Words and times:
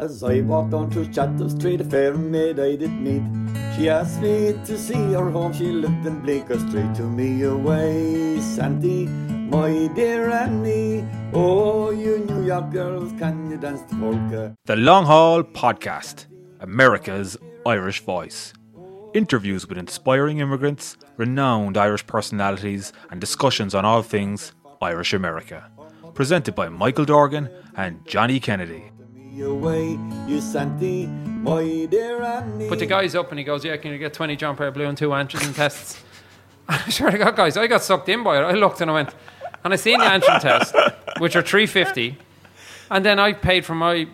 As 0.00 0.22
I 0.22 0.40
walked 0.40 0.72
on 0.72 0.90
through 0.90 1.08
Chatham 1.08 1.50
Street, 1.50 1.82
a 1.82 1.84
fair 1.84 2.14
maid 2.14 2.58
I 2.58 2.74
did 2.74 2.90
meet. 2.90 3.22
She 3.76 3.90
asked 3.90 4.22
me 4.22 4.54
to 4.64 4.78
see 4.78 5.12
her 5.12 5.28
home, 5.28 5.52
she 5.52 5.66
lived 5.66 6.06
in 6.06 6.20
Bleecker 6.20 6.58
Street. 6.58 6.94
To 6.94 7.02
me 7.02 7.42
away, 7.42 8.40
Santy, 8.40 9.04
my 9.06 9.90
dear 9.94 10.30
Annie. 10.30 11.04
Oh, 11.34 11.90
you 11.90 12.20
New 12.20 12.46
York 12.46 12.70
girls, 12.70 13.12
can 13.18 13.50
you 13.50 13.58
dance 13.58 13.82
the 13.82 13.96
polka? 13.96 14.56
The 14.64 14.76
Long 14.76 15.04
Hall 15.04 15.42
Podcast, 15.42 16.28
America's 16.60 17.36
Irish 17.66 18.00
Voice. 18.00 18.54
Interviews 19.12 19.68
with 19.68 19.76
inspiring 19.76 20.38
immigrants, 20.38 20.96
renowned 21.18 21.76
Irish 21.76 22.06
personalities, 22.06 22.94
and 23.10 23.20
discussions 23.20 23.74
on 23.74 23.84
all 23.84 24.02
things 24.02 24.54
Irish 24.80 25.12
America. 25.12 25.70
Presented 26.14 26.54
by 26.54 26.70
Michael 26.70 27.04
Dorgan 27.04 27.50
and 27.76 28.00
Johnny 28.06 28.40
Kennedy. 28.40 28.90
Me 29.30 29.42
away, 29.42 29.98
you 30.26 30.40
Santy, 30.40 31.06
my 31.06 31.86
dear 31.90 32.20
Annie. 32.22 32.68
Put 32.68 32.80
the 32.80 32.86
guys 32.86 33.14
up 33.14 33.30
and 33.30 33.38
he 33.38 33.44
goes, 33.44 33.64
Yeah, 33.64 33.76
can 33.76 33.92
you 33.92 33.98
get 33.98 34.12
20 34.12 34.36
John 34.36 34.56
Player 34.56 34.70
Blue 34.70 34.86
and 34.86 34.98
two 34.98 35.10
antigen 35.10 35.54
tests? 35.54 36.02
I 36.68 36.90
swear 36.90 37.10
to 37.12 37.18
God, 37.18 37.36
guys, 37.36 37.56
I 37.56 37.66
got 37.66 37.82
sucked 37.82 38.08
in 38.08 38.22
by 38.24 38.38
it. 38.38 38.42
I 38.42 38.52
looked 38.52 38.80
and 38.80 38.90
I 38.90 38.94
went, 38.94 39.14
and 39.64 39.72
I 39.72 39.76
seen 39.76 39.98
the 39.98 40.04
antigen 40.04 40.40
test, 40.42 40.74
which 41.18 41.36
are 41.36 41.42
350 41.42 42.16
and 42.90 43.04
then 43.04 43.18
I 43.18 43.32
paid 43.32 43.64
for 43.64 43.74
my 43.74 44.08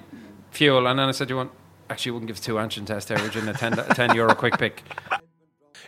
fuel, 0.51 0.87
and 0.87 0.99
then 0.99 1.09
I 1.09 1.13
said, 1.13 1.31
You 1.31 1.37
want, 1.37 1.51
actually, 1.89 2.11
you 2.11 2.15
wouldn't 2.15 2.29
give 2.29 2.37
us 2.37 2.43
two 2.43 2.55
antigen 2.55 2.87
tests 2.87 3.09
there, 3.09 3.21
would 3.21 3.35
you, 3.35 3.41
in 3.41 3.49
a 3.49 3.55
10, 3.55 3.79
a 3.79 3.95
10 3.95 4.15
euro 4.15 4.35
quick 4.35 4.59
pick? 4.59 4.83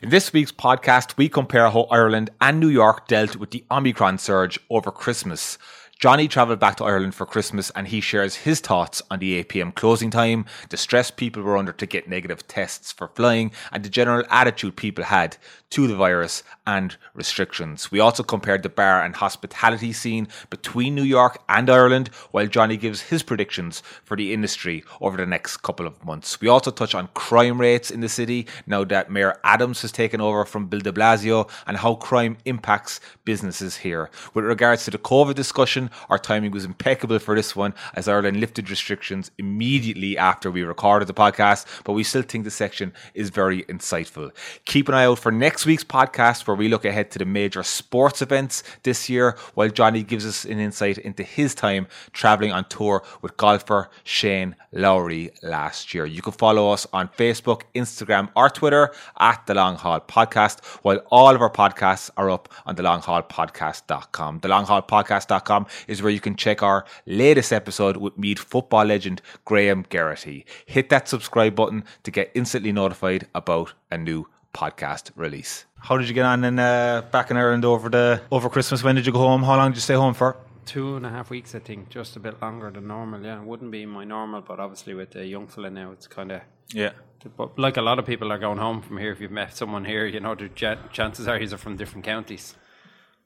In 0.03 0.11
this 0.11 0.33
week's 0.33 0.53
podcast, 0.53 1.17
we 1.17 1.29
compare 1.29 1.69
how 1.71 1.83
Ireland 1.91 2.31
and 2.41 2.61
New 2.61 2.69
York 2.69 3.09
dealt 3.09 3.37
with 3.37 3.51
the 3.51 3.65
Omicron 3.71 4.19
surge 4.19 4.59
over 4.71 4.91
Christmas. 4.91 5.59
Johnny 5.99 6.29
travelled 6.29 6.61
back 6.61 6.77
to 6.77 6.85
Ireland 6.85 7.17
for 7.17 7.27
Christmas 7.27 7.71
and 7.71 7.89
he 7.89 8.01
shares 8.01 8.37
his 8.37 8.61
thoughts 8.61 9.03
on 9.11 9.19
the 9.19 9.35
8 9.35 9.49
pm 9.49 9.73
closing 9.73 10.11
time, 10.11 10.47
the 10.69 10.77
stress 10.77 11.11
people 11.11 11.43
were 11.43 11.57
under 11.57 11.73
to 11.73 11.87
get 11.87 12.09
negative 12.09 12.47
tests 12.47 12.93
for 12.93 13.09
flying, 13.09 13.51
and 13.73 13.83
the 13.83 13.89
general 13.89 14.25
attitude 14.31 14.77
people 14.77 15.03
had 15.03 15.39
to 15.71 15.87
the 15.87 15.95
virus 15.95 16.43
and 16.67 16.97
restrictions. 17.15 17.91
We 17.91 18.01
also 18.01 18.23
compared 18.23 18.63
the 18.63 18.69
bar 18.69 19.03
and 19.03 19.15
hospitality 19.15 19.93
scene 19.93 20.29
between 20.51 20.95
New 20.95 21.03
York 21.03 21.43
and 21.49 21.69
Ireland, 21.69 22.09
while 22.31 22.47
Johnny 22.47 22.77
gives 22.77 23.03
his 23.03 23.23
predictions 23.23 23.83
for 24.05 24.17
the 24.17 24.33
industry 24.33 24.85
over 25.01 25.17
the 25.17 25.27
next 25.27 25.59
couple 25.59 25.87
of 25.87 26.05
months. 26.05 26.41
We 26.41 26.49
also 26.49 26.71
touch 26.71 26.95
on 26.95 27.09
crime 27.15 27.61
rates 27.61 27.91
in 27.91 28.01
the 28.01 28.09
city 28.09 28.47
now 28.67 28.85
that 28.85 29.11
Mayor 29.11 29.39
Adams 29.45 29.83
has 29.83 29.93
taken 29.93 30.21
over 30.21 30.45
from 30.45 30.67
Bill 30.67 30.81
de 30.81 30.93
Blasio 30.93 31.51
and 31.67 31.77
how 31.77 31.95
crime 31.97 32.39
impacts 32.45 33.01
businesses 33.25 33.77
here. 33.77 34.11
With 34.35 34.45
regards 34.45 34.85
to 34.85 34.91
the 34.91 34.99
COVID 34.99 35.35
discussion, 35.35 35.91
our 36.09 36.19
timing 36.19 36.51
was 36.51 36.65
impeccable 36.65 37.19
for 37.19 37.35
this 37.35 37.55
one 37.55 37.75
as 37.95 38.09
Ireland 38.09 38.41
lifted 38.41 38.71
restrictions 38.71 39.31
immediately 39.39 40.17
after 40.17 40.51
we 40.51 40.63
recorded 40.63 41.09
the 41.09 41.15
podcast, 41.15 41.67
but 41.85 41.93
we 41.93 42.05
still 42.05 42.23
think 42.23 42.45
the 42.45 42.51
section 42.51 42.93
is 43.15 43.31
very 43.31 43.65
insightful. 43.65 44.31
Keep 44.65 44.89
an 44.89 44.95
eye 44.95 45.05
out 45.05 45.19
for 45.19 45.31
next 45.31 45.58
week's 45.67 45.85
podcast 45.85 46.47
where 46.47 46.57
we 46.57 46.69
look 46.69 46.85
ahead 46.85 47.11
to 47.11 47.19
the 47.19 47.25
major 47.25 47.63
sports 47.63 48.23
events 48.23 48.63
this 48.83 49.09
year, 49.09 49.37
while 49.55 49.69
Johnny 49.69 50.03
gives 50.03 50.27
us 50.27 50.45
an 50.45 50.59
insight 50.59 50.99
into 50.99 51.23
his 51.23 51.55
time 51.55 51.87
travelling 52.13 52.53
on 52.53 52.65
tour 52.67 53.03
with 53.23 53.37
golfer 53.37 53.91
Shane 54.05 54.57
Lowry 54.73 55.31
last 55.43 55.95
year. 55.95 56.07
You 56.07 56.23
can 56.23 56.33
follow 56.33 56.71
us 56.71 56.87
on 56.93 57.09
Facebook, 57.09 57.63
Instagram, 57.75 58.31
or 58.37 58.51
Twitter 58.51 58.93
at 59.19 59.47
The 59.47 59.55
Long 59.55 59.77
Hall 59.77 60.01
Podcast, 60.01 60.65
while 60.83 60.99
all 61.11 61.35
of 61.35 61.41
our 61.41 61.51
podcasts 61.51 62.11
are 62.17 62.31
up 62.31 62.49
on 62.67 62.77
thelonghallpodcast.com. 62.77 64.41
Thelonghallpodcast.com 64.41 65.67
is 65.87 66.03
where 66.03 66.13
you 66.13 66.21
can 66.21 66.37
check 66.37 66.63
our 66.63 66.85
latest 67.07 67.53
episode 67.53 67.97
with 67.97 68.19
Meath 68.19 68.39
football 68.39 68.85
legend 68.85 69.23
Graham 69.45 69.85
Geraghty. 69.91 70.45
Hit 70.67 70.89
that 70.91 71.09
subscribe 71.09 71.55
button 71.55 71.85
to 72.03 72.11
get 72.11 72.31
instantly 72.35 72.73
notified 72.73 73.27
about 73.35 73.75
a 73.91 73.99
new 73.99 74.27
podcast 74.55 75.11
release. 75.17 75.65
How 75.81 75.97
did 75.97 76.09
you 76.09 76.15
get 76.15 76.25
on 76.25 76.45
in 76.45 76.59
uh, 76.59 77.03
back 77.13 77.31
in 77.31 77.37
Ireland 77.37 77.65
over 77.65 77.89
the 77.89 78.21
over 78.31 78.49
Christmas? 78.49 78.83
When 78.83 78.95
did 78.97 79.07
you 79.07 79.13
go 79.13 79.19
home? 79.21 79.43
How 79.43 79.57
long 79.57 79.71
did 79.71 79.77
you 79.77 79.83
stay 79.83 79.95
home 79.95 80.15
for? 80.15 80.37
Two 80.65 80.97
and 80.97 81.07
a 81.07 81.11
half 81.11 81.31
weeks, 81.31 81.55
I 81.55 81.61
think, 81.61 81.89
just 81.89 82.17
a 82.17 82.21
bit 82.21 82.43
longer 82.43 82.71
than 82.71 82.87
normal. 82.89 83.23
Yeah, 83.25 83.41
it 83.41 83.47
wouldn't 83.47 83.71
be 83.71 83.87
my 83.87 84.05
normal, 84.05 84.43
but 84.43 84.61
obviously 84.61 84.93
with 84.95 85.13
the 85.13 85.25
young 85.27 85.47
fella 85.47 85.71
now, 85.71 85.93
it's 85.93 86.07
kind 86.07 86.31
of. 86.33 86.43
Yeah. 86.75 86.91
But 87.37 87.59
like 87.59 87.77
a 87.79 87.83
lot 87.83 87.99
of 87.99 88.05
people 88.07 88.31
are 88.33 88.39
going 88.39 88.59
home 88.59 88.83
from 88.83 88.99
here. 88.99 89.11
If 89.13 89.21
you've 89.21 89.31
met 89.31 89.57
someone 89.57 89.85
here, 89.85 90.05
you 90.07 90.21
know, 90.21 90.35
the 90.35 90.49
ch- 90.51 90.93
chances 90.93 91.27
are 91.27 91.39
he's 91.39 91.53
are 91.53 91.59
from 91.59 91.77
different 91.77 92.05
counties. 92.05 92.55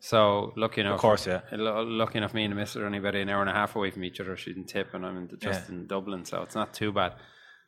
So 0.00 0.53
lucky 0.56 0.81
enough, 0.81 0.94
Of 0.94 1.00
course, 1.00 1.27
yeah. 1.27 1.41
lu- 1.53 1.84
Lucky 1.99 2.19
enough, 2.19 2.34
me 2.34 2.44
and 2.44 2.53
the 2.53 2.56
missus 2.56 2.77
are 2.77 2.87
only 2.87 2.99
about 2.99 3.15
an 3.15 3.28
hour 3.28 3.41
and 3.41 3.50
a 3.50 3.53
half 3.53 3.77
away 3.77 3.91
from 3.91 4.03
each 4.05 4.21
other. 4.21 4.37
She's 4.37 4.56
in 4.56 4.65
Tip, 4.65 4.94
and 4.94 5.05
I'm 5.06 5.16
in, 5.16 5.28
just 5.38 5.69
Yeah. 5.69 5.75
in 5.75 5.87
Dublin, 5.87 6.25
so 6.25 6.43
it's 6.43 6.55
not 6.56 6.75
too 6.75 6.91
bad. 6.93 7.15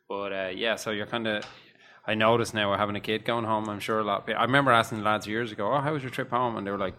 But 0.09 0.33
uh, 0.33 0.51
yeah, 0.53 0.75
so 0.75 0.91
you're 0.91 1.05
kind 1.05 1.27
of. 1.27 1.45
I 2.07 2.13
noticed 2.15 2.53
now 2.53 2.69
we're 2.69 2.77
having 2.77 2.95
a 2.95 2.99
kid 3.01 3.25
going 3.25 3.45
home. 3.45 3.67
I'm 3.69 3.79
sure 3.79 3.99
a 3.99 4.03
lot. 4.03 4.19
Of 4.21 4.25
people, 4.27 4.41
I 4.41 4.45
remember 4.45 4.71
asking 4.71 5.03
lads 5.03 5.25
years 5.27 5.51
ago, 5.51 5.73
"Oh, 5.73 5.79
how 5.79 5.93
was 5.93 6.03
your 6.03 6.11
trip 6.11 6.29
home?" 6.29 6.55
And 6.57 6.65
they 6.65 6.71
were 6.71 6.77
like, 6.77 6.95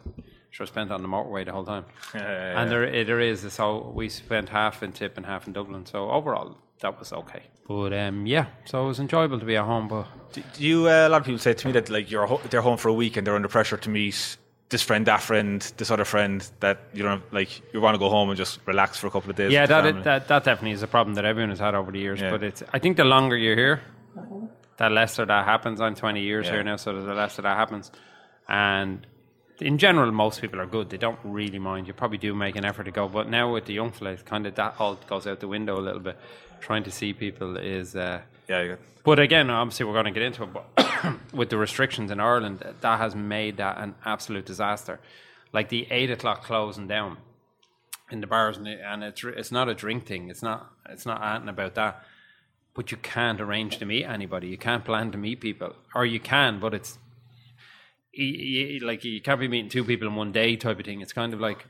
"Sure, 0.51 0.67
spent 0.67 0.91
on 0.91 1.03
the 1.03 1.09
motorway 1.09 1.45
the 1.45 1.53
whole 1.53 1.65
time." 1.65 1.85
And 2.15 2.71
there, 2.71 2.85
eh, 2.85 3.05
there 3.05 3.21
is. 3.21 3.53
So 3.53 3.93
we 3.95 4.09
spent 4.09 4.49
half 4.49 4.83
in 4.83 4.93
Tip 4.93 5.17
and 5.17 5.25
half 5.27 5.47
in 5.47 5.53
Dublin. 5.53 5.87
So 5.87 6.11
overall, 6.11 6.57
that 6.81 6.99
was 6.99 7.13
okay. 7.13 7.43
But 7.69 7.93
um, 7.93 8.27
yeah, 8.27 8.47
so 8.65 8.85
it 8.85 8.89
was 8.89 9.01
enjoyable 9.01 9.39
to 9.39 9.45
be 9.47 9.57
at 9.57 9.65
home. 9.65 9.89
But 9.89 10.07
Do, 10.33 10.43
do 10.55 10.65
you? 10.65 10.89
Uh, 10.89 11.07
a 11.07 11.09
lot 11.09 11.21
of 11.21 11.27
people 11.27 11.39
say 11.39 11.55
to 11.55 11.67
me 11.67 11.73
that 11.73 11.89
like 11.91 12.11
you're 12.11 12.27
ho- 12.27 12.41
they're 12.51 12.63
home 12.63 12.77
for 12.77 12.89
a 12.89 12.95
week 12.95 13.17
and 13.17 13.27
they're 13.27 13.37
under 13.37 13.49
pressure 13.49 13.77
to 13.77 13.91
meet 13.91 14.37
this 14.69 14.83
friend, 14.83 15.07
that 15.07 15.23
friend, 15.23 15.61
this 15.77 15.91
other 15.93 16.05
friend. 16.05 16.49
That 16.61 16.79
you 16.95 17.03
don't 17.05 17.21
have, 17.21 17.33
like 17.33 17.63
you 17.73 17.81
want 17.81 17.95
to 17.95 17.99
go 17.99 18.09
home 18.11 18.29
and 18.31 18.37
just 18.39 18.59
relax 18.67 18.99
for 18.99 19.07
a 19.07 19.11
couple 19.11 19.31
of 19.31 19.37
days. 19.37 19.53
yeah, 19.53 19.67
that, 19.67 19.87
it, 19.87 20.03
that 20.05 20.27
that 20.29 20.43
definitely 20.45 20.73
is 20.73 20.83
a 20.83 20.89
problem 20.89 21.15
that 21.15 21.25
everyone 21.25 21.51
has 21.51 21.61
had 21.61 21.75
over 21.77 21.93
the 21.93 22.01
years. 22.01 22.21
Yeah. 22.21 22.31
But 22.33 22.43
it's. 22.43 22.63
I 22.73 22.79
think 22.81 22.97
the 22.97 23.05
longer 23.05 23.37
you're 23.37 23.57
here, 23.57 23.81
the 24.77 24.91
lesser 24.91 25.25
that 25.27 25.45
happens. 25.45 25.81
I'm 25.81 25.95
20 25.95 26.21
years 26.21 26.47
Yeah. 26.47 26.53
here 26.53 26.63
now, 26.65 26.77
so 26.77 27.01
the 27.01 27.15
lesser 27.15 27.43
that 27.43 27.57
happens. 27.57 27.91
And 28.49 29.07
in 29.61 29.79
general, 29.79 30.13
most 30.13 30.41
people 30.41 30.61
are 30.61 30.67
good. 30.67 30.91
They 30.91 30.99
don't 30.99 31.19
really 31.25 31.59
mind. 31.59 31.87
You 31.87 31.95
probably 31.95 32.19
do 32.19 32.35
make 32.35 32.57
an 32.57 32.65
effort 32.65 32.85
to 32.85 32.91
go, 32.91 33.09
but 33.09 33.29
now 33.29 33.53
with 33.53 33.65
the 33.65 33.75
young 33.75 33.91
fellas, 33.93 34.23
kind 34.23 34.47
of 34.47 34.55
that 34.57 34.75
all 34.79 34.97
goes 35.07 35.27
out 35.27 35.41
the 35.41 35.49
window 35.49 35.79
a 35.79 35.81
little 35.81 36.01
bit. 36.01 36.19
Trying 36.61 36.85
to 36.85 36.91
see 36.91 37.13
people 37.13 37.57
is. 37.57 37.95
Uh, 37.97 38.21
yeah, 38.49 38.77
But 39.05 39.19
again, 39.19 39.51
obviously, 39.51 39.85
we're 39.87 39.93
going 39.93 40.07
to 40.07 40.11
get 40.11 40.23
into 40.23 40.45
it. 40.45 40.51
But 40.53 41.15
with 41.33 41.51
the 41.51 41.59
restrictions 41.59 42.11
in 42.11 42.21
Ireland, 42.21 42.65
that 42.81 42.99
has 42.99 43.15
made 43.15 43.57
that 43.59 43.79
an 43.79 43.95
absolute 44.05 44.47
disaster. 44.47 45.01
Like 45.53 45.69
the 45.69 45.87
eight 45.91 46.11
o'clock 46.11 46.45
closing 46.45 46.87
down 46.87 47.19
in 48.11 48.21
the 48.21 48.27
bars, 48.27 48.57
and, 48.57 48.67
and 48.69 49.03
it's 49.05 49.23
it's 49.25 49.53
not 49.53 49.69
a 49.69 49.75
drink 49.75 50.07
thing. 50.07 50.29
It's 50.31 50.43
not 50.43 50.71
it's 50.89 51.07
not 51.07 51.23
anything 51.23 51.49
about 51.49 51.75
that. 51.75 52.05
But 52.77 52.91
you 52.91 52.99
can't 52.99 53.41
arrange 53.41 53.79
to 53.79 53.87
meet 53.87 54.05
anybody. 54.05 54.49
You 54.49 54.59
can't 54.59 54.85
plan 54.85 55.11
to 55.13 55.19
meet 55.19 55.41
people, 55.41 55.75
or 55.95 56.05
you 56.07 56.21
can, 56.21 56.61
but 56.61 56.75
it's 56.75 56.99
like 58.83 59.05
you 59.05 59.21
can't 59.21 59.41
be 59.41 59.49
meeting 59.49 59.69
two 59.71 59.85
people 59.85 60.09
in 60.09 60.15
one 60.15 60.33
day 60.33 60.57
type 60.57 60.79
of 60.79 60.85
thing. 60.85 61.01
It's 61.01 61.13
kind 61.13 61.35
of 61.35 61.41
like 61.41 61.67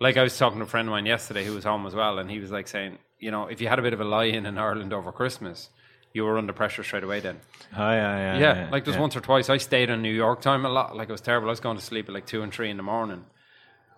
like 0.00 0.16
I 0.16 0.22
was 0.22 0.36
talking 0.36 0.58
to 0.58 0.64
a 0.64 0.68
friend 0.68 0.88
of 0.88 0.92
mine 0.92 1.06
yesterday 1.06 1.44
who 1.44 1.54
was 1.54 1.64
home 1.64 1.86
as 1.86 1.94
well, 1.94 2.18
and 2.18 2.30
he 2.30 2.38
was 2.40 2.50
like 2.50 2.68
saying, 2.68 2.98
you 3.18 3.30
know, 3.30 3.46
if 3.46 3.60
you 3.60 3.68
had 3.68 3.78
a 3.78 3.82
bit 3.82 3.92
of 3.92 4.00
a 4.00 4.04
lie 4.04 4.24
in 4.24 4.46
in 4.46 4.58
Ireland 4.58 4.92
over 4.92 5.12
Christmas, 5.12 5.68
you 6.12 6.24
were 6.24 6.38
under 6.38 6.52
pressure 6.52 6.82
straight 6.82 7.04
away. 7.04 7.20
Then, 7.20 7.40
Oh, 7.76 7.90
yeah, 7.90 8.36
yeah, 8.36 8.38
yeah, 8.38 8.68
like 8.70 8.84
there's 8.84 8.96
yeah. 8.96 9.00
once 9.00 9.16
or 9.16 9.20
twice 9.20 9.48
I 9.48 9.58
stayed 9.58 9.90
in 9.90 10.02
New 10.02 10.12
York 10.12 10.40
time 10.40 10.64
a 10.64 10.68
lot. 10.68 10.96
Like 10.96 11.08
it 11.08 11.12
was 11.12 11.20
terrible. 11.20 11.48
I 11.48 11.50
was 11.50 11.60
going 11.60 11.76
to 11.76 11.84
sleep 11.84 12.08
at 12.08 12.14
like 12.14 12.26
two 12.26 12.42
and 12.42 12.52
three 12.52 12.70
in 12.70 12.76
the 12.76 12.82
morning. 12.82 13.24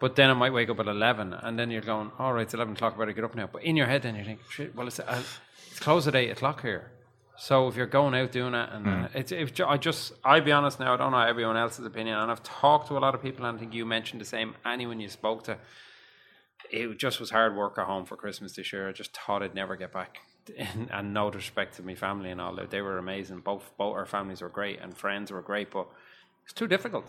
But 0.01 0.17
then 0.17 0.31
I 0.31 0.35
might 0.35 0.53
wake 0.53 0.69
up 0.69 0.81
at 0.81 0.89
eleven, 0.89 1.33
and 1.33 1.57
then 1.59 1.71
you're 1.71 1.81
going, 1.81 2.11
"All 2.19 2.33
right, 2.33 2.43
it's 2.43 2.55
eleven 2.55 2.75
o'clock. 2.75 2.95
I 2.97 2.99
better 2.99 3.13
get 3.13 3.23
up 3.25 3.35
now." 3.37 3.49
But 3.53 3.63
in 3.63 3.77
your 3.77 3.87
head, 3.87 4.03
then 4.03 4.17
you 4.17 4.25
think, 4.25 4.41
"Shit, 4.51 4.75
well, 4.75 4.89
it's 4.89 4.99
uh, 4.99 5.23
it's 5.83 5.85
closed 5.85 6.09
at 6.09 6.15
eight 6.15 6.31
o'clock 6.31 6.63
here." 6.63 6.93
So 7.37 7.67
if 7.67 7.77
you're 7.77 7.87
going 7.87 8.15
out 8.15 8.31
doing 8.31 8.55
it, 8.55 8.69
and 8.73 8.87
uh, 8.87 9.09
it's, 9.15 9.33
it's 9.33 9.51
ju- 9.51 9.67
I 9.67 9.77
just, 9.77 10.13
I'll 10.23 10.41
be 10.43 10.53
honest 10.53 10.79
now, 10.79 10.95
I 10.95 10.97
don't 10.97 11.13
know 11.13 11.19
everyone 11.21 11.57
else's 11.57 11.85
opinion, 11.85 12.17
and 12.19 12.31
I've 12.31 12.43
talked 12.43 12.89
to 12.89 12.97
a 12.97 13.01
lot 13.01 13.15
of 13.15 13.23
people, 13.23 13.47
and 13.47 13.57
I 13.57 13.59
think 13.59 13.75
you 13.75 13.85
mentioned 13.85 14.21
the 14.21 14.27
same. 14.27 14.55
Anyone 14.65 15.01
you 15.01 15.09
spoke 15.09 15.43
to, 15.45 15.57
it 16.71 16.99
just 16.99 17.19
was 17.19 17.31
hard 17.31 17.57
work 17.57 17.79
at 17.79 17.87
home 17.87 18.05
for 18.05 18.17
Christmas 18.17 18.53
this 18.53 18.73
year. 18.73 18.89
I 18.89 18.93
just 18.93 19.17
thought 19.17 19.43
I'd 19.43 19.55
never 19.55 19.77
get 19.77 19.93
back. 19.93 20.19
And, 20.59 20.91
and 20.91 21.15
no 21.15 21.31
disrespect 21.31 21.77
to 21.77 21.85
my 21.85 21.95
family 21.95 22.31
and 22.33 22.41
all 22.41 22.57
that, 22.57 22.71
they 22.71 22.81
were 22.81 22.99
amazing. 22.99 23.41
Both 23.41 23.71
both 23.79 23.95
our 23.95 24.07
families 24.07 24.43
were 24.43 24.49
great, 24.49 24.81
and 24.81 24.97
friends 24.97 25.31
were 25.31 25.41
great, 25.41 25.71
but 25.71 25.87
it's 26.45 26.53
too 26.53 26.67
difficult. 26.67 27.07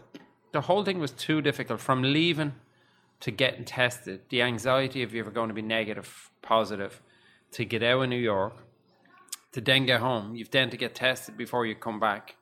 The 0.51 0.61
whole 0.61 0.83
thing 0.83 0.99
was 0.99 1.11
too 1.11 1.41
difficult 1.41 1.79
from 1.79 2.03
leaving 2.03 2.53
to 3.21 3.31
getting 3.31 3.65
tested. 3.65 4.21
The 4.29 4.43
anxiety 4.43 5.01
of 5.01 5.15
you 5.15 5.23
were 5.23 5.31
going 5.31 5.47
to 5.47 5.53
be 5.55 5.63
negative, 5.63 6.29
positive, 6.43 7.01
to 7.53 7.65
get 7.65 7.83
out 7.83 8.03
of 8.03 8.09
New 8.09 8.17
York, 8.17 8.53
to 9.53 9.61
then 9.61 9.85
get 9.85 10.01
home. 10.01 10.35
You've 10.35 10.51
then 10.51 10.69
to 10.69 10.77
get 10.77 10.95
tested 10.95 11.37
before 11.37 11.65
you 11.65 11.75
come 11.75 11.99
back, 11.99 12.35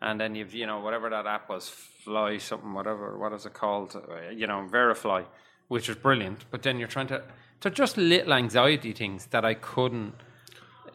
and 0.00 0.20
then 0.20 0.34
you've 0.34 0.54
you 0.54 0.66
know 0.66 0.80
whatever 0.80 1.08
that 1.10 1.26
app 1.26 1.48
was, 1.48 1.68
Fly 1.68 2.38
something, 2.38 2.72
whatever. 2.72 3.18
What 3.18 3.32
is 3.32 3.46
it 3.46 3.54
called? 3.54 3.96
Uh, 3.96 4.30
You 4.30 4.46
know, 4.46 4.66
VeriFLY, 4.70 5.26
which 5.68 5.88
was 5.88 5.96
brilliant. 5.96 6.44
But 6.50 6.62
then 6.62 6.78
you're 6.78 6.88
trying 6.88 7.08
to. 7.08 7.22
They're 7.60 7.72
just 7.72 7.96
little 7.96 8.32
anxiety 8.34 8.92
things 8.92 9.26
that 9.26 9.44
I 9.44 9.54
couldn't 9.54 10.14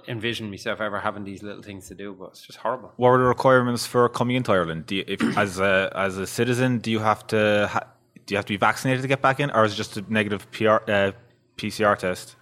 envision 0.07 0.49
myself 0.49 0.81
ever 0.81 0.99
having 0.99 1.23
these 1.23 1.43
little 1.43 1.61
things 1.61 1.87
to 1.87 1.95
do, 1.95 2.13
but 2.17 2.29
it's 2.29 2.41
just 2.41 2.59
horrible. 2.59 2.93
What 2.97 3.09
were 3.09 3.17
the 3.17 3.25
requirements 3.25 3.85
for 3.85 4.07
coming 4.09 4.35
into 4.35 4.51
Ireland? 4.51 4.91
You, 4.91 5.03
if 5.07 5.21
as 5.37 5.59
a 5.59 5.91
as 5.95 6.17
a 6.17 6.27
citizen, 6.27 6.79
do 6.79 6.91
you 6.91 6.99
have 6.99 7.25
to 7.27 7.69
ha, 7.71 7.81
do 8.25 8.33
you 8.33 8.37
have 8.37 8.45
to 8.45 8.53
be 8.53 8.57
vaccinated 8.57 9.01
to 9.01 9.07
get 9.07 9.21
back 9.21 9.39
in, 9.39 9.51
or 9.51 9.65
is 9.65 9.73
it 9.73 9.75
just 9.75 9.97
a 9.97 10.05
negative 10.13 10.49
PR, 10.51 10.79
uh, 10.87 11.11
PCR 11.57 11.97
test? 11.97 12.35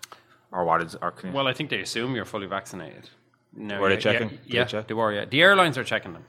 Or 0.52 0.66
what 0.66 0.82
is? 0.82 0.96
Or 1.02 1.12
can 1.12 1.30
you, 1.30 1.36
Well, 1.36 1.48
I 1.48 1.54
think 1.54 1.70
they 1.70 1.80
assume 1.82 2.16
you're 2.16 2.26
fully 2.26 2.48
vaccinated. 2.48 3.10
No, 3.56 3.80
Were 3.82 3.90
they 3.90 3.96
yeah, 3.96 4.00
checking? 4.00 4.30
Yeah, 4.30 4.36
Did 4.38 4.50
they 4.52 4.58
yeah, 4.58 4.64
check? 4.66 4.88
they 4.88 4.94
were. 4.94 5.12
Yeah, 5.14 5.26
the 5.26 5.42
airlines 5.42 5.78
are 5.78 5.84
checking 5.84 6.14
them. 6.14 6.26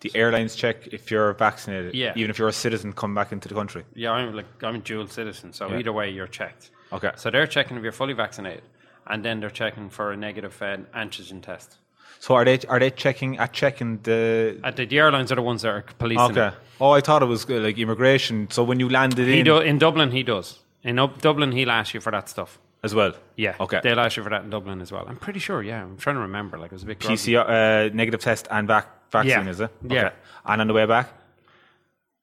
the 0.00 0.10
airlines 0.14 0.54
check 0.54 0.86
if 0.88 1.10
you're 1.10 1.32
vaccinated, 1.34 1.94
Yeah. 1.94 2.12
even 2.16 2.30
if 2.30 2.38
you're 2.38 2.48
a 2.48 2.52
citizen 2.52 2.92
come 2.92 3.14
back 3.14 3.32
into 3.32 3.48
the 3.48 3.54
country. 3.54 3.82
Yeah, 3.94 4.12
I'm 4.12 4.34
like 4.34 4.46
I'm 4.62 4.74
a 4.76 4.78
dual 4.78 5.06
citizen, 5.08 5.52
so 5.52 5.68
Yeah. 5.68 5.78
either 5.78 5.92
way 5.92 6.10
you're 6.10 6.26
checked. 6.40 6.70
Okay. 6.92 7.10
So 7.16 7.30
they're 7.30 7.46
checking 7.46 7.76
if 7.78 7.82
you're 7.82 7.92
fully 8.02 8.12
vaccinated, 8.12 8.62
and 9.06 9.24
then 9.24 9.40
they're 9.40 9.50
checking 9.62 9.88
for 9.90 10.12
a 10.12 10.16
negative 10.16 10.60
uh, 10.62 10.76
antigen 10.94 11.40
test. 11.42 11.76
So 12.20 12.34
are 12.34 12.44
they 12.44 12.58
are 12.68 12.78
they 12.78 12.90
checking 12.90 13.38
at 13.38 13.52
checking 13.52 13.98
the? 14.02 14.58
Uh, 14.62 14.70
the, 14.70 14.86
the 14.86 14.98
airlines 14.98 15.32
are 15.32 15.36
the 15.36 15.42
ones 15.42 15.62
that 15.62 15.68
are 15.70 15.84
policing. 15.98 16.36
Okay. 16.38 16.54
Oh, 16.80 16.90
I 16.90 17.00
thought 17.00 17.22
it 17.22 17.26
was 17.26 17.44
uh, 17.48 17.54
like 17.54 17.78
immigration. 17.78 18.48
So 18.50 18.62
when 18.64 18.78
you 18.80 18.88
landed 18.88 19.26
He 19.26 19.38
in 19.40 19.44
do, 19.44 19.58
in 19.58 19.78
Dublin, 19.78 20.10
he 20.12 20.22
does. 20.22 20.58
In 20.82 20.98
Up- 20.98 21.20
Dublin, 21.22 21.52
he'll 21.52 21.70
ask 21.70 21.94
you 21.94 22.00
for 22.00 22.12
that 22.12 22.28
stuff. 22.28 22.58
As 22.86 22.94
well. 22.94 23.12
Yeah. 23.36 23.54
Okay. 23.60 23.80
They'll 23.82 24.00
ask 24.00 24.16
you 24.16 24.22
for 24.22 24.30
that 24.30 24.44
in 24.44 24.50
Dublin 24.50 24.80
as 24.80 24.90
well. 24.90 25.04
I'm 25.06 25.16
pretty 25.26 25.40
sure. 25.40 25.62
Yeah, 25.62 25.82
I'm 25.82 25.98
trying 25.98 26.16
to 26.16 26.22
remember. 26.22 26.56
Like 26.58 26.72
it 26.72 26.76
was 26.78 26.84
a 26.84 26.86
bit. 26.86 26.98
groggy. 27.00 27.16
PCR 27.34 27.44
uh, 27.90 27.94
negative 27.94 28.20
test 28.20 28.48
and 28.50 28.66
vac- 28.66 29.10
vaccine, 29.12 29.44
Yeah. 29.44 29.50
is 29.54 29.60
it? 29.60 29.70
Yeah. 29.86 30.10
And 30.46 30.60
on 30.62 30.66
the 30.66 30.72
way 30.74 30.86
back, 30.86 31.10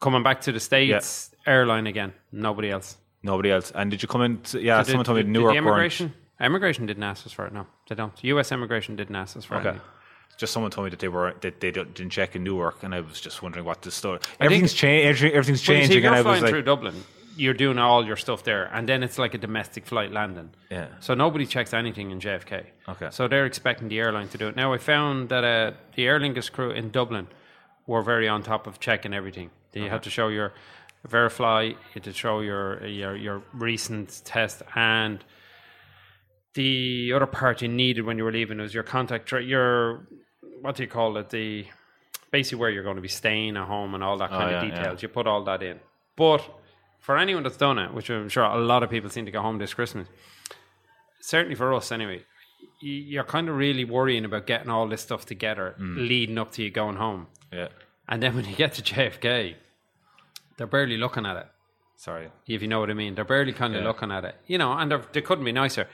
Coming 0.02 0.24
back 0.24 0.42
to 0.42 0.52
the 0.52 0.60
states, 0.60 1.32
airline 1.46 1.88
again. 1.88 2.12
Nobody 2.32 2.70
else. 2.70 2.98
nobody 3.22 3.50
else. 3.52 3.72
And 3.74 3.90
did 3.92 4.02
you 4.02 4.08
come 4.10 4.22
in? 4.22 4.42
To, 4.50 4.60
yeah, 4.62 4.78
Did- 4.80 4.88
someone 4.88 5.06
told 5.06 5.16
me 5.18 5.24
did- 5.24 5.28
did 5.28 5.40
Newark 5.40 5.54
the 5.54 5.56
weren't- 5.62 5.68
immigration. 5.68 6.14
Immigration 6.42 6.86
didn't 6.88 7.04
ask 7.04 7.26
us 7.26 7.32
for 7.32 7.46
it. 7.48 7.54
No, 7.54 7.66
they 7.88 7.96
don't. 7.96 8.12
U.S. 8.24 8.52
immigration 8.52 8.98
didn't 8.98 9.16
ask 9.16 9.38
us 9.38 9.46
for 9.46 9.56
Okay. 9.58 9.70
it. 9.70 9.82
Just 10.38 10.52
someone 10.52 10.72
told 10.72 10.86
me 10.86 10.90
that 10.90 11.00
they 11.00 11.08
were 11.08 11.34
that 11.42 11.62
they 11.62 11.72
didn't 11.72 12.10
check 12.10 12.36
in 12.36 12.44
Newark, 12.44 12.84
and 12.84 12.94
I 12.94 13.00
was 13.00 13.22
just 13.22 13.42
wondering 13.44 13.66
what 13.66 13.82
the 13.84 13.92
story. 13.92 14.20
Everything's 14.42 14.74
changing. 14.74 15.32
Everything's 15.32 15.60
Well, 15.66 15.78
see, 15.78 15.82
changing, 15.84 16.04
you're 16.04 16.14
and 16.14 16.28
I 16.28 16.32
was 16.32 16.40
through 16.50 16.58
like, 16.58 16.66
Dublin, 16.66 16.96
you're 17.36 17.54
doing 17.54 17.78
all 17.80 18.06
your 18.06 18.16
stuff 18.18 18.44
there, 18.44 18.66
and 18.74 18.88
then 18.88 19.04
it's 19.04 19.18
like 19.18 19.34
a 19.34 19.38
domestic 19.38 19.86
flight 19.86 20.12
landing. 20.12 20.52
Yeah. 20.70 20.88
So 21.00 21.14
nobody 21.14 21.46
checks 21.46 21.74
anything 21.74 22.12
in 22.12 22.20
JFK. 22.20 22.66
Okay. 22.90 23.08
So 23.12 23.28
they're 23.28 23.46
expecting 23.46 23.88
the 23.90 24.00
airline 24.00 24.28
to 24.30 24.38
do 24.38 24.48
it. 24.48 24.56
Now 24.56 24.74
I 24.74 24.78
found 24.78 25.30
that 25.30 25.44
uh, 25.44 25.72
the 25.96 26.06
Aer 26.08 26.20
Lingus 26.20 26.52
crew 26.52 26.72
in 26.72 26.90
Dublin 26.92 27.28
were 27.88 28.02
very 28.02 28.28
on 28.28 28.44
top 28.44 28.68
of 28.68 28.80
checking 28.80 29.14
everything. 29.14 29.50
They 29.72 29.82
had 29.88 30.04
to 30.04 30.10
show 30.10 30.28
your 30.28 30.54
VeriFLY, 31.08 31.70
you 31.72 31.76
had 31.96 32.04
to 32.04 32.14
show 32.14 32.40
your 32.42 32.86
your 32.86 33.16
your 33.16 33.42
recent 33.54 34.22
test, 34.24 34.62
and 34.76 35.24
the 36.54 37.12
other 37.16 37.26
part 37.26 37.62
you 37.62 37.68
needed 37.68 38.02
when 38.06 38.18
you 38.18 38.24
were 38.24 38.32
leaving 38.32 38.60
was 38.60 38.74
your 38.74 38.84
contact 38.84 39.26
tra- 39.28 39.44
your 39.44 40.08
what 40.62 40.76
do 40.76 40.84
you 40.84 40.90
call 40.90 41.18
it 41.18 41.30
the 41.30 41.66
basically 42.32 42.60
where 42.60 42.70
you're 42.70 42.84
going 42.84 42.96
to 42.96 43.02
be 43.02 43.08
staying 43.08 43.58
at 43.58 43.66
home 43.68 43.94
and 43.96 44.04
all 44.04 44.18
that 44.18 44.30
kind 44.30 44.44
Oh, 44.44 44.50
yeah, 44.50 44.62
of 44.62 44.68
yeah. 44.70 44.76
details. 44.76 45.02
You 45.04 45.10
put 45.10 45.28
all 45.28 45.44
that 45.46 45.62
in, 45.64 45.80
but 46.16 46.42
for 47.04 47.18
anyone 47.18 47.44
that's 47.44 47.58
done 47.58 47.78
it, 47.78 47.94
which 47.94 48.10
I'm 48.10 48.30
sure 48.30 48.44
a 48.44 48.58
lot 48.58 48.82
of 48.84 48.90
people 48.90 49.10
seem 49.10 49.26
to 49.26 49.32
go 49.32 49.42
home 49.42 49.58
this 49.60 49.74
Christmas, 49.74 50.08
certainly 51.22 51.56
for 51.56 51.74
us 51.74 51.92
anyway, 51.92 52.24
you're 52.82 53.24
kind 53.24 53.50
of 53.50 53.56
really 53.56 53.86
worrying 53.86 54.26
about 54.26 54.48
getting 54.48 54.70
all 54.70 54.88
this 54.88 55.02
stuff 55.02 55.26
together 55.26 55.76
Mm. 55.80 56.08
leading 56.08 56.38
up 56.38 56.52
to 56.54 56.64
you 56.64 56.70
going 56.70 56.96
home. 56.98 57.28
yeah, 57.52 57.68
And 58.10 58.22
then 58.24 58.36
when 58.36 58.46
you 58.46 58.56
get 58.56 58.74
to 58.74 58.82
JFK, 58.82 59.56
they're 60.58 60.68
barely 60.68 60.98
looking 60.98 61.26
at 61.26 61.38
it, 61.38 61.48
sorry, 61.96 62.30
if 62.48 62.62
you 62.62 62.68
know 62.68 62.80
what 62.80 62.90
I 62.90 62.94
mean. 62.94 63.16
They're 63.16 63.26
barely 63.36 63.54
kind 63.54 63.76
of 63.76 63.82
Yeah. 63.82 63.88
looking 63.88 64.12
at 64.12 64.24
it, 64.26 64.36
you 64.48 64.58
know, 64.58 64.72
and 64.74 64.92
they 65.14 65.22
couldn't 65.22 65.46
be 65.46 65.52
nicer. 65.52 65.88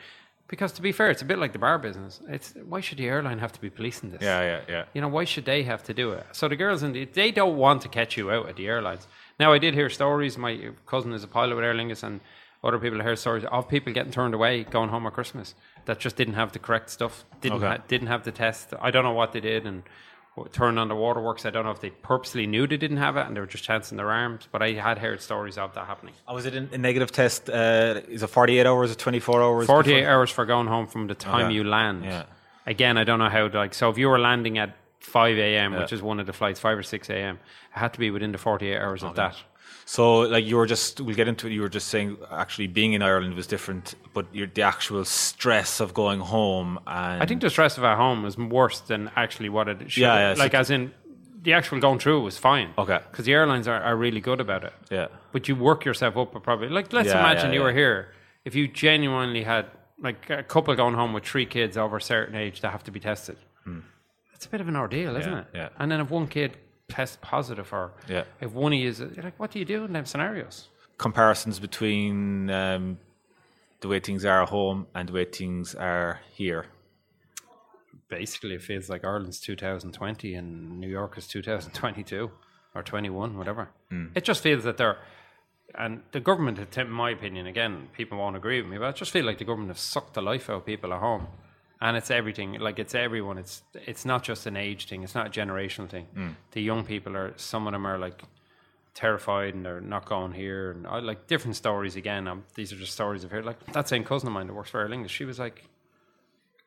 Because 0.48 0.72
to 0.74 0.82
be 0.82 0.92
fair, 0.92 1.12
it's 1.12 1.22
a 1.22 1.26
bit 1.26 1.38
like 1.38 1.54
the 1.54 1.60
bar 1.60 1.78
business. 1.78 2.22
It's 2.28 2.56
why 2.72 2.82
should 2.82 2.98
the 2.98 3.08
airline 3.08 3.38
have 3.40 3.52
to 3.52 3.62
be 3.62 3.70
policing 3.70 4.10
this? 4.12 4.22
yeah, 4.24 4.42
yeah, 4.42 4.62
yeah. 4.68 4.86
You 4.96 5.02
know, 5.02 5.08
why 5.08 5.26
should 5.26 5.46
they 5.46 5.62
have 5.64 5.84
to 5.84 5.94
do 5.94 6.12
it? 6.14 6.26
So 6.32 6.48
the 6.48 6.56
girls 6.56 6.82
in 6.82 6.94
the, 6.94 7.06
they 7.06 7.30
don't 7.32 7.56
want 7.58 7.84
to 7.84 7.88
catch 7.90 8.18
you 8.18 8.32
out 8.32 8.50
at 8.50 8.56
the 8.56 8.68
airlines. 8.68 9.08
Now, 9.40 9.54
I 9.54 9.58
did 9.58 9.74
hear 9.74 9.90
stories. 9.90 10.38
My 10.38 10.72
cousin 10.86 11.14
is 11.14 11.24
a 11.24 11.28
pilot 11.28 11.56
with 11.56 11.64
Aer 11.64 11.74
Lingus, 11.74 12.04
and 12.04 12.20
other 12.64 12.78
people 12.78 13.00
heard 13.02 13.18
stories 13.18 13.46
of 13.46 13.70
people 13.70 13.94
getting 13.94 14.12
turned 14.12 14.34
away 14.34 14.66
going 14.66 14.90
home 14.90 15.08
at 15.08 15.14
Christmas 15.14 15.56
that 15.86 15.98
just 16.00 16.18
didn't 16.18 16.34
have 16.34 16.52
the 16.52 16.60
correct 16.60 16.90
stuff, 16.90 17.24
didn't 17.40 17.60
Okay. 17.64 17.68
ha- 17.78 17.84
didn't 17.88 18.08
have 18.08 18.24
the 18.24 18.32
test. 18.34 18.74
I 18.82 18.92
don't 18.92 19.04
know 19.06 19.14
what 19.14 19.32
they 19.32 19.40
did, 19.40 19.66
and 19.66 19.84
turned 20.54 20.80
on 20.80 20.88
the 20.88 20.96
waterworks. 20.96 21.46
I 21.46 21.50
don't 21.50 21.66
know 21.66 21.72
if 21.72 21.82
they 21.82 21.90
purposely 21.90 22.48
knew 22.48 22.66
they 22.66 22.78
didn't 22.78 22.98
have 22.98 23.18
it 23.18 23.26
and 23.28 23.36
they 23.36 23.42
were 23.42 23.46
just 23.46 23.66
chancing 23.66 23.98
their 23.98 24.10
arms. 24.10 24.48
But 24.50 24.62
I 24.62 24.72
had 24.72 24.98
heard 24.98 25.22
stories 25.22 25.58
of 25.58 25.74
that 25.74 25.86
happening. 25.86 26.14
Oh, 26.30 26.36
was 26.36 26.46
it 26.46 26.56
a, 26.56 26.66
a 26.74 26.78
negative 26.78 27.12
test? 27.12 27.50
Uh, 27.50 28.00
is 28.08 28.24
it 28.24 28.28
48 28.28 28.66
hours 28.66 28.90
or 28.92 28.96
24 28.96 29.42
hours? 29.44 29.66
48 29.68 29.96
before? 29.96 30.10
hours 30.12 30.32
for 30.32 30.46
going 30.46 30.68
home 30.68 30.88
from 30.88 31.08
the 31.08 31.16
time 31.16 31.48
Okay. 31.48 31.56
you 31.56 31.66
land. 31.66 32.06
Yeah. 32.06 32.24
Again, 32.66 32.98
I 32.98 33.04
don't 33.04 33.20
know 33.20 33.28
how, 33.28 33.50
like, 33.50 33.74
so 33.74 33.90
if 33.90 33.98
you 33.98 34.08
were 34.08 34.20
landing 34.20 34.58
at 34.60 34.78
5 35.00 35.38
a.m., 35.38 35.74
Yeah. 35.74 35.80
which 35.80 35.94
is 35.94 36.01
one 36.01 36.19
of 36.19 36.25
the 36.25 36.34
flights, 36.34 36.60
5 36.60 36.78
or 36.78 36.84
6 36.84 37.10
a.m., 37.10 37.36
it 37.36 37.80
had 37.80 37.94
to 37.94 38.00
be 38.00 38.12
within 38.12 38.31
the 38.31 38.38
48 38.38 38.78
hours 38.78 39.04
of 39.04 39.12
oh, 39.12 39.13
that. 39.13 39.36
So, 39.86 40.19
like, 40.19 40.46
you 40.46 40.56
were 40.56 40.68
just, 40.68 41.01
we'll 41.01 41.16
get 41.16 41.28
into 41.28 41.48
it. 41.48 41.54
You 41.54 41.62
were 41.62 41.69
just 41.69 41.88
saying 41.88 42.18
actually 42.30 42.68
being 42.68 42.94
in 42.94 43.01
Ireland 43.01 43.34
was 43.34 43.48
different, 43.48 43.96
but 44.13 44.28
you're, 44.31 44.46
the 44.46 44.62
actual 44.62 45.04
stress 45.04 45.80
of 45.80 45.96
going 45.96 46.19
home 46.19 46.78
and. 46.86 47.24
I 47.24 47.25
think 47.25 47.42
the 47.42 47.50
stress 47.50 47.78
of 47.78 47.84
at 47.84 47.98
home 47.98 48.24
is 48.25 48.38
worse 48.38 48.81
than 48.81 49.10
actually 49.16 49.50
what 49.50 49.68
it 49.68 49.92
should. 49.92 50.01
Yeah, 50.01 50.16
yeah, 50.16 50.34
so 50.36 50.40
like, 50.42 50.54
as 50.54 50.69
in, 50.69 50.92
the 51.42 51.54
actual 51.54 51.80
going 51.80 52.00
through 52.00 52.22
was 52.22 52.38
fine. 52.38 52.74
Okay. 52.78 53.00
Because 53.10 53.25
the 53.25 53.34
airlines 53.34 53.68
are, 53.68 53.81
are 53.81 53.95
really 53.95 54.19
good 54.22 54.40
about 54.40 54.63
it. 54.63 54.74
Yeah. 54.92 55.07
But 55.31 55.48
you 55.48 55.56
work 55.56 55.86
yourself 55.86 56.18
up 56.18 56.44
probably. 56.44 56.69
Like, 56.69 56.94
let's 56.94 57.07
Yeah, 57.07 57.19
imagine 57.19 57.48
yeah, 57.48 57.56
you 57.56 57.62
were 57.63 57.74
here. 57.74 58.13
If 58.45 58.54
you 58.56 58.68
genuinely 58.68 59.44
had, 59.44 59.66
like, 60.00 60.30
a 60.30 60.44
couple 60.44 60.75
going 60.75 60.94
home 60.94 61.13
with 61.13 61.24
three 61.24 61.45
kids 61.45 61.78
over 61.78 61.98
a 61.98 62.02
certain 62.02 62.36
age 62.36 62.62
that 62.62 62.69
have 62.69 62.84
to 62.84 62.92
be 62.92 63.00
tested, 63.00 63.38
hmm. 63.63 63.80
It's 64.40 64.46
a 64.46 64.50
bit 64.50 64.62
of 64.62 64.70
an 64.70 64.78
ordeal, 64.78 65.18
isn't. 65.18 65.30
Yeah, 65.34 65.40
it? 65.40 65.48
yeah. 65.54 65.70
And 65.80 65.92
then 65.92 66.00
if 66.00 66.10
one 66.10 66.26
kid 66.26 66.56
tests 66.88 67.18
positive, 67.22 67.74
or 67.74 67.92
Yeah. 68.08 68.24
if 68.40 68.54
one 68.54 68.72
of 68.72 68.80
you 68.80 68.88
is, 68.88 69.02
you're 69.02 69.22
like, 69.22 69.38
what 69.38 69.52
do 69.52 69.60
you 69.60 69.66
do 69.66 69.84
in 69.84 69.92
them 69.92 70.06
scenarios? 70.06 70.70
Comparisons 70.98 71.60
between 71.60 72.50
um, 72.50 73.00
the 73.82 73.90
way 73.90 74.00
things 74.00 74.24
are 74.24 74.44
at 74.44 74.48
home 74.48 74.88
and 74.96 75.10
the 75.10 75.14
way 75.14 75.26
things 75.26 75.76
are 75.76 76.22
here. 76.32 76.68
Basically, 78.08 78.56
it 78.56 78.62
feels 78.62 78.90
like 78.90 79.04
Ireland's 79.04 79.42
2020 79.42 80.34
and 80.36 80.80
New 80.80 80.88
York 80.88 81.18
is 81.18 81.28
2022 81.28 82.32
or 82.76 82.82
21, 82.82 83.38
whatever. 83.38 83.70
It 84.16 84.24
just 84.24 84.42
feels 84.42 84.64
that 84.64 84.78
they're, 84.78 85.00
and 85.76 86.02
the 86.14 86.22
government, 86.22 86.78
in 86.78 86.90
my 86.90 87.10
opinion, 87.10 87.46
again, 87.46 87.90
people 87.94 88.18
won't 88.18 88.38
agree 88.38 88.62
with 88.62 88.72
me, 88.72 88.78
but 88.78 88.88
I 88.88 88.92
just 88.94 89.12
feel 89.12 89.26
like 89.26 89.38
the 89.38 89.44
government 89.44 89.70
have 89.70 89.80
sucked 89.80 90.14
the 90.14 90.22
life 90.22 90.50
out 90.50 90.56
of 90.58 90.66
people 90.66 90.94
at 90.94 91.02
home. 91.02 91.28
And 91.81 91.96
it's 91.96 92.12
everything, 92.12 92.60
like 92.60 92.78
it's 92.78 92.94
everyone. 92.94 93.38
It's 93.38 93.62
it's 93.74 94.04
not 94.06 94.22
just 94.24 94.46
an 94.46 94.58
age 94.58 94.88
thing. 94.88 95.04
It's 95.04 95.16
not 95.16 95.28
a 95.28 95.30
generational 95.30 95.90
thing. 95.90 96.08
The 96.52 96.62
young 96.62 96.84
people 96.84 97.16
are. 97.16 97.34
Some 97.38 97.68
of 97.68 97.74
them 97.74 97.86
are 97.86 97.98
like 97.98 98.22
terrified 98.94 99.54
and 99.54 99.66
they're 99.66 99.80
not 99.80 100.06
going 100.06 100.34
here. 100.34 100.72
And 100.72 100.86
I 100.86 101.00
like 101.00 101.28
different 101.28 101.56
stories 101.56 101.95
again. 101.95 102.28
Um, 102.28 102.44
these 102.56 102.74
are 102.74 102.76
just 102.76 102.92
stories 102.94 103.24
I've 103.24 103.31
heard. 103.31 103.45
Like 103.45 103.64
that 103.71 103.88
same 103.88 104.04
cousin 104.04 104.28
of 104.28 104.33
mine 104.33 104.48
that 104.48 104.54
works 104.54 104.71
for 104.71 104.81
Aer 104.81 104.90
Lingus, 104.90 105.09
she 105.09 105.24
was 105.26 105.40
like 105.40 105.69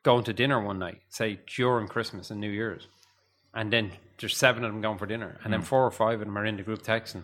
going 0.01 0.23
to 0.23 0.33
dinner 0.33 0.59
one 0.59 0.79
night, 0.79 1.01
say 1.09 1.39
during 1.55 1.87
Christmas 1.87 2.31
and 2.31 2.41
New 2.41 2.49
Year's, 2.49 2.87
and 3.53 3.71
then 3.71 3.91
there's 4.19 4.35
seven 4.35 4.63
of 4.63 4.71
them 4.71 4.81
going 4.81 4.97
for 4.97 5.05
dinner, 5.05 5.39
and 5.43 5.53
then 5.53 5.61
four 5.61 5.85
or 5.85 5.91
five 5.91 6.19
of 6.21 6.25
them 6.25 6.37
are 6.37 6.45
in 6.45 6.57
the 6.57 6.63
group 6.63 6.81
texting 6.81 7.23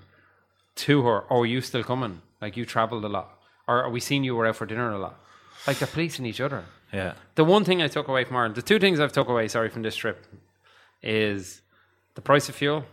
to 0.75 1.01
her, 1.03 1.24
"Oh, 1.29 1.41
are 1.41 1.46
you 1.46 1.62
still 1.62 1.84
coming? 1.84 2.22
Like 2.41 2.55
you 2.55 2.65
travelled 2.65 3.03
a 3.03 3.10
lot, 3.10 3.38
or 3.67 3.84
are 3.84 3.89
we 3.89 4.00
seeing 4.00 4.24
you 4.24 4.36
were 4.36 4.48
out 4.48 4.58
for 4.58 4.65
dinner 4.65 4.91
a 4.91 5.00
lot?" 5.00 5.19
Like 5.68 5.80
they're 5.80 5.88
policing 5.88 6.25
each 6.25 6.42
other. 6.42 6.66
Yeah. 6.94 7.13
The 7.36 7.44
one 7.44 7.63
thing 7.63 7.82
I 7.82 7.88
took 7.88 8.08
away 8.08 8.24
from 8.24 8.38
Ireland, 8.38 8.56
the 8.56 8.62
two 8.62 8.80
things 8.80 9.00
I've 9.00 9.12
took 9.12 9.28
away, 9.30 9.48
sorry, 9.48 9.70
from 9.70 9.84
this 9.84 9.96
trip, 9.96 10.25
is 11.04 11.62
the 12.16 12.22
price 12.22 12.50
of 12.50 12.56
fuel, 12.56 12.86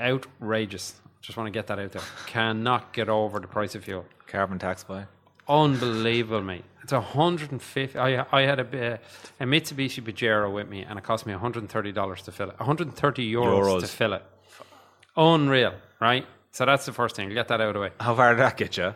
outrageous. 0.00 0.94
Just 1.20 1.36
want 1.36 1.46
to 1.46 1.50
get 1.52 1.66
that 1.68 1.78
out 1.78 1.92
there. 1.92 2.02
Cannot 2.26 2.92
get 2.92 3.08
over 3.08 3.38
the 3.40 3.46
price 3.46 3.74
of 3.74 3.84
fuel. 3.84 4.04
Carbon 4.26 4.58
tax 4.58 4.82
by. 4.84 5.06
Unbelievable, 5.48 6.40
mate. 6.42 6.64
It's 6.82 6.92
150. 6.92 7.98
I 7.98 8.26
I 8.32 8.42
had 8.42 8.58
a, 8.60 8.98
a 9.38 9.44
Mitsubishi 9.44 10.02
Pajero 10.02 10.52
with 10.52 10.68
me, 10.68 10.82
and 10.82 10.98
it 10.98 11.04
cost 11.04 11.26
me 11.26 11.32
130 11.32 11.92
dollars 11.92 12.22
to 12.22 12.32
fill 12.32 12.48
it. 12.50 12.58
130 12.58 13.32
euros, 13.32 13.60
Euros. 13.60 13.80
to 13.80 13.86
fill 13.86 14.14
it. 14.14 14.22
Unreal, 15.16 15.74
right? 16.00 16.26
So 16.52 16.64
that's 16.66 16.86
the 16.86 16.92
first 16.92 17.14
thing. 17.16 17.28
Get 17.28 17.48
that 17.48 17.60
out 17.60 17.68
of 17.68 17.74
the 17.74 17.80
way. 17.80 17.90
How 18.00 18.14
far 18.16 18.30
did 18.30 18.40
that 18.40 18.56
get 18.56 18.76
you? 18.76 18.94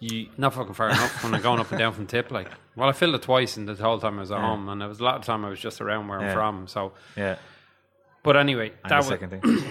You, 0.00 0.28
Not 0.36 0.52
fucking 0.54 0.74
far 0.74 0.88
enough 0.90 1.24
when 1.24 1.34
I'm 1.34 1.40
going 1.40 1.58
up 1.58 1.70
and 1.70 1.78
down 1.78 1.92
from 1.94 2.06
tip. 2.06 2.30
Like, 2.30 2.48
well, 2.74 2.88
I 2.88 2.92
filled 2.92 3.14
it 3.14 3.22
twice 3.22 3.56
in 3.56 3.64
the 3.64 3.74
whole 3.74 3.98
time 3.98 4.18
I 4.18 4.20
was 4.20 4.30
at 4.30 4.40
home, 4.40 4.68
and 4.68 4.80
there 4.80 4.88
was 4.88 5.00
a 5.00 5.04
lot 5.04 5.14
of 5.16 5.22
time 5.24 5.44
I 5.44 5.48
was 5.48 5.58
just 5.58 5.80
around 5.80 6.08
where 6.08 6.20
Yeah. 6.20 6.28
I'm 6.28 6.34
from. 6.34 6.68
So, 6.68 6.92
yeah. 7.16 7.36
but 8.22 8.36
anyway, 8.36 8.72
And 8.84 8.90
that 8.90 8.90
the 8.90 8.96
was 8.96 9.06
second 9.06 9.30
thing. 9.40 9.64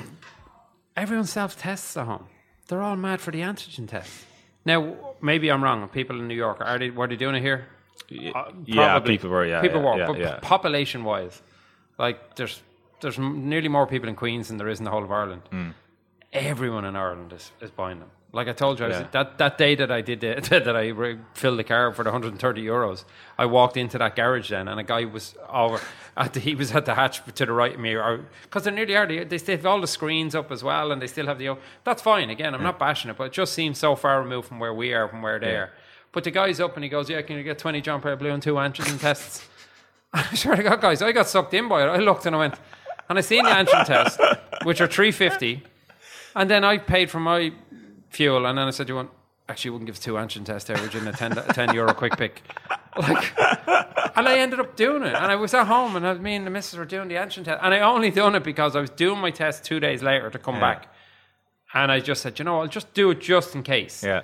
everyone 0.98 1.25
self 1.25 1.58
tests 1.60 1.96
at 1.98 2.05
home. 2.08 2.25
They're 2.67 2.82
all 2.82 2.96
mad 2.96 3.22
for 3.22 3.32
the 3.32 3.41
antigen 3.41 3.88
test. 3.88 4.12
Now, 4.65 4.96
maybe 5.22 5.51
I'm 5.51 5.63
wrong. 5.63 5.88
People 5.89 6.20
in 6.20 6.27
New 6.27 6.34
York 6.36 6.58
are 6.60 6.79
they 6.79 6.89
were 6.89 7.08
they 7.08 7.15
doing 7.17 7.36
it 7.36 7.41
here? 7.41 7.67
Uh, 8.36 8.51
yeah, 8.65 9.00
people 9.00 9.29
were, 9.29 9.46
yeah, 9.46 9.62
people 9.62 9.82
yeah, 9.82 9.91
were. 9.91 9.98
yeah, 10.00 10.08
but 10.08 10.17
yeah. 10.20 10.39
population 10.41 11.03
wise, 11.03 11.41
like 12.00 12.36
there's 12.36 12.62
there's 13.01 13.20
nearly 13.20 13.67
more 13.67 13.86
people 13.86 14.10
in 14.10 14.15
Queens 14.15 14.48
than 14.48 14.58
there 14.58 14.70
is 14.70 14.79
in 14.79 14.86
the 14.86 14.91
whole 14.91 15.03
of 15.03 15.12
Ireland. 15.12 15.44
Everyone 16.34 16.84
in 16.86 16.96
Ireland 16.96 17.32
is, 17.34 17.51
is 17.62 17.70
buying 17.72 18.00
them. 18.00 18.10
Like 18.36 18.50
I 18.50 18.54
told 18.54 18.80
you, 18.80 18.86
I 18.86 18.88
was. 18.89 18.98
Yeah. 18.98 19.08
that 19.12 19.38
that 19.38 19.58
day 19.58 19.75
that 19.75 19.89
I 19.89 20.01
did 20.01 20.20
the, 20.20 20.36
that 20.65 20.75
I 20.75 20.89
re- 20.89 21.18
filled 21.34 21.58
the 21.58 21.63
car 21.63 21.94
for 21.94 22.04
the 22.04 22.10
130 22.12 22.62
euros, 22.63 23.06
I 23.38 23.46
walked 23.46 23.77
into 23.77 23.98
that 23.98 24.15
garage 24.15 24.50
then, 24.50 24.68
and 24.68 24.80
a 24.80 24.84
guy 24.84 25.06
was 25.06 25.36
over 25.50 25.80
at 26.18 26.34
the, 26.34 26.39
he 26.42 26.54
was 26.54 26.72
at 26.74 26.86
the 26.86 26.96
hatch 26.96 27.22
to 27.36 27.46
the 27.46 27.54
right 27.54 27.74
of 27.75 27.80
me, 27.80 27.96
because 28.44 28.63
they're 28.63 28.74
nearly 28.74 28.96
are. 28.96 29.08
They, 29.08 29.24
they 29.24 29.38
still 29.38 29.56
have 29.56 29.65
all 29.65 29.80
the 29.80 29.88
screens 29.88 30.36
up 30.36 30.51
as 30.51 30.63
well, 30.63 30.92
and 30.92 31.01
they 31.01 31.08
still 31.08 31.27
have 31.27 31.39
the. 31.39 31.56
That's 31.86 32.01
fine. 32.01 32.30
Again, 32.30 32.54
I'm 32.54 32.63
not 32.63 32.77
bashing 32.77 33.10
it, 33.10 33.18
but 33.18 33.24
it 33.25 33.32
just 33.34 33.54
seems 33.54 33.77
so 33.77 33.96
far 33.96 34.20
removed 34.22 34.50
from 34.50 34.60
where 34.60 34.74
we 34.74 34.94
are, 34.94 35.08
from 35.08 35.22
where 35.22 35.39
they 35.39 35.51
Yeah. 35.54 35.60
are. 35.60 35.70
But 36.12 36.24
the 36.25 36.32
guy's 36.32 36.60
up 36.60 36.75
and 36.75 36.84
he 36.84 36.89
goes, 36.89 37.10
"Yeah, 37.10 37.22
can 37.22 37.38
you 37.38 37.44
get 37.44 37.58
twenty 37.58 37.80
John 37.82 38.01
Player 38.01 38.15
Blue 38.18 38.32
and 38.32 38.44
two 38.44 38.56
antigen 38.56 39.00
tests?" 39.00 39.48
I 40.13 40.36
swear 40.36 40.56
to 40.58 40.63
God, 40.63 40.82
guys, 40.82 41.01
I 41.01 41.12
got 41.13 41.27
sucked 41.27 41.54
in 41.54 41.68
by 41.70 41.84
it. 41.84 41.88
I 41.88 41.98
looked 41.98 42.25
and 42.25 42.36
I 42.36 42.39
went, 42.39 42.56
and 43.10 43.18
I 43.18 43.22
seen 43.22 43.44
the 43.44 43.50
antigen 43.50 43.86
test, 43.86 44.20
which 44.63 44.80
are 44.82 44.88
three 44.88 45.12
fifty, 45.12 45.63
and 46.36 46.50
then 46.50 46.63
I 46.63 46.77
paid 46.77 47.10
for 47.12 47.20
my 47.20 47.51
fuel, 48.15 48.45
and 48.45 48.57
then 48.57 48.67
I 48.67 48.72
said, 48.72 48.89
"You 48.89 48.95
want?" 48.95 49.12
Actually, 49.48 49.72
wouldn't 49.72 49.86
give 49.86 49.95
us 49.95 50.00
two 50.00 50.15
there, 50.65 50.81
would 50.81 50.93
you? 50.93 51.01
In 51.01 51.07
a 51.07 51.13
10, 51.13 51.36
10 51.36 51.75
euro 51.75 51.93
quick 51.93 52.17
pick, 52.17 52.41
like, 52.98 53.31
and 54.17 54.27
I 54.27 54.39
ended 54.39 54.60
up 54.60 54.75
doing 54.75 55.03
it. 55.03 55.13
And 55.13 55.31
I 55.31 55.36
was 55.36 55.53
at 55.53 55.67
home, 55.67 55.95
and 55.95 56.07
I, 56.07 56.15
me 56.15 56.36
and 56.36 56.48
the 56.48 56.50
missus 56.50 56.79
were 56.79 56.86
doing 56.86 57.10
the 57.10 57.15
antigen 57.15 57.43
test, 57.43 57.60
and 57.62 57.72
I 57.72 57.81
only 57.81 58.10
done 58.10 58.34
it 58.34 58.43
because 58.43 58.75
I 58.75 58.81
was 58.81 58.89
doing 58.89 59.19
my 59.19 59.29
test 59.29 59.63
two 59.63 59.79
days 59.79 60.01
later 60.01 60.31
to 60.31 60.39
come 60.39 60.60
back, 60.60 60.88
and 61.75 61.91
I 61.91 62.00
just 62.00 62.24
said, 62.24 62.39
you 62.39 62.45
know, 62.45 62.60
I'll 62.62 62.67
just 62.67 62.91
do 62.95 63.12
it 63.12 63.22
just 63.22 63.53
in 63.53 63.62
case. 63.62 64.03
Yeah. 64.03 64.24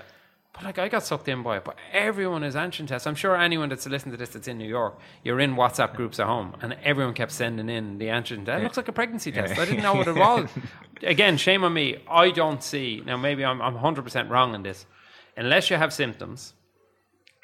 But 0.53 0.63
like 0.63 0.79
I 0.79 0.89
got 0.89 1.03
sucked 1.03 1.27
in 1.27 1.43
by 1.43 1.57
it. 1.57 1.63
But 1.63 1.77
everyone 1.93 2.43
is 2.43 2.55
antigen 2.55 2.87
tests. 2.87 3.07
I'm 3.07 3.15
sure 3.15 3.37
anyone 3.37 3.69
that's 3.69 3.87
listening 3.87 4.11
to 4.11 4.17
this 4.17 4.29
that's 4.29 4.47
in 4.47 4.57
New 4.57 4.67
York, 4.67 4.99
you're 5.23 5.39
in 5.39 5.55
WhatsApp 5.55 5.95
groups 5.95 6.19
at 6.19 6.27
home, 6.27 6.55
and 6.61 6.75
everyone 6.83 7.13
kept 7.13 7.31
sending 7.31 7.69
in 7.69 7.97
the 7.97 8.07
antigen 8.07 8.45
test. 8.45 8.59
It 8.59 8.63
looks 8.63 8.77
like 8.77 8.87
a 8.89 8.91
pregnancy 8.91 9.31
test. 9.31 9.57
I 9.57 9.65
didn't 9.65 9.83
know 9.87 9.93
what 9.93 10.07
it 10.07 10.15
was. 10.15 10.49
Again, 11.03 11.37
shame 11.37 11.63
on 11.63 11.73
me. 11.73 12.03
I 12.09 12.31
don't 12.31 12.61
see 12.61 13.01
now. 13.05 13.17
Maybe 13.17 13.45
I'm 13.45 13.61
I'm 13.61 13.75
100 13.75 14.03
percent 14.03 14.29
wrong 14.29 14.53
in 14.53 14.63
this. 14.63 14.85
Unless 15.37 15.69
you 15.69 15.77
have 15.77 15.93
symptoms, 15.93 16.53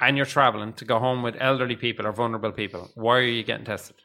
and 0.01 0.17
you're 0.17 0.25
traveling 0.25 0.73
to 0.73 0.85
go 0.85 0.99
home 0.99 1.23
with 1.23 1.35
elderly 1.39 1.75
people 1.75 2.05
or 2.05 2.11
vulnerable 2.11 2.51
people, 2.51 2.91
why 2.95 3.17
are 3.17 3.21
you 3.21 3.43
getting 3.43 3.65
tested? 3.65 3.95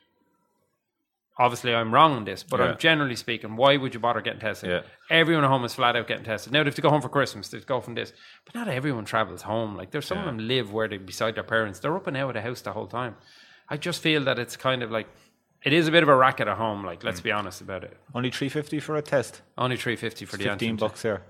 Obviously, 1.38 1.74
I'm 1.74 1.92
wrong 1.94 2.12
on 2.12 2.24
this, 2.24 2.42
but 2.42 2.60
Yeah. 2.60 2.66
I'm 2.66 2.78
generally 2.78 3.16
speaking, 3.16 3.56
why 3.56 3.76
would 3.78 3.94
you 3.94 4.00
bother 4.00 4.20
getting 4.20 4.40
tested? 4.40 4.68
Yeah. 4.70 4.80
Everyone 5.08 5.44
at 5.44 5.48
home 5.48 5.64
is 5.64 5.74
flat 5.74 5.96
out 5.96 6.06
getting 6.06 6.24
tested. 6.24 6.52
Now 6.52 6.60
they 6.62 6.66
have 6.68 6.74
to 6.74 6.82
go 6.82 6.90
home 6.90 7.00
for 7.00 7.08
Christmas, 7.08 7.48
they 7.48 7.56
have 7.56 7.64
to 7.64 7.68
go 7.68 7.80
from 7.80 7.94
this. 7.94 8.12
But 8.44 8.54
not 8.54 8.68
everyone 8.68 9.04
travels 9.06 9.42
home. 9.42 9.74
Like 9.76 9.90
there's 9.92 10.06
some 10.06 10.18
of 10.18 10.26
them 10.26 10.46
live 10.46 10.72
where 10.72 10.88
they're 10.88 10.98
beside 10.98 11.34
their 11.34 11.42
parents. 11.44 11.78
They're 11.80 11.96
up 11.96 12.06
and 12.06 12.16
out 12.16 12.28
of 12.28 12.34
the 12.34 12.42
house 12.42 12.60
the 12.60 12.72
whole 12.72 12.86
time. 12.86 13.16
I 13.68 13.78
just 13.78 14.02
feel 14.02 14.24
that 14.24 14.38
it's 14.38 14.56
kind 14.56 14.82
of 14.82 14.90
like 14.90 15.08
it 15.62 15.72
is 15.72 15.88
a 15.88 15.90
bit 15.90 16.02
of 16.02 16.08
a 16.10 16.16
racket 16.16 16.48
at 16.48 16.56
home, 16.58 16.84
like 16.84 17.00
Mm. 17.00 17.04
let's 17.04 17.20
be 17.20 17.32
honest 17.32 17.60
about 17.62 17.84
it. 17.84 17.96
Only 18.14 18.30
three 18.30 18.48
fifty 18.50 18.78
for 18.78 18.96
a 18.96 19.02
test. 19.02 19.40
Only 19.56 19.76
three 19.78 19.96
fifty 19.96 20.26
for 20.26 20.36
the 20.36 20.44
Fifteen 20.44 20.76
bucks 20.76 21.02
here. 21.02 21.22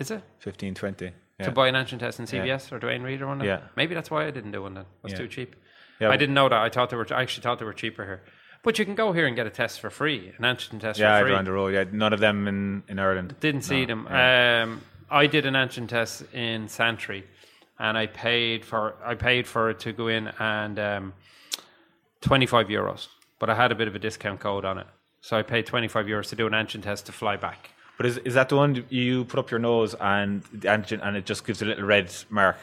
Is 0.00 0.10
it? 0.10 0.22
15, 0.40 0.74
20. 0.74 1.12
Yeah. 1.38 1.44
To 1.46 1.52
buy 1.52 1.68
an 1.68 1.74
antigen 1.76 2.00
test 2.00 2.18
in 2.18 2.26
CVS 2.26 2.72
or 2.72 2.78
Duane 2.80 3.02
Reade 3.02 3.22
or 3.22 3.28
one? 3.28 3.40
Yeah. 3.44 3.60
Maybe 3.76 3.94
that's 3.94 4.10
why 4.10 4.26
I 4.26 4.30
didn't 4.32 4.50
do 4.50 4.62
one 4.62 4.74
then. 4.74 4.84
It 4.84 5.02
was 5.04 5.12
Yeah. 5.12 5.18
too 5.18 5.28
cheap. 5.28 5.54
Yeah, 6.00 6.10
I 6.10 6.16
didn't 6.16 6.34
know 6.34 6.48
that. 6.48 6.58
I 6.60 6.68
thought 6.70 6.90
they 6.90 6.96
were 6.96 7.06
I 7.14 7.22
actually 7.22 7.42
thought 7.42 7.60
they 7.60 7.64
were 7.64 7.72
cheaper 7.72 8.04
here. 8.04 8.22
But 8.64 8.78
you 8.78 8.86
can 8.86 8.94
go 8.94 9.12
here 9.12 9.26
and 9.26 9.36
get 9.36 9.46
a 9.46 9.50
test 9.50 9.78
for 9.78 9.90
free, 9.90 10.32
an 10.38 10.44
antigen 10.44 10.80
test 10.80 10.98
yeah, 10.98 11.18
for 11.18 11.26
free. 11.26 11.34
around 11.34 11.46
the 11.46 11.52
road. 11.52 11.74
Yeah, 11.74 11.84
none 11.92 12.14
of 12.14 12.20
them 12.20 12.48
in, 12.48 12.82
in 12.88 12.98
Ireland. 12.98 13.36
Didn't 13.38 13.62
see 13.62 13.84
them. 13.84 14.06
Um, 14.06 14.80
I 15.10 15.26
did 15.26 15.44
an 15.44 15.52
antigen 15.54 15.86
test 15.86 16.24
in 16.32 16.66
Santry, 16.68 17.24
and 17.78 17.96
I 17.96 18.06
paid 18.06 18.64
for 18.64 18.94
I 19.04 19.14
paid 19.14 19.46
for 19.46 19.70
it 19.70 19.80
to 19.80 19.92
go 19.92 20.08
in 20.08 20.28
and 20.38 20.78
um, 20.78 21.12
twenty 22.22 22.46
five 22.46 22.68
euros. 22.68 23.08
But 23.38 23.50
I 23.50 23.54
had 23.54 23.70
a 23.70 23.74
bit 23.74 23.86
of 23.86 23.94
a 23.94 23.98
discount 23.98 24.40
code 24.40 24.64
on 24.64 24.78
it, 24.78 24.86
so 25.20 25.36
I 25.36 25.42
paid 25.42 25.66
twenty 25.66 25.88
five 25.88 26.06
euros 26.06 26.30
to 26.30 26.36
do 26.36 26.46
an 26.46 26.54
antigen 26.54 26.82
test 26.82 27.04
to 27.06 27.12
fly 27.12 27.36
back. 27.36 27.70
But 27.98 28.06
is, 28.06 28.18
is 28.18 28.34
that 28.34 28.48
the 28.48 28.56
one 28.56 28.84
you 28.88 29.24
put 29.24 29.38
up 29.38 29.50
your 29.50 29.60
nose 29.60 29.94
and 30.00 30.42
the 30.52 30.68
antigen 30.68 31.00
and 31.02 31.16
it 31.16 31.26
just 31.26 31.46
gives 31.46 31.62
a 31.62 31.64
little 31.64 31.84
red 31.84 32.12
mark? 32.30 32.56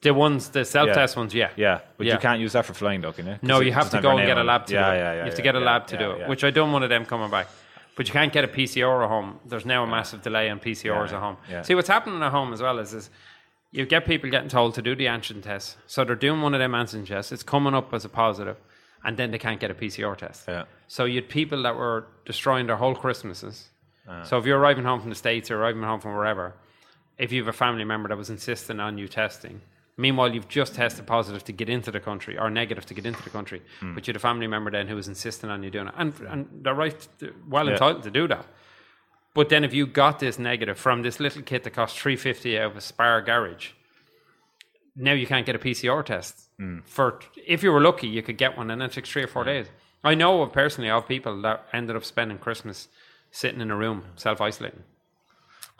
The 0.00 0.14
ones, 0.14 0.50
the 0.50 0.64
self 0.64 0.90
test 0.92 1.16
ones, 1.16 1.34
yeah. 1.34 1.50
Yeah, 1.56 1.80
but 1.96 2.06
Yeah. 2.06 2.14
you 2.14 2.18
can't 2.20 2.40
use 2.40 2.52
that 2.52 2.64
for 2.66 2.74
flying, 2.74 3.00
though, 3.00 3.12
can 3.12 3.26
you? 3.26 3.32
'Cause 3.32 3.42
No, 3.42 3.60
it 3.60 3.66
you 3.66 3.72
have 3.72 3.84
doesn't 3.84 3.98
to 3.98 4.02
go 4.02 4.10
your 4.10 4.12
and 4.12 4.18
name 4.20 4.26
get 4.28 4.36
a 4.36 4.40
on 4.40 4.46
it. 4.46 4.48
lab 4.48 4.66
to 4.66 4.74
yeah, 4.74 4.80
do 4.90 4.92
it. 4.92 4.98
Yeah, 4.98 5.02
yeah, 5.02 5.12
you 5.18 5.24
have 5.24 5.34
to 5.34 5.38
yeah, 5.40 5.42
get 5.44 5.56
a 5.56 5.58
yeah, 5.58 5.64
lab 5.66 5.86
to 5.88 5.94
yeah, 5.96 6.00
do 6.00 6.10
it, 6.12 6.18
yeah. 6.20 6.28
which 6.28 6.44
I 6.44 6.50
done 6.50 6.72
one 6.72 6.82
of 6.84 6.88
them 6.88 7.04
coming 7.04 7.30
back. 7.30 7.48
But 7.96 8.06
you 8.06 8.12
can't 8.12 8.32
get 8.32 8.44
a 8.44 8.48
PCR 8.48 9.02
at 9.02 9.08
home. 9.08 9.40
There's 9.44 9.66
now 9.66 9.82
a 9.82 9.86
massive 9.88 10.22
delay 10.22 10.48
on 10.50 10.60
PCRs 10.60 11.10
Yeah, 11.10 11.16
at 11.16 11.22
home. 11.22 11.36
yeah. 11.50 11.62
See, 11.62 11.74
what's 11.74 11.88
happening 11.88 12.22
at 12.22 12.30
home 12.30 12.52
as 12.52 12.62
well 12.62 12.78
is, 12.78 12.94
is 12.94 13.10
you 13.72 13.84
get 13.86 14.06
people 14.06 14.30
getting 14.30 14.48
told 14.48 14.74
to 14.76 14.82
do 14.82 14.94
the 14.94 15.06
antigen 15.06 15.42
test. 15.42 15.76
So 15.88 16.04
they're 16.04 16.14
doing 16.14 16.40
one 16.40 16.54
of 16.54 16.60
them 16.60 16.72
antigen 16.72 17.04
tests. 17.06 17.32
It's 17.32 17.42
coming 17.42 17.74
up 17.74 17.92
as 17.92 18.04
a 18.04 18.08
positive, 18.08 18.56
and 19.04 19.16
then 19.16 19.32
they 19.32 19.38
can't 19.38 19.58
get 19.58 19.72
a 19.72 19.74
PCR 19.74 20.14
test. 20.14 20.44
Yeah. 20.46 20.64
So 20.86 21.06
you 21.06 21.16
had 21.16 21.28
people 21.28 21.60
that 21.64 21.74
were 21.74 22.06
destroying 22.24 22.68
their 22.68 22.76
whole 22.76 22.94
Christmases. 22.94 23.70
Ah. 24.08 24.22
So 24.22 24.38
if 24.38 24.46
you're 24.46 24.58
arriving 24.60 24.84
home 24.84 25.00
from 25.00 25.10
the 25.10 25.16
States 25.16 25.50
or 25.50 25.60
arriving 25.60 25.82
home 25.82 25.98
from 26.00 26.14
wherever, 26.14 26.54
if 27.18 27.32
you 27.32 27.40
have 27.42 27.48
a 27.48 27.52
family 27.52 27.84
member 27.84 28.08
that 28.10 28.16
was 28.16 28.30
insisting 28.30 28.78
on 28.78 28.96
you 28.96 29.08
testing, 29.08 29.60
meanwhile 29.98 30.32
you've 30.34 30.48
just 30.48 30.74
tested 30.76 31.06
positive 31.06 31.44
to 31.44 31.52
get 31.52 31.68
into 31.68 31.90
the 31.90 32.00
country 32.00 32.38
or 32.38 32.48
negative 32.48 32.86
to 32.86 32.94
get 32.94 33.04
into 33.04 33.22
the 33.22 33.30
country, 33.30 33.60
Hmm. 33.80 33.94
but 33.94 34.06
you 34.06 34.12
had 34.12 34.16
a 34.16 34.20
family 34.20 34.46
member 34.46 34.70
then 34.70 34.88
who 34.88 34.96
was 34.96 35.08
insisting 35.08 35.50
on 35.50 35.62
you 35.62 35.70
doing 35.70 35.88
it, 35.88 35.94
and, 35.98 36.14
and 36.20 36.48
they're 36.62 36.74
right, 36.74 37.06
they're 37.18 37.32
well 37.46 37.66
Yeah. 37.66 37.72
entitled 37.72 38.04
to 38.04 38.10
do 38.10 38.26
that. 38.28 38.46
But 39.34 39.50
then 39.50 39.62
if 39.64 39.74
you 39.74 39.86
got 39.86 40.18
this 40.20 40.38
negative 40.38 40.78
from 40.78 41.02
this 41.02 41.20
little 41.20 41.42
kit 41.42 41.62
that 41.64 41.70
cost 41.74 41.98
three 41.98 42.16
fifty 42.16 42.58
out 42.58 42.70
of 42.70 42.76
a 42.76 42.80
spare 42.80 43.20
garage, 43.20 43.72
now 44.96 45.12
you 45.12 45.26
can't 45.26 45.46
get 45.46 45.54
a 45.54 45.58
PCR 45.58 46.02
test. 46.04 46.48
Hmm. 46.58 46.78
For 46.86 47.20
if 47.46 47.62
you 47.62 47.70
were 47.72 47.80
lucky, 47.80 48.08
you 48.08 48.22
could 48.22 48.38
get 48.38 48.56
one, 48.56 48.70
and 48.70 48.82
it 48.82 48.92
takes 48.92 49.10
three 49.10 49.22
or 49.22 49.28
four 49.28 49.44
days. 49.44 49.66
I 50.02 50.14
know 50.14 50.42
of 50.42 50.52
personally 50.52 50.90
of 50.90 51.06
people 51.06 51.40
that 51.42 51.66
ended 51.72 51.94
up 51.96 52.04
spending 52.04 52.38
Christmas 52.38 52.88
sitting 53.30 53.60
in 53.60 53.70
a 53.70 53.76
room 53.76 54.04
self 54.16 54.40
isolating. 54.40 54.84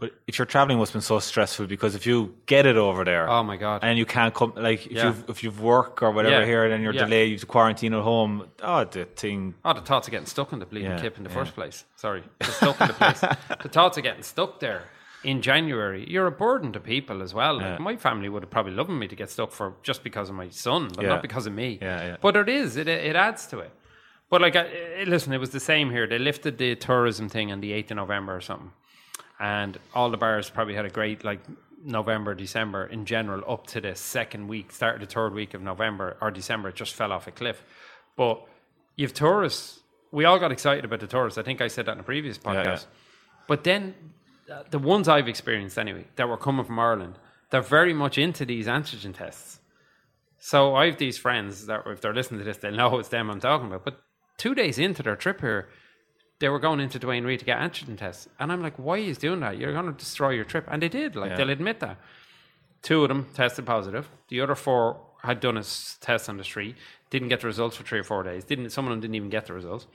But 0.00 0.12
if 0.28 0.38
you're 0.38 0.46
traveling, 0.46 0.78
must 0.78 0.90
have 0.92 1.00
been 1.00 1.02
so 1.02 1.18
stressful 1.18 1.66
because 1.66 1.96
if 1.96 2.06
you 2.06 2.36
get 2.46 2.66
it 2.66 2.76
over 2.76 3.04
there, 3.04 3.28
Oh 3.28 3.42
my 3.42 3.56
god! 3.56 3.80
and 3.82 3.98
you 3.98 4.06
can't 4.06 4.32
come, 4.32 4.52
like 4.56 4.86
if 4.86 4.92
Yeah. 4.92 5.06
you've 5.06 5.24
if 5.28 5.42
you've 5.42 5.60
work 5.60 6.02
or 6.04 6.12
whatever 6.12 6.38
Yeah. 6.40 6.46
here, 6.46 6.62
and 6.64 6.72
then 6.72 6.82
you're 6.82 6.92
Yeah. 6.94 7.04
delayed, 7.06 7.28
you 7.30 7.34
have 7.34 7.40
to 7.40 7.46
quarantine 7.46 7.92
at 7.94 8.02
home. 8.02 8.46
Oh, 8.62 8.84
the 8.84 9.06
thing. 9.06 9.54
Oh, 9.64 9.72
the 9.72 9.80
thoughts 9.80 10.06
of 10.06 10.12
getting 10.12 10.26
stuck 10.26 10.52
in 10.52 10.60
the 10.60 10.66
bleeding 10.66 10.92
Yeah, 10.92 11.00
kip 11.00 11.16
in 11.18 11.24
the 11.24 11.30
first 11.30 11.54
place. 11.54 11.84
Sorry, 11.96 12.22
the 12.38 12.44
stuck 12.46 12.80
in 12.80 12.86
the 12.88 12.94
place. 12.94 13.20
the 13.62 13.68
thoughts 13.68 13.96
of 13.98 14.04
getting 14.04 14.22
stuck 14.22 14.60
there 14.60 14.82
in 15.24 15.42
January. 15.42 16.04
You're 16.08 16.28
a 16.28 16.30
burden 16.46 16.70
to 16.74 16.80
people 16.80 17.20
as 17.20 17.34
well. 17.34 17.54
Like, 17.56 17.64
Yeah. 17.64 17.78
My 17.80 17.96
family 17.96 18.28
would 18.28 18.44
have 18.44 18.50
probably 18.50 18.74
loved 18.74 18.90
me 18.90 19.08
to 19.08 19.16
get 19.16 19.30
stuck 19.30 19.50
for 19.50 19.74
just 19.82 20.04
because 20.04 20.28
of 20.30 20.36
my 20.36 20.48
son, 20.50 20.90
but 20.94 21.02
Yeah. 21.02 21.08
not 21.14 21.22
because 21.22 21.46
of 21.48 21.52
me. 21.54 21.78
Yeah, 21.82 22.04
yeah. 22.06 22.16
But 22.20 22.36
it 22.36 22.48
is. 22.48 22.76
It 22.76 22.86
it 22.86 23.16
adds 23.16 23.48
to 23.48 23.58
it. 23.58 23.72
But 24.30 24.42
like, 24.42 24.54
I, 24.54 24.66
I- 25.00 25.04
listen, 25.08 25.32
it 25.32 25.38
was 25.40 25.50
the 25.50 25.58
same 25.72 25.90
here. 25.90 26.06
They 26.06 26.20
lifted 26.20 26.56
the 26.58 26.76
tourism 26.76 27.28
thing 27.28 27.50
on 27.50 27.60
the 27.60 27.72
eighth 27.72 27.90
of 27.90 27.96
November 27.96 28.36
or 28.36 28.40
something, 28.42 28.70
and 29.40 29.78
all 29.94 30.10
the 30.10 30.16
bars 30.16 30.50
probably 30.50 30.74
had 30.74 30.84
a 30.84 30.90
great 30.90 31.24
like 31.24 31.40
November, 31.84 32.34
December 32.34 32.86
in 32.86 33.04
general 33.04 33.42
up 33.50 33.66
to 33.68 33.80
the 33.80 33.94
second 33.94 34.48
week, 34.48 34.72
start 34.72 34.96
of 34.96 35.00
the 35.00 35.06
third 35.06 35.32
week 35.32 35.54
of 35.54 35.62
November 35.62 36.16
or 36.20 36.30
December. 36.30 36.70
It 36.70 36.74
just 36.74 36.94
fell 36.94 37.12
off 37.12 37.26
a 37.26 37.30
cliff. 37.30 37.62
But 38.16 38.44
you've 38.96 39.14
tourists. 39.14 39.80
We 40.10 40.24
all 40.24 40.38
got 40.38 40.50
excited 40.52 40.84
about 40.84 41.00
the 41.00 41.06
tourists. 41.06 41.38
I 41.38 41.42
think 41.42 41.60
I 41.60 41.68
said 41.68 41.86
that 41.86 41.92
in 41.92 42.00
a 42.00 42.02
previous 42.02 42.38
podcast. 42.38 42.64
yeah. 42.64 42.78
But 43.46 43.64
then 43.64 43.94
uh, 44.52 44.64
the 44.70 44.78
ones 44.78 45.08
I've 45.08 45.28
experienced 45.28 45.78
anyway 45.78 46.06
that 46.16 46.28
were 46.28 46.36
coming 46.36 46.64
from 46.64 46.78
Ireland, 46.78 47.18
they're 47.50 47.62
very 47.62 47.94
much 47.94 48.18
into 48.18 48.44
these 48.44 48.66
antigen 48.66 49.14
tests. 49.14 49.60
So 50.38 50.74
I 50.74 50.86
have 50.86 50.98
these 50.98 51.18
friends 51.18 51.66
that 51.66 51.82
if 51.86 52.00
they're 52.00 52.14
listening 52.14 52.38
to 52.40 52.44
this, 52.44 52.58
they'll 52.58 52.72
know 52.72 52.98
it's 52.98 53.08
them 53.08 53.30
I'm 53.30 53.40
talking 53.40 53.66
about. 53.66 53.84
But 53.84 54.00
two 54.36 54.54
days 54.54 54.78
into 54.78 55.02
their 55.02 55.16
trip 55.16 55.40
here, 55.40 55.68
they 56.40 56.48
were 56.48 56.58
going 56.58 56.80
into 56.80 56.98
Duane 56.98 57.24
Reade 57.24 57.40
to 57.40 57.44
get 57.44 57.58
antigen 57.58 57.96
tests. 57.98 58.28
And 58.38 58.52
I'm 58.52 58.62
like, 58.62 58.76
why 58.76 58.94
are 58.94 58.98
you 58.98 59.14
doing 59.14 59.40
that? 59.40 59.58
You're 59.58 59.72
going 59.72 59.86
to 59.86 59.92
destroy 59.92 60.30
your 60.30 60.44
trip. 60.44 60.66
And 60.68 60.82
they 60.82 60.88
did. 60.88 61.16
Like, 61.16 61.30
Yeah. 61.30 61.36
they'll 61.36 61.50
admit 61.50 61.80
that. 61.80 61.98
Two 62.82 63.02
of 63.02 63.08
them 63.08 63.26
tested 63.34 63.66
positive. 63.66 64.08
The 64.28 64.40
other 64.40 64.54
four 64.54 65.00
had 65.22 65.40
done 65.40 65.56
a 65.56 65.64
test 66.00 66.28
on 66.28 66.36
the 66.36 66.44
street, 66.44 66.76
didn't 67.10 67.28
get 67.28 67.40
the 67.40 67.48
results 67.48 67.76
for 67.76 67.82
three 67.82 67.98
or 67.98 68.04
four 68.04 68.22
days. 68.22 68.44
Didn't 68.44 68.70
Some 68.70 68.86
of 68.86 68.90
them 68.90 69.00
didn't 69.00 69.16
even 69.16 69.30
get 69.30 69.46
the 69.46 69.52
results. 69.52 69.86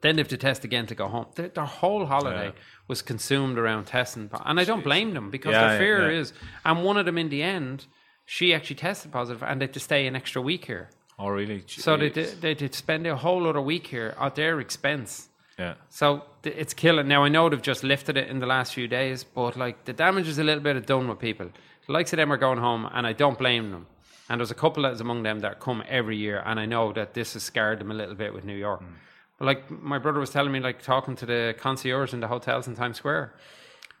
Then 0.00 0.14
they 0.14 0.20
have 0.20 0.28
to 0.28 0.36
test 0.36 0.62
again 0.62 0.86
to 0.86 0.94
go 0.94 1.08
home. 1.08 1.26
Their, 1.34 1.48
their 1.48 1.64
whole 1.64 2.06
holiday 2.06 2.46
Yeah. 2.46 2.62
was 2.86 3.02
consumed 3.02 3.58
around 3.58 3.86
testing. 3.86 4.30
And 4.44 4.60
I 4.60 4.64
don't 4.64 4.84
blame 4.84 5.12
them 5.12 5.28
because 5.30 5.54
Yeah, 5.54 5.70
their 5.70 5.78
fear 5.78 6.10
is. 6.10 6.32
And 6.64 6.84
one 6.84 6.96
of 6.96 7.04
them 7.04 7.18
in 7.18 7.30
the 7.30 7.42
end, 7.42 7.86
she 8.24 8.54
actually 8.54 8.76
tested 8.76 9.10
positive 9.10 9.42
and 9.42 9.60
they 9.60 9.64
had 9.64 9.74
to 9.74 9.80
stay 9.80 10.06
an 10.06 10.14
extra 10.14 10.40
week 10.40 10.66
here. 10.66 10.90
Oh, 11.18 11.28
really? 11.30 11.64
So 11.66 11.96
they 11.96 12.10
did, 12.10 12.40
they 12.40 12.54
did 12.54 12.74
spend 12.76 13.08
a 13.08 13.16
whole 13.16 13.44
other 13.48 13.60
week 13.60 13.88
here 13.88 14.14
at 14.20 14.36
their 14.36 14.60
expense. 14.60 15.30
Yeah. 15.58 15.74
So 15.88 16.22
th- 16.42 16.54
it's 16.56 16.72
killing. 16.72 17.08
Now 17.08 17.24
I 17.24 17.28
know 17.28 17.48
they've 17.48 17.60
just 17.60 17.82
lifted 17.82 18.16
it 18.16 18.28
in 18.28 18.38
the 18.38 18.46
last 18.46 18.74
few 18.74 18.86
days, 18.86 19.24
but 19.24 19.56
like 19.56 19.84
the 19.84 19.92
damage 19.92 20.28
is 20.28 20.38
a 20.38 20.44
little 20.44 20.62
bit 20.62 20.86
done 20.86 21.08
with 21.08 21.18
people. 21.18 21.50
The 21.86 21.92
likes 21.92 22.12
of 22.12 22.18
them 22.18 22.32
are 22.32 22.36
going 22.36 22.58
home, 22.58 22.88
and 22.92 23.06
I 23.06 23.12
don't 23.12 23.38
blame 23.38 23.70
them. 23.70 23.86
And 24.28 24.40
there's 24.40 24.50
a 24.50 24.54
couple 24.54 24.82
that's 24.82 25.00
among 25.00 25.22
them 25.22 25.40
that 25.40 25.58
come 25.58 25.82
every 25.88 26.16
year, 26.16 26.42
and 26.44 26.60
I 26.60 26.66
know 26.66 26.92
that 26.92 27.14
this 27.14 27.32
has 27.32 27.42
scarred 27.42 27.80
them 27.80 27.90
a 27.90 27.94
little 27.94 28.14
bit 28.14 28.34
with 28.34 28.44
New 28.44 28.56
York. 28.56 28.80
Hmm. 28.80 28.92
But 29.38 29.44
like 29.46 29.70
my 29.70 29.98
brother 29.98 30.20
was 30.20 30.30
telling 30.30 30.52
me, 30.52 30.60
like 30.60 30.82
talking 30.82 31.16
to 31.16 31.26
the 31.26 31.54
concierge 31.58 32.12
in 32.12 32.20
the 32.20 32.28
hotels 32.28 32.68
in 32.68 32.76
Times 32.76 32.98
Square, 32.98 33.34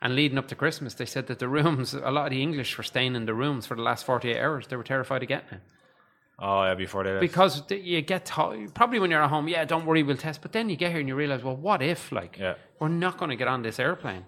and 0.00 0.14
leading 0.14 0.38
up 0.38 0.46
to 0.48 0.54
Christmas, 0.54 0.94
they 0.94 1.06
said 1.06 1.26
that 1.26 1.38
the 1.38 1.48
rooms, 1.48 1.94
a 1.94 2.10
lot 2.10 2.26
of 2.26 2.30
the 2.30 2.42
English 2.42 2.76
were 2.76 2.84
staying 2.84 3.16
in 3.16 3.26
the 3.26 3.34
rooms 3.34 3.66
for 3.66 3.74
the 3.74 3.82
last 3.82 4.04
48 4.04 4.38
hours. 4.38 4.66
They 4.66 4.76
were 4.76 4.84
terrified 4.84 5.22
of 5.22 5.28
getting 5.28 5.54
it. 5.54 5.60
Oh, 6.40 6.64
yeah. 6.64 6.74
Before 6.74 7.02
they. 7.04 7.18
Because 7.18 7.62
th- 7.62 7.84
you 7.84 8.00
get 8.02 8.24
to- 8.26 8.68
probably 8.74 8.98
when 9.00 9.10
you're 9.10 9.22
at 9.22 9.30
home, 9.30 9.48
yeah, 9.48 9.64
don't 9.64 9.84
worry, 9.86 10.02
we'll 10.02 10.16
test. 10.16 10.40
But 10.42 10.52
then 10.52 10.68
you 10.68 10.76
get 10.76 10.90
here 10.92 11.00
and 11.00 11.08
you 11.08 11.16
realize, 11.16 11.42
well, 11.42 11.56
what 11.56 11.82
if 11.82 12.12
like 12.12 12.38
Yeah. 12.38 12.54
we're 12.78 12.88
not 12.88 13.18
going 13.18 13.30
to 13.30 13.36
get 13.36 13.48
on 13.48 13.62
this 13.62 13.78
airplane? 13.80 14.24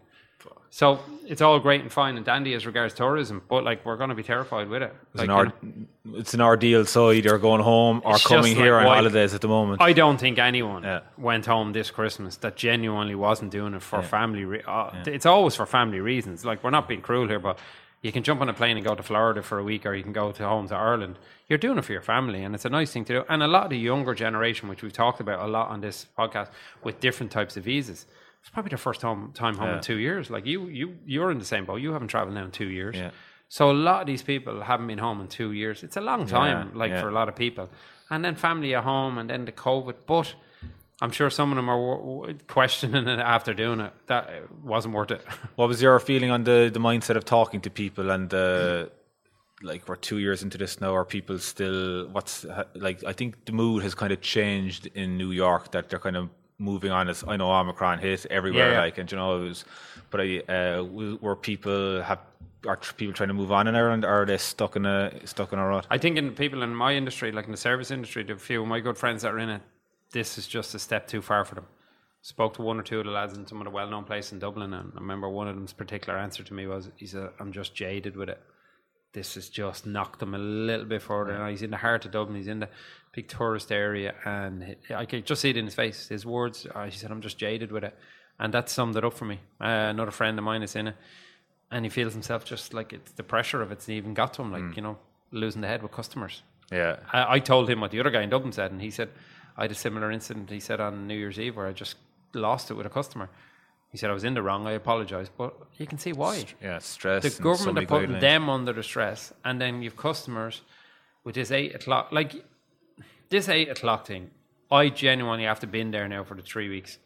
So 0.73 1.01
it's 1.27 1.41
all 1.43 1.59
great 1.59 1.81
and 1.81 1.91
fine 1.91 2.17
and 2.17 2.25
dandy 2.25 2.55
as 2.55 2.65
regards 2.65 2.95
tourism, 2.95 3.43
but 3.49 3.65
like 3.65 3.85
we're 3.85 3.97
going 3.97 4.11
to 4.11 4.15
be 4.15 4.23
terrified 4.23 4.69
with 4.69 4.83
it. 4.85 4.95
it's, 5.15 5.21
Like, 5.27 5.29
an 5.29 5.53
you 5.63 5.87
know, 6.13 6.19
it's 6.19 6.33
an 6.33 6.41
ordeal. 6.41 6.85
So 6.87 7.11
either 7.11 7.37
going 7.39 7.61
home 7.61 8.01
or 8.05 8.17
coming 8.19 8.55
here 8.55 8.75
like, 8.75 8.83
on 8.83 8.87
why- 8.87 8.97
holidays 8.97 9.35
at 9.35 9.41
the 9.41 9.49
moment. 9.49 9.83
I 9.83 9.93
don't 9.93 10.19
think 10.19 10.39
anyone 10.39 10.85
Yeah. 10.85 11.01
went 11.19 11.47
home 11.47 11.73
this 11.73 11.91
Christmas 11.91 12.37
that 12.39 12.55
genuinely 12.57 13.17
wasn't 13.17 13.51
doing 13.51 13.75
it 13.75 13.83
for 13.83 14.01
family. 14.01 14.45
Re- 14.45 14.63
uh, 14.65 14.91
It's 15.07 15.27
always 15.27 15.57
for 15.57 15.67
family 15.67 15.99
reasons. 16.01 16.45
Like 16.45 16.63
we're 16.63 16.71
not 16.71 16.87
being 16.87 17.03
cruel 17.03 17.27
here, 17.27 17.41
but 17.41 17.59
You 18.03 18.13
can 18.13 18.23
jump 18.23 18.41
on 18.41 18.49
a 18.49 18.55
plane 18.55 18.77
and 18.79 18.85
go 18.87 18.95
to 18.95 19.03
Florida 19.03 19.43
for 19.43 19.59
a 19.59 19.65
week, 19.65 19.85
or 19.85 19.95
you 19.95 20.03
can 20.03 20.13
go 20.15 20.33
to 20.33 20.43
home 20.49 20.69
to 20.69 20.75
Ireland. 20.75 21.19
You're 21.49 21.59
doing 21.59 21.77
it 21.77 21.85
for 21.85 21.93
your 21.93 22.01
family, 22.01 22.43
and 22.45 22.55
it's 22.55 22.65
a 22.65 22.71
nice 22.71 22.93
thing 22.93 23.05
to 23.07 23.13
do. 23.13 23.25
And 23.29 23.43
a 23.43 23.47
lot 23.47 23.65
of 23.65 23.71
the 23.71 23.79
younger 23.79 24.15
generation, 24.15 24.69
which 24.71 24.83
we've 24.83 24.93
talked 24.93 25.21
about 25.21 25.41
a 25.41 25.47
lot 25.47 25.69
on 25.69 25.81
this 25.83 26.07
podcast, 26.19 26.49
with 26.83 26.99
different 27.01 27.31
types 27.31 27.57
of 27.59 27.65
visas, 27.65 28.07
it's 28.41 28.49
probably 28.49 28.71
their 28.71 28.79
first 28.79 29.03
home, 29.03 29.33
time 29.35 29.57
home 29.57 29.69
Yeah. 29.69 29.77
in 29.77 29.83
two 29.83 29.99
years. 29.99 30.31
Like 30.31 30.47
you, 30.47 30.67
you, 30.69 30.97
you're 31.05 31.31
in 31.31 31.39
the 31.39 31.45
same 31.45 31.67
boat. 31.67 31.83
You 31.83 31.93
haven't 31.93 32.09
traveled 32.09 32.35
now 32.35 32.45
in 32.45 32.51
two 32.51 32.71
years. 32.71 32.97
Yeah. 32.97 33.11
So 33.49 33.71
a 33.71 33.73
lot 33.73 34.01
of 34.01 34.07
these 34.07 34.23
people 34.23 34.63
haven't 34.63 34.87
been 34.87 34.97
home 34.99 35.21
in 35.21 35.29
two 35.29 35.53
years. 35.53 35.83
It's 35.83 35.97
a 35.99 36.01
long 36.01 36.25
time, 36.27 36.73
like 36.75 36.93
yeah. 36.93 37.03
for 37.03 37.09
a 37.09 37.13
lot 37.13 37.29
of 37.29 37.37
people. 37.37 37.69
And 38.09 38.25
then 38.25 38.35
family 38.35 38.75
at 38.75 38.85
home, 38.85 39.19
and 39.19 39.29
then 39.29 39.45
the 39.45 39.53
COVID. 39.53 39.95
But 40.07 40.35
I'm 41.01 41.11
sure 41.11 41.31
some 41.31 41.51
of 41.51 41.57
them 41.57 41.71
are 41.71 42.35
questioning 42.47 43.09
it 43.09 43.19
after 43.19 43.55
doing 43.55 43.81
it. 43.81 43.93
That 44.07 44.29
it 44.29 44.51
wasn't 44.63 44.95
worth 44.95 45.11
it. 45.11 45.25
What 45.57 45.69
was 45.69 45.81
your 45.81 45.99
feeling 45.99 46.31
on 46.31 46.45
the, 46.45 46.71
the 46.73 46.81
mindset 46.81 47.17
of 47.17 47.25
talking 47.25 47.61
to 47.63 47.71
people 47.71 48.11
and 48.11 48.29
the 48.29 48.91
like 49.63 49.89
we're 49.89 49.97
two 49.97 50.19
years 50.19 50.43
into 50.43 50.59
this 50.59 50.81
now? 50.81 50.95
Are 50.95 51.05
people 51.05 51.39
still 51.39 52.09
what's 52.09 52.45
like? 52.75 53.03
I 53.05 53.13
think 53.13 53.45
the 53.47 53.53
mood 53.53 53.83
has 53.83 53.95
kind 53.95 54.13
of 54.13 54.21
changed 54.21 54.87
in 54.95 55.17
New 55.17 55.31
York 55.31 55.73
that 55.73 55.89
they're 55.89 55.99
kind 55.99 56.17
of 56.17 56.29
moving 56.59 56.91
on. 56.91 57.09
As 57.09 57.25
I 57.27 57.37
know 57.37 57.51
Omicron 57.51 57.99
hit 57.99 58.27
everywhere, 58.27 58.73
yeah. 58.73 58.81
like 58.81 58.99
and 58.99 59.11
you 59.11 59.17
know 59.17 59.39
it 59.39 59.49
was, 59.49 59.65
but 60.11 60.21
I 60.21 60.41
uh, 60.49 60.83
were 60.83 61.37
people 61.37 62.03
have 62.03 62.21
are 62.67 62.77
people 62.97 63.15
trying 63.15 63.29
to 63.29 63.35
move 63.35 63.53
on 63.53 63.67
in 63.69 63.75
Ireland? 63.75 64.05
Or 64.05 64.23
are 64.23 64.27
they 64.27 64.39
stuck 64.39 64.77
in 64.77 64.87
a 64.87 65.27
stuck 65.27 65.53
in 65.53 65.59
a 65.59 65.67
rut? 65.67 65.87
I 65.91 65.99
think 65.99 66.17
in 66.19 66.33
people 66.33 66.63
in 66.63 66.75
my 66.75 66.95
industry, 66.95 67.33
like 67.33 67.47
in 67.47 67.51
the 67.53 67.57
service 67.57 67.91
industry, 67.91 68.23
the 68.23 68.37
few 68.37 68.63
of 68.63 68.69
my 68.69 68.81
good 68.81 68.99
friends 68.99 69.23
that 69.23 69.33
are 69.33 69.39
in 69.39 69.49
it, 69.49 69.63
this 70.13 70.39
is 70.39 70.47
just 70.47 70.75
a 70.75 70.79
step 70.79 71.07
too 71.07 71.23
far 71.23 71.45
for 71.45 71.55
them. 71.55 71.67
Spoke 72.23 72.55
to 72.55 72.63
one 72.63 72.79
or 72.79 72.83
two 72.83 72.99
of 72.99 73.07
the 73.07 73.11
lads 73.11 73.37
in 73.37 73.47
some 73.47 73.61
of 73.61 73.65
the 73.65 73.71
well-known 73.71 74.05
places 74.05 74.33
in 74.33 74.39
Dublin, 74.41 74.75
and 74.75 74.93
I 74.95 75.01
remember 75.01 75.29
one 75.29 75.49
of 75.49 75.55
them's 75.55 75.73
particular 75.73 76.19
answer 76.19 76.43
to 76.43 76.55
me 76.55 76.67
was, 76.67 76.91
"He 76.97 77.07
said 77.07 77.31
I'm 77.39 77.53
just 77.53 77.75
jaded 77.75 78.15
with 78.17 78.29
it. 78.29 78.41
This 79.13 79.35
has 79.35 79.49
just 79.49 79.87
knocked 79.87 80.23
him 80.23 80.35
a 80.35 80.39
little 80.39 80.87
bit 80.87 81.03
further. 81.03 81.37
Now 81.37 81.49
he's 81.49 81.63
in 81.63 81.71
the 81.71 81.79
heart 81.79 82.05
of 82.05 82.13
Dublin. 82.13 82.37
He's 82.37 82.47
in 82.47 82.61
the 82.61 82.69
big 83.13 83.29
tourist 83.29 83.73
area, 83.73 84.15
and 84.25 84.77
I 84.95 85.07
could 85.07 85.25
just 85.25 85.41
see 85.41 85.51
it 85.51 85.57
in 85.57 85.65
his 85.65 85.75
face. 85.75 86.09
His 86.09 86.27
words. 86.27 86.67
Uh, 86.75 86.85
he 86.85 86.91
said, 86.91 87.11
"I'm 87.11 87.23
just 87.23 87.39
jaded 87.39 87.73
with 87.73 87.85
it," 87.85 87.97
and 88.39 88.53
that 88.53 88.69
summed 88.69 88.97
it 88.97 89.05
up 89.05 89.15
for 89.15 89.25
me. 89.25 89.41
Uh, 89.61 89.89
another 89.89 90.11
friend 90.11 90.39
of 90.39 90.45
mine 90.45 90.63
is 90.63 90.77
in 90.77 90.89
it, 90.89 90.97
and 91.71 91.87
he 91.87 91.89
feels 91.89 92.13
himself 92.13 92.45
just 92.45 92.75
like 92.75 92.93
it's 92.93 93.13
the 93.13 93.23
pressure 93.23 93.63
of 93.63 93.73
it's 93.73 93.89
even 93.89 94.13
got 94.13 94.35
to 94.35 94.43
him, 94.43 94.53
like 94.53 94.77
you 94.77 94.83
know, 94.83 94.99
losing 95.31 95.63
the 95.63 95.69
head 95.69 95.83
with 95.83 95.93
customers. 95.93 96.43
Yeah, 96.71 96.97
I, 97.13 97.37
I 97.37 97.39
told 97.41 97.71
him 97.71 97.81
what 97.81 97.91
the 97.91 98.01
other 98.01 98.11
guy 98.11 98.23
in 98.23 98.31
Dublin 98.31 98.53
said, 98.53 98.71
and 98.73 98.83
he 98.83 98.91
said 98.91 99.09
I 99.57 99.63
had 99.63 99.71
a 99.71 99.75
similar 99.75 100.11
incident. 100.11 100.51
He 100.51 100.61
said 100.61 100.81
on 100.81 101.07
New 101.07 101.15
Year's 101.15 101.39
Eve 101.39 101.57
where 101.57 101.67
I 101.67 101.73
just 101.73 101.97
lost 102.35 102.71
it 102.71 102.75
with 102.75 102.87
a 102.87 102.91
customer. 102.91 103.31
He 103.91 103.99
said 103.99 104.11
I 104.11 104.13
was 104.15 104.25
in 104.25 104.35
the 104.35 104.43
wrong. 104.43 104.67
I 104.67 104.73
apologise, 104.73 105.29
but 105.37 105.55
you 105.77 105.87
can 105.87 105.99
see 105.99 106.13
why. 106.13 106.45
yeah, 106.63 106.79
stress. 106.79 107.23
The 107.23 107.43
government 107.43 107.79
are 107.79 107.87
putting 107.87 108.11
guidelines. 108.11 108.21
them 108.21 108.49
under 108.49 108.73
the 108.73 108.83
stress, 108.85 109.33
and 109.45 109.61
then 109.61 109.83
you've 109.83 109.97
customers 109.97 110.63
with 111.25 111.35
this 111.35 111.51
eight 111.51 111.75
o'clock. 111.75 112.13
Like 112.13 112.45
this 113.31 113.49
eight 113.49 113.69
o'clock 113.69 114.07
thing, 114.07 114.31
I 114.71 114.89
genuinely 114.91 115.45
have 115.45 115.61
to 115.61 115.67
been 115.67 115.91
there 115.91 116.07
now 116.07 116.23
for 116.23 116.37
the 116.37 116.43
three 116.43 116.69
weeks. 116.69 116.99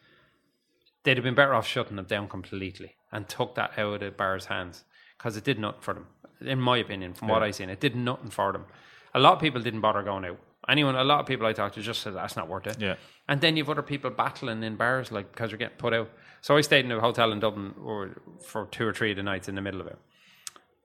They'd 1.05 1.17
have 1.17 1.25
been 1.25 1.35
better 1.35 1.55
off 1.55 1.67
shutting 1.67 1.99
it 1.99 2.09
down 2.09 2.29
completely 2.29 2.97
and 3.13 3.29
took 3.29 3.55
that 3.55 3.79
out 3.79 3.95
of 3.95 4.01
the 4.01 4.11
bar's 4.11 4.47
hands 4.47 4.85
because 5.17 5.37
it 5.37 5.45
did 5.45 5.59
nothing 5.59 5.81
for 5.81 5.95
them, 5.95 6.07
in 6.41 6.61
my 6.61 6.79
opinion. 6.79 7.15
From 7.15 7.29
what 7.29 7.43
I've 7.43 7.55
seen, 7.55 7.71
it 7.71 7.81
did 7.81 7.97
nothing 7.97 8.31
for 8.31 8.53
them. 8.53 8.67
A 9.15 9.21
lot 9.21 9.35
of 9.35 9.41
people 9.41 9.63
didn't 9.63 9.81
bother 9.81 10.03
going 10.03 10.25
out. 10.25 10.39
Anyone, 10.69 10.97
a 10.97 11.05
lot 11.05 11.21
of 11.21 11.27
people 11.27 11.47
I 11.47 11.53
talked 11.53 11.75
to 11.75 11.83
just 11.83 12.03
said 12.03 12.15
that's 12.15 12.37
not 12.37 12.49
worth 12.49 12.67
it. 12.67 12.81
Yeah. 12.81 12.95
And 13.29 13.41
then 13.41 13.57
you've 13.57 13.71
other 13.71 13.83
people 13.83 14.11
battling 14.11 14.63
in 14.63 14.77
bars, 14.77 15.13
like 15.13 15.31
because 15.31 15.51
you're 15.51 15.59
getting 15.59 15.77
put 15.77 15.93
out. 15.93 16.11
So 16.41 16.57
I 16.57 16.61
stayed 16.61 16.85
in 16.85 16.93
a 16.93 17.01
hotel 17.01 17.33
in 17.33 17.41
Dublin 17.41 17.75
or, 17.83 18.23
for 18.43 18.67
two 18.67 18.87
or 18.87 18.93
three 18.93 19.11
of 19.11 19.17
the 19.17 19.23
nights 19.23 19.49
in 19.49 19.55
the 19.55 19.63
middle 19.63 19.81
of 19.81 19.87
it. 19.87 19.99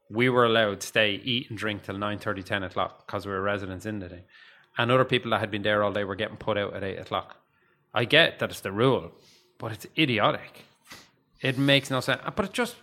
We 0.09 0.29
were 0.29 0.45
allowed 0.45 0.81
to 0.81 0.87
stay, 0.87 1.21
eat 1.23 1.49
and 1.49 1.57
drink 1.57 1.83
till 1.83 1.95
9.30, 1.95 2.43
10 2.43 2.63
o'clock 2.63 3.05
because 3.05 3.25
we 3.25 3.31
were 3.31 3.41
residents 3.41 3.85
in 3.85 3.99
the 3.99 4.09
day. 4.09 4.23
And 4.77 4.91
other 4.91 5.05
people 5.05 5.31
that 5.31 5.39
had 5.39 5.51
been 5.51 5.61
there 5.61 5.83
all 5.83 5.91
day 5.91 6.03
were 6.03 6.15
getting 6.15 6.37
put 6.37 6.57
out 6.57 6.73
at 6.73 6.83
8 6.83 6.99
o'clock. 6.99 7.37
I 7.93 8.05
get 8.05 8.39
that 8.39 8.49
it's 8.49 8.61
the 8.61 8.71
rule, 8.71 9.11
but 9.57 9.71
it's 9.71 9.87
idiotic. 9.97 10.65
It 11.41 11.57
makes 11.57 11.89
no 11.89 11.99
sense. 11.99 12.21
But 12.35 12.45
it 12.45 12.53
just, 12.53 12.75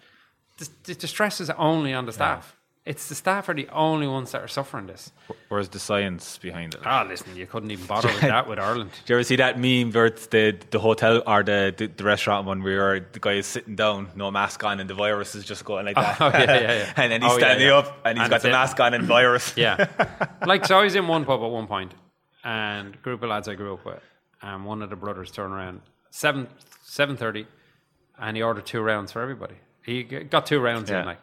the, 0.59 0.95
the 0.95 1.07
stress 1.07 1.41
is 1.41 1.51
only 1.51 1.93
on 1.93 2.07
the 2.07 2.13
staff. 2.13 2.56
It's 2.87 3.09
the 3.09 3.17
staff 3.17 3.49
are 3.49 3.55
the 3.55 3.69
only 3.73 4.07
ones 4.07 4.31
that 4.31 4.41
are 4.43 4.47
suffering 4.49 4.87
this. 4.87 5.11
Where's 5.49 5.69
the 5.69 5.81
science 5.81 6.39
behind 6.39 6.75
it? 6.77 6.83
Ah, 6.85 7.05
listen, 7.09 7.35
you 7.35 7.45
couldn't 7.45 7.73
even 7.73 7.85
bother 7.87 8.07
with 8.07 8.21
that 8.21 8.47
with 8.49 8.61
Ireland. 8.61 8.93
Do 9.07 9.13
you 9.13 9.17
ever 9.19 9.25
see 9.25 9.35
that 9.37 9.59
meme 9.59 9.91
where 9.91 10.07
it's 10.07 10.29
the 10.29 10.57
the 10.71 10.79
hotel 10.79 11.21
or 11.27 11.43
the, 11.43 11.75
the, 11.77 11.89
the 11.89 12.05
restaurant 12.05 12.47
one 12.47 12.63
where 12.63 13.01
the 13.01 13.19
guy 13.19 13.33
is 13.33 13.47
sitting 13.47 13.75
down, 13.75 14.09
no 14.15 14.31
mask 14.31 14.63
on, 14.63 14.79
and 14.79 14.89
the 14.89 14.95
virus 14.95 15.35
is 15.35 15.45
just 15.45 15.65
going 15.65 15.85
like 15.87 15.97
that? 15.97 16.21
Oh, 16.21 16.29
yeah, 16.33 16.45
yeah, 16.45 16.61
yeah. 16.79 16.93
and 16.97 17.11
then 17.11 17.23
he's 17.23 17.33
Oh, 17.33 17.35
yeah, 17.35 17.39
standing 17.41 17.67
yeah. 17.67 17.79
up 17.79 17.99
and 18.05 18.19
he's 18.19 18.25
And 18.25 18.31
got 18.31 18.43
the 18.43 18.49
it. 18.51 18.53
mask 18.53 18.79
on 18.79 18.95
and 18.95 19.05
virus. 19.05 19.53
Yeah. 19.57 19.89
like, 20.47 20.65
so 20.65 20.79
I 20.79 20.85
was 20.85 20.95
in 20.95 21.09
one 21.09 21.25
pub 21.25 21.43
at 21.43 21.51
one 21.51 21.67
point, 21.67 21.93
and 22.45 22.95
a 22.95 22.99
group 22.99 23.21
of 23.25 23.29
lads 23.31 23.49
I 23.49 23.57
grew 23.57 23.75
up 23.75 23.85
with, 23.85 24.03
and 24.43 24.65
one 24.65 24.81
of 24.83 24.91
the 24.91 24.97
brothers 24.97 25.33
turned 25.33 25.53
around, 25.53 25.81
7 26.11 26.47
7.30, 26.87 27.47
and 28.21 28.37
he 28.37 28.43
ordered 28.45 28.65
two 28.65 28.81
rounds 28.81 29.11
for 29.11 29.21
everybody. 29.23 29.57
He 29.83 30.05
got 30.05 30.47
two 30.47 30.61
rounds 30.61 30.89
Yeah. 30.89 31.01
in, 31.01 31.07
like. 31.07 31.19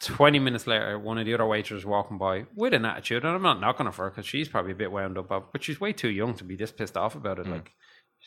20 0.00 0.38
minutes 0.38 0.66
later, 0.66 0.98
one 0.98 1.18
of 1.18 1.26
the 1.26 1.34
other 1.34 1.44
waiters 1.46 1.84
walking 1.84 2.16
by 2.18 2.46
with 2.54 2.72
an 2.72 2.84
attitude, 2.84 3.24
and 3.24 3.34
I'm 3.34 3.42
not 3.42 3.60
knocking 3.60 3.86
her 3.86 3.92
for 3.92 4.04
her 4.04 4.10
because 4.10 4.26
she's 4.26 4.48
probably 4.48 4.72
a 4.72 4.76
bit 4.76 4.90
wound 4.90 5.18
up, 5.18 5.28
but 5.52 5.62
she's 5.62 5.80
way 5.80 5.92
too 5.92 6.08
young 6.08 6.34
to 6.34 6.44
be 6.44 6.56
this 6.56 6.72
pissed 6.72 6.96
off 6.96 7.14
about 7.14 7.38
it. 7.38 7.46
Like, 7.46 7.72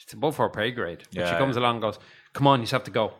it's 0.02 0.14
above 0.14 0.38
her 0.38 0.50
pay 0.50 0.72
grade. 0.72 1.00
But 1.00 1.14
she 1.14 1.20
Mm. 1.20 1.32
Yeah, 1.32 1.38
comes 1.38 1.58
along 1.58 1.76
and 1.76 1.82
goes, 1.82 2.00
Come 2.34 2.48
on, 2.48 2.60
you 2.60 2.64
just 2.64 2.74
have 2.74 2.84
to 2.86 2.92
go. 2.92 3.14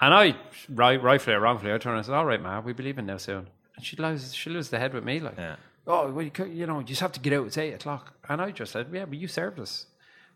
And 0.00 0.12
I, 0.14 0.36
right, 0.68 1.02
rightfully 1.02 1.34
or 1.34 1.40
wrongfully, 1.40 1.72
I 1.72 1.78
turn 1.78 1.90
around 1.92 1.98
and 1.98 2.06
said, 2.06 2.14
All 2.14 2.24
right, 2.26 2.40
ma, 2.42 2.60
we 2.60 2.72
believe 2.72 2.98
in 2.98 3.06
now 3.06 3.16
soon. 3.16 3.48
And 3.76 3.84
she 3.84 3.96
loses, 3.96 4.34
she 4.34 4.50
loses 4.50 4.70
the 4.70 4.78
head 4.78 4.92
with 4.94 5.04
me, 5.04 5.20
like, 5.20 5.36
Yeah. 5.38 5.56
Oh, 5.86 6.10
well, 6.12 6.22
you, 6.24 6.30
could, 6.30 6.50
you 6.52 6.66
know, 6.66 6.80
you 6.80 6.84
just 6.84 7.00
have 7.00 7.12
to 7.12 7.20
get 7.20 7.32
out. 7.32 7.46
It's 7.46 7.56
eight 7.56 7.72
o'clock. 7.72 8.12
And 8.28 8.42
I 8.42 8.50
just 8.50 8.72
said, 8.72 8.88
Yeah, 8.92 9.06
but 9.06 9.16
you 9.18 9.28
served 9.28 9.58
us. 9.58 9.86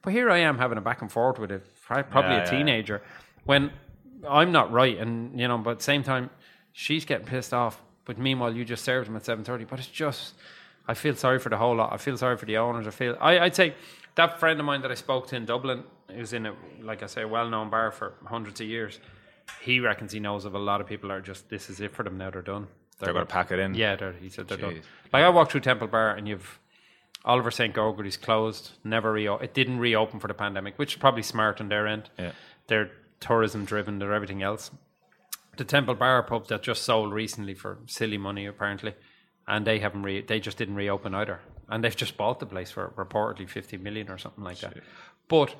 But 0.00 0.14
here 0.14 0.30
I 0.30 0.38
am 0.38 0.56
having 0.58 0.78
a 0.78 0.80
back 0.80 1.02
and 1.02 1.12
forth 1.12 1.38
with 1.38 1.50
a 1.52 1.60
probably 1.86 2.32
Yeah, 2.32 2.36
a 2.36 2.44
yeah. 2.44 2.50
teenager, 2.50 3.02
when 3.44 3.72
I'm 4.28 4.52
not 4.52 4.72
right. 4.72 4.96
And, 4.98 5.38
you 5.38 5.46
know, 5.48 5.58
but 5.58 5.70
at 5.72 5.78
the 5.78 5.84
same 5.84 6.02
time, 6.02 6.30
she's 6.72 7.04
getting 7.04 7.26
pissed 7.26 7.54
off. 7.54 7.82
But 8.04 8.18
meanwhile, 8.18 8.54
you 8.54 8.64
just 8.64 8.84
served 8.84 9.08
them 9.08 9.16
at 9.16 9.22
7.30. 9.22 9.68
But 9.68 9.78
it's 9.78 9.88
just, 9.88 10.34
I 10.88 10.94
feel 10.94 11.14
sorry 11.14 11.38
for 11.38 11.48
the 11.48 11.56
whole 11.56 11.76
lot. 11.76 11.92
I 11.92 11.96
feel 11.96 12.16
sorry 12.16 12.36
for 12.36 12.46
the 12.46 12.56
owners. 12.56 12.86
I 12.86 12.90
feel, 12.90 13.16
I, 13.20 13.38
I'd 13.38 13.54
say 13.54 13.74
that 14.16 14.40
friend 14.40 14.58
of 14.58 14.66
mine 14.66 14.82
that 14.82 14.90
I 14.90 14.94
spoke 14.94 15.28
to 15.28 15.36
in 15.36 15.44
Dublin, 15.44 15.84
who's 16.10 16.32
in 16.32 16.46
a, 16.46 16.54
like 16.80 17.02
I 17.02 17.06
say, 17.06 17.22
a 17.22 17.28
well-known 17.28 17.70
bar 17.70 17.90
for 17.92 18.14
hundreds 18.24 18.60
of 18.60 18.66
years, 18.66 18.98
he 19.60 19.80
reckons 19.80 20.12
he 20.12 20.20
knows 20.20 20.44
of 20.44 20.54
a 20.54 20.58
lot 20.58 20.80
of 20.80 20.86
people 20.86 21.08
that 21.08 21.14
are 21.14 21.20
just, 21.20 21.48
this 21.48 21.70
is 21.70 21.80
it 21.80 21.94
for 21.94 22.02
them 22.02 22.18
now, 22.18 22.30
they're 22.30 22.42
done. 22.42 22.66
They're 22.98 23.12
going 23.12 23.26
to 23.26 23.32
pack 23.32 23.50
it 23.50 23.58
in. 23.58 23.74
Yeah, 23.74 23.96
they're, 23.96 24.12
he 24.12 24.28
said 24.28 24.48
they're 24.48 24.58
done. 24.58 24.80
Like 25.12 25.24
I 25.24 25.28
walked 25.28 25.52
through 25.52 25.62
Temple 25.62 25.88
Bar 25.88 26.14
and 26.14 26.28
you've 26.28 26.60
Oliver 27.24 27.50
St. 27.50 27.74
Gogarty's 27.74 28.16
closed, 28.16 28.72
never 28.84 29.12
re 29.12 29.28
it 29.28 29.54
didn't 29.54 29.78
reopen 29.78 30.20
for 30.20 30.28
the 30.28 30.34
pandemic, 30.34 30.78
which 30.78 30.94
is 30.94 30.98
probably 31.00 31.22
smart 31.22 31.60
on 31.60 31.68
their 31.68 31.86
end. 31.86 32.10
Yeah. 32.18 32.32
They're 32.66 32.90
tourism 33.20 33.64
driven, 33.64 33.98
they're 33.98 34.12
everything 34.12 34.42
else. 34.42 34.70
The 35.56 35.64
Temple 35.64 35.94
Bar 35.94 36.22
pub 36.22 36.48
that 36.48 36.62
just 36.62 36.82
sold 36.82 37.12
recently 37.12 37.54
for 37.54 37.78
silly 37.86 38.18
money 38.18 38.46
apparently, 38.46 38.94
and 39.46 39.66
they 39.66 39.78
haven't 39.78 40.02
re- 40.02 40.22
they 40.22 40.40
just 40.40 40.56
didn't 40.56 40.76
reopen 40.76 41.14
either. 41.14 41.40
And 41.68 41.84
they've 41.84 41.96
just 41.96 42.16
bought 42.16 42.40
the 42.40 42.46
place 42.46 42.70
for 42.70 42.92
reportedly 42.96 43.48
fifty 43.48 43.76
million 43.76 44.10
or 44.10 44.18
something 44.18 44.44
like 44.44 44.58
that. 44.60 44.78
But 45.28 45.54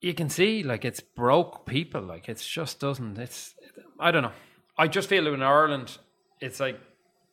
you 0.00 0.14
can 0.14 0.28
see 0.28 0.62
like 0.62 0.84
it's 0.84 1.00
broke 1.00 1.64
people 1.64 2.02
like 2.02 2.28
it 2.28 2.38
just 2.38 2.78
doesn't 2.78 3.18
it's 3.18 3.54
i 3.98 4.10
don't 4.10 4.22
know. 4.22 4.32
I 4.76 4.86
just 4.86 5.08
feel 5.08 5.32
in 5.32 5.42
ireland 5.42 5.96
it's 6.40 6.60
like 6.60 6.78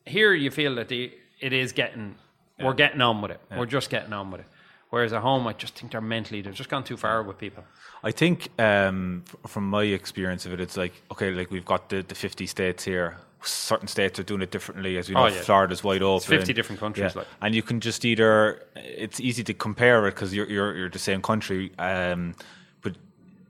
here 0.06 0.32
you 0.32 0.50
feel 0.50 0.74
that 0.76 0.88
the 0.88 1.12
it 1.40 1.52
is 1.52 1.72
getting 1.72 2.14
we're 2.58 2.74
getting 2.74 3.00
on 3.00 3.20
with 3.20 3.32
it. 3.32 3.40
We're 3.56 3.66
just 3.66 3.90
getting 3.90 4.12
on 4.12 4.30
with 4.30 4.42
it 4.42 4.46
whereas 4.92 5.12
at 5.12 5.22
home 5.22 5.46
i 5.46 5.52
just 5.52 5.74
think 5.76 5.90
they're 5.92 6.00
mentally 6.00 6.40
they've 6.42 6.60
just 6.62 6.70
gone 6.70 6.84
too 6.84 6.96
far 6.96 7.22
with 7.22 7.38
people 7.38 7.64
I 8.04 8.10
think 8.10 8.48
um, 8.60 9.24
from 9.46 9.68
my 9.68 9.84
experience 9.84 10.44
of 10.44 10.52
it, 10.52 10.60
it's 10.60 10.76
like 10.76 10.92
okay, 11.12 11.30
like 11.30 11.50
we've 11.50 11.64
got 11.64 11.88
the, 11.88 12.02
the 12.02 12.14
fifty 12.14 12.46
states 12.46 12.84
here. 12.84 13.16
Certain 13.44 13.88
states 13.88 14.18
are 14.20 14.22
doing 14.22 14.42
it 14.42 14.50
differently, 14.52 14.96
as 14.98 15.08
we 15.08 15.14
know. 15.16 15.24
Oh, 15.24 15.26
yeah. 15.26 15.40
Florida's 15.40 15.82
wide 15.82 16.00
open. 16.00 16.28
50 16.28 16.52
different 16.52 16.78
countries, 16.78 17.16
like. 17.16 17.26
and 17.40 17.56
you 17.56 17.62
can 17.62 17.80
just 17.80 18.04
either. 18.04 18.62
It's 18.76 19.18
easy 19.18 19.42
to 19.44 19.54
compare 19.54 20.06
it 20.06 20.14
because 20.14 20.32
you're, 20.32 20.48
you're 20.48 20.76
you're 20.76 20.88
the 20.88 21.00
same 21.00 21.22
country. 21.22 21.72
Um, 21.78 22.34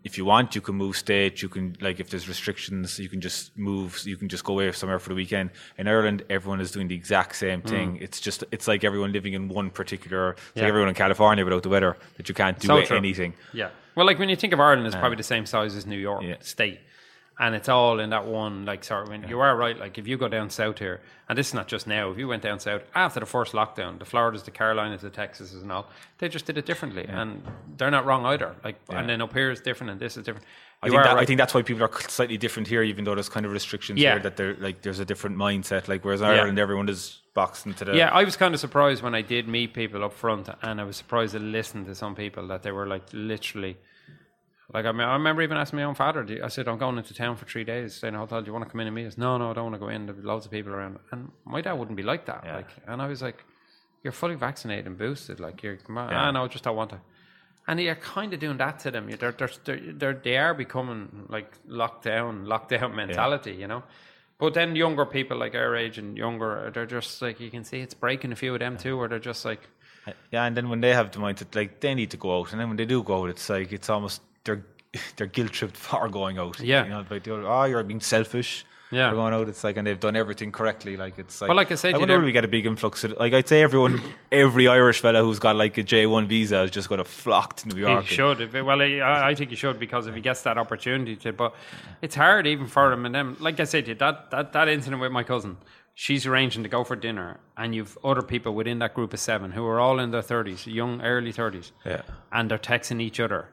if 0.05 0.19
you 0.19 0.25
want, 0.25 0.55
you 0.55 0.61
can 0.61 0.75
move 0.75 0.97
state. 0.97 1.43
You 1.43 1.49
can 1.49 1.77
like 1.81 2.01
if 2.01 2.11
there's 2.11 2.29
restrictions, 2.29 2.99
you 2.99 3.09
can 3.09 3.21
just 3.21 3.57
move. 3.57 4.01
You 4.05 4.17
can 4.17 4.29
just 4.29 4.45
go 4.45 4.55
away 4.55 4.73
somewhere 4.73 4.99
for 4.99 5.11
the 5.11 5.15
weekend. 5.15 5.51
In 5.79 5.87
Ireland, 5.89 6.25
everyone 6.29 6.61
is 6.61 6.71
doing 6.73 6.89
the 6.89 6.95
exact 6.95 7.37
same 7.37 7.63
thing. 7.63 7.99
It's 8.01 8.21
just 8.21 8.43
it's 8.51 8.67
like 8.67 8.83
everyone 8.85 9.13
living 9.13 9.33
in 9.35 9.49
one 9.49 9.71
particular. 9.71 10.31
It's 10.33 10.41
Mm. 10.41 10.57
Yeah. 10.57 10.63
like 10.63 10.69
everyone 10.71 10.89
in 10.89 10.95
California 10.95 11.45
without 11.45 11.63
the 11.63 11.69
weather 11.69 11.97
that 12.17 12.29
you 12.29 12.35
can't 12.35 12.59
do 12.59 12.67
So 12.67 12.95
anything. 12.97 13.35
yeah 13.53 13.71
well 13.95 14.07
like 14.07 14.19
when 14.19 14.29
you 14.31 14.37
think 14.37 14.53
of 14.55 14.61
ireland 14.61 14.87
it's 14.87 14.97
probably 14.97 15.17
the 15.17 15.23
same 15.35 15.45
size 15.45 15.77
as 15.77 15.85
new 15.87 15.99
york 15.99 16.23
Yeah. 16.23 16.37
state 16.41 16.81
And 17.41 17.55
it's 17.55 17.69
all 17.69 17.99
in 17.99 18.11
that 18.11 18.27
one, 18.27 18.67
like, 18.67 18.85
sort 18.85 19.05
of, 19.05 19.09
when 19.09 19.27
you 19.27 19.41
are 19.41 19.57
right. 19.57 19.77
Like, 19.77 19.97
if 19.99 20.07
you 20.07 20.17
go 20.19 20.29
down 20.29 20.51
south 20.51 20.79
here, 20.79 21.01
and 21.29 21.37
this 21.37 21.49
is 21.49 21.55
not 21.55 21.67
just 21.67 21.87
now, 21.87 22.11
if 22.11 22.19
you 22.19 22.29
went 22.29 22.43
down 22.43 22.61
south 22.61 22.83
after 22.95 23.21
the 23.21 23.27
first 23.27 23.53
lockdown, 23.53 23.99
the 23.99 24.05
Floridas, 24.05 24.43
the 24.43 24.51
Carolinas, 24.51 25.01
the 25.01 25.11
Texases, 25.11 25.63
and 25.63 25.73
all, 25.73 25.89
they 26.19 26.29
just 26.29 26.45
did 26.45 26.59
it 26.59 26.67
differently. 26.67 27.07
And 27.09 27.43
they're 27.79 27.91
not 27.91 28.05
wrong 28.05 28.27
either. 28.27 28.55
Like, 28.63 28.77
and 28.91 29.09
then 29.09 29.23
up 29.23 29.33
here 29.33 29.51
is 29.51 29.61
different, 29.61 29.91
and 29.93 30.01
this 30.01 30.17
is 30.17 30.25
different. 30.25 30.47
I 30.85 30.89
think, 30.89 31.03
that, 31.05 31.17
I 31.17 31.25
think 31.25 31.39
that's 31.39 31.55
why 31.55 31.63
people 31.63 31.85
are 31.85 32.01
slightly 32.09 32.37
different 32.37 32.69
here, 32.69 32.83
even 32.83 33.05
though 33.05 33.15
there's 33.15 33.29
kind 33.29 33.47
of 33.47 33.53
restrictions 33.53 34.01
Yeah. 34.01 34.15
here 34.15 34.23
that 34.25 34.37
they're 34.37 34.57
like 34.57 34.83
there's 34.83 34.99
a 34.99 35.05
different 35.05 35.37
mindset. 35.37 35.87
Like 35.87 36.05
whereas 36.05 36.21
in 36.21 36.27
Ireland, 36.27 36.59
everyone 36.59 36.89
is 36.89 37.21
boxed 37.35 37.67
into 37.67 37.85
the 37.85 37.97
Yeah, 37.97 38.11
I 38.11 38.25
was 38.25 38.37
kind 38.37 38.53
of 38.53 38.59
surprised 38.59 39.01
when 39.01 39.15
I 39.15 39.23
did 39.23 39.47
meet 39.47 39.75
people 39.75 40.03
up 40.03 40.13
front, 40.13 40.49
and 40.61 40.81
I 40.81 40.85
was 40.85 40.97
surprised 40.97 41.35
to 41.35 41.39
listen 41.39 41.85
to 41.85 41.95
some 41.95 42.17
people 42.17 42.49
that 42.49 42.63
they 42.65 42.73
were 42.73 42.87
like 42.89 43.05
literally. 43.13 43.77
Like 44.75 44.87
I, 44.87 44.93
mean, 44.93 45.03
I 45.03 45.13
remember 45.15 45.43
even 45.43 45.57
asking 45.57 45.79
my 45.79 45.85
own 45.85 45.95
father. 45.95 46.25
You-" 46.25 46.43
I 46.45 46.49
said, 46.49 46.69
"I'm 46.69 46.79
going 46.79 46.97
into 46.99 47.15
town 47.15 47.37
for 47.37 47.45
three 47.45 47.65
days. 47.65 47.95
staying 47.95 48.15
in 48.15 48.17
a 48.17 48.21
hotel. 48.21 48.41
Do 48.41 48.47
you 48.47 48.53
want 48.53 48.65
to 48.65 48.71
come 48.71 48.81
in 48.81 48.87
and 48.87 48.97
meet 48.97 49.07
us?" 49.07 49.19
No, 49.19 49.37
no, 49.39 49.51
I 49.51 49.53
don't 49.55 49.65
want 49.65 49.75
to 49.75 49.79
go 49.79 49.89
in. 49.89 50.07
there. 50.07 50.15
There's 50.15 50.25
loads 50.25 50.47
of 50.47 50.53
people 50.53 50.73
around, 50.73 50.99
and 51.11 51.31
my 51.45 51.61
dad 51.61 51.75
wouldn't 51.75 51.97
be 51.97 52.03
like 52.03 52.27
that. 52.27 52.43
Yeah. 52.45 52.57
Like, 52.57 52.71
and 52.87 53.03
I 53.03 53.07
was 53.07 53.21
like, 53.23 53.45
"You're 54.03 54.13
fully 54.13 54.35
vaccinated 54.35 54.87
and 54.87 54.97
boosted. 54.97 55.41
Like, 55.41 55.63
you're. 55.63 55.75
Yeah. 55.75 56.09
Ah, 56.11 56.31
no, 56.31 56.45
I 56.45 56.49
just 56.49 56.65
don't 56.65 56.77
want 56.77 56.91
to." 56.91 57.01
And 57.69 57.79
you're 57.81 57.95
kind 57.95 58.33
of 58.35 58.41
doing 58.41 58.57
that 58.57 58.81
to 58.81 58.91
them. 58.91 59.09
They're, 59.09 59.31
they're, 59.31 59.51
they're, 59.65 59.93
they're, 59.93 60.15
they 60.15 60.37
are 60.37 60.53
becoming 60.53 61.27
like 61.29 61.51
lockdown, 61.69 62.47
lockdown 62.47 62.93
mentality, 62.95 63.53
you 63.53 63.69
know. 63.69 63.85
But 64.39 64.55
then 64.55 64.75
younger 64.75 65.07
people 65.07 65.37
like 65.39 65.55
our 65.55 65.77
age 65.77 65.99
and 65.99 66.17
younger, 66.17 66.73
they're 66.75 66.87
just 66.87 67.23
like 67.23 67.39
you 67.39 67.51
can 67.51 67.63
see 67.63 67.79
it's 67.79 67.95
breaking 67.95 68.33
a 68.33 68.37
few 68.37 68.53
of 68.55 68.59
them 68.59 68.77
too, 68.77 68.99
where 68.99 69.07
they're 69.07 69.21
just 69.21 69.45
like, 69.45 69.61
Yeah, 70.33 70.45
and 70.45 70.57
then 70.57 70.69
when 70.69 70.81
they 70.81 70.93
have 70.93 71.13
the 71.13 71.21
mindset, 71.21 71.55
like 71.55 71.79
they 71.79 71.95
need 71.95 72.11
to 72.11 72.17
go 72.17 72.41
out, 72.41 72.51
and 72.51 72.61
then 72.61 72.67
when 72.67 72.77
they 72.77 72.85
do 72.87 73.05
go 73.05 73.23
out, 73.23 73.31
it's 73.31 73.49
like 73.49 73.71
it's 73.71 73.89
almost 73.89 74.21
they're 74.45 74.65
they're 75.17 75.27
guilt 75.27 75.53
tripped 75.53 75.77
for 75.89 76.09
going 76.09 76.39
out. 76.39 76.61
Yeah. 76.61 76.85
you 76.85 76.91
know, 76.91 77.05
like 77.11 77.25
they're, 77.25 77.47
oh, 77.47 77.65
you're 77.65 77.83
being 77.83 78.01
selfish. 78.01 78.65
Yeah. 78.91 79.09
for 79.09 79.17
going 79.17 79.33
out. 79.33 79.49
It's 79.49 79.65
like, 79.65 79.79
and 79.79 79.87
they've 79.87 79.99
done 79.99 80.17
everything 80.17 80.53
correctly. 80.53 80.99
Like 80.99 81.19
it's 81.19 81.41
like, 81.41 81.49
Well, 81.49 81.57
like 81.57 81.73
I 81.73 81.77
said, 81.77 81.95
I 81.95 81.97
you 81.97 82.01
wonder 82.01 82.19
will 82.19 82.27
we 82.27 82.33
get 82.33 82.45
a 82.45 82.49
big 82.49 82.67
influx. 82.67 83.03
Of, 83.05 83.13
like 83.19 83.33
I'd 83.33 83.49
say, 83.49 83.63
everyone, 83.63 84.03
every 84.33 84.69
Irish 84.69 85.01
fella 85.01 85.23
who's 85.23 85.39
got 85.39 85.57
like 85.57 85.79
a 85.79 85.83
J 85.83 86.05
one 86.05 86.29
visa 86.29 86.61
is 86.65 86.71
just 86.71 86.91
going 86.91 86.99
to 86.99 87.05
flock 87.07 87.57
to 87.57 87.69
New 87.69 87.77
he 87.77 87.81
York. 87.81 88.05
should. 88.05 88.53
Well, 88.53 88.83
I, 88.83 89.31
I 89.31 89.35
think 89.35 89.49
he 89.49 89.57
should 89.57 89.79
because 89.81 90.07
if 90.09 90.15
he 90.15 90.21
gets 90.21 90.43
that 90.43 90.59
opportunity 90.59 91.17
to. 91.17 91.33
But 91.33 91.55
it's 92.03 92.15
hard 92.17 92.47
even 92.47 92.67
for 92.67 92.93
him 92.93 93.07
and 93.07 93.15
them. 93.15 93.39
Like 93.41 93.59
I 93.61 93.65
said, 93.65 93.87
that 93.99 94.31
that 94.31 94.53
that 94.53 94.69
incident 94.69 95.01
with 95.01 95.11
my 95.11 95.23
cousin. 95.23 95.57
She's 95.95 96.27
arranging 96.27 96.63
to 96.63 96.69
go 96.69 96.85
for 96.85 96.95
dinner, 96.97 97.41
and 97.57 97.75
you've 97.75 97.97
other 98.05 98.21
people 98.23 98.55
within 98.55 98.79
that 98.81 98.93
group 98.95 99.15
of 99.15 99.21
seven 99.21 99.53
who 99.53 99.65
are 99.67 99.81
all 99.81 100.01
in 100.01 100.11
their 100.11 100.21
thirties, 100.23 100.67
young, 100.67 101.01
early 101.01 101.33
thirties. 101.33 101.73
Yeah. 101.87 102.03
and 102.31 102.51
they're 102.51 102.59
texting 102.59 103.01
each 103.01 103.21
other 103.21 103.49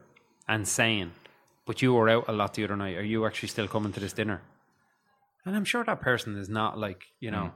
and 0.49 0.67
saying, 0.67 1.11
"But 1.65 1.81
you 1.81 1.93
were 1.93 2.09
out 2.09 2.25
a 2.27 2.33
lot 2.33 2.55
the 2.55 2.63
other 2.65 2.75
night. 2.75 2.97
Are 2.97 3.09
you 3.13 3.25
actually 3.25 3.49
still 3.49 3.67
coming 3.69 3.93
to 3.93 3.99
this 4.01 4.11
dinner?" 4.11 4.41
And 5.45 5.55
I'm 5.55 5.63
sure 5.63 5.83
that 5.85 6.01
person 6.01 6.37
is 6.37 6.49
not 6.49 6.77
like 6.77 7.01
you 7.21 7.31
know, 7.31 7.45
mm. 7.45 7.53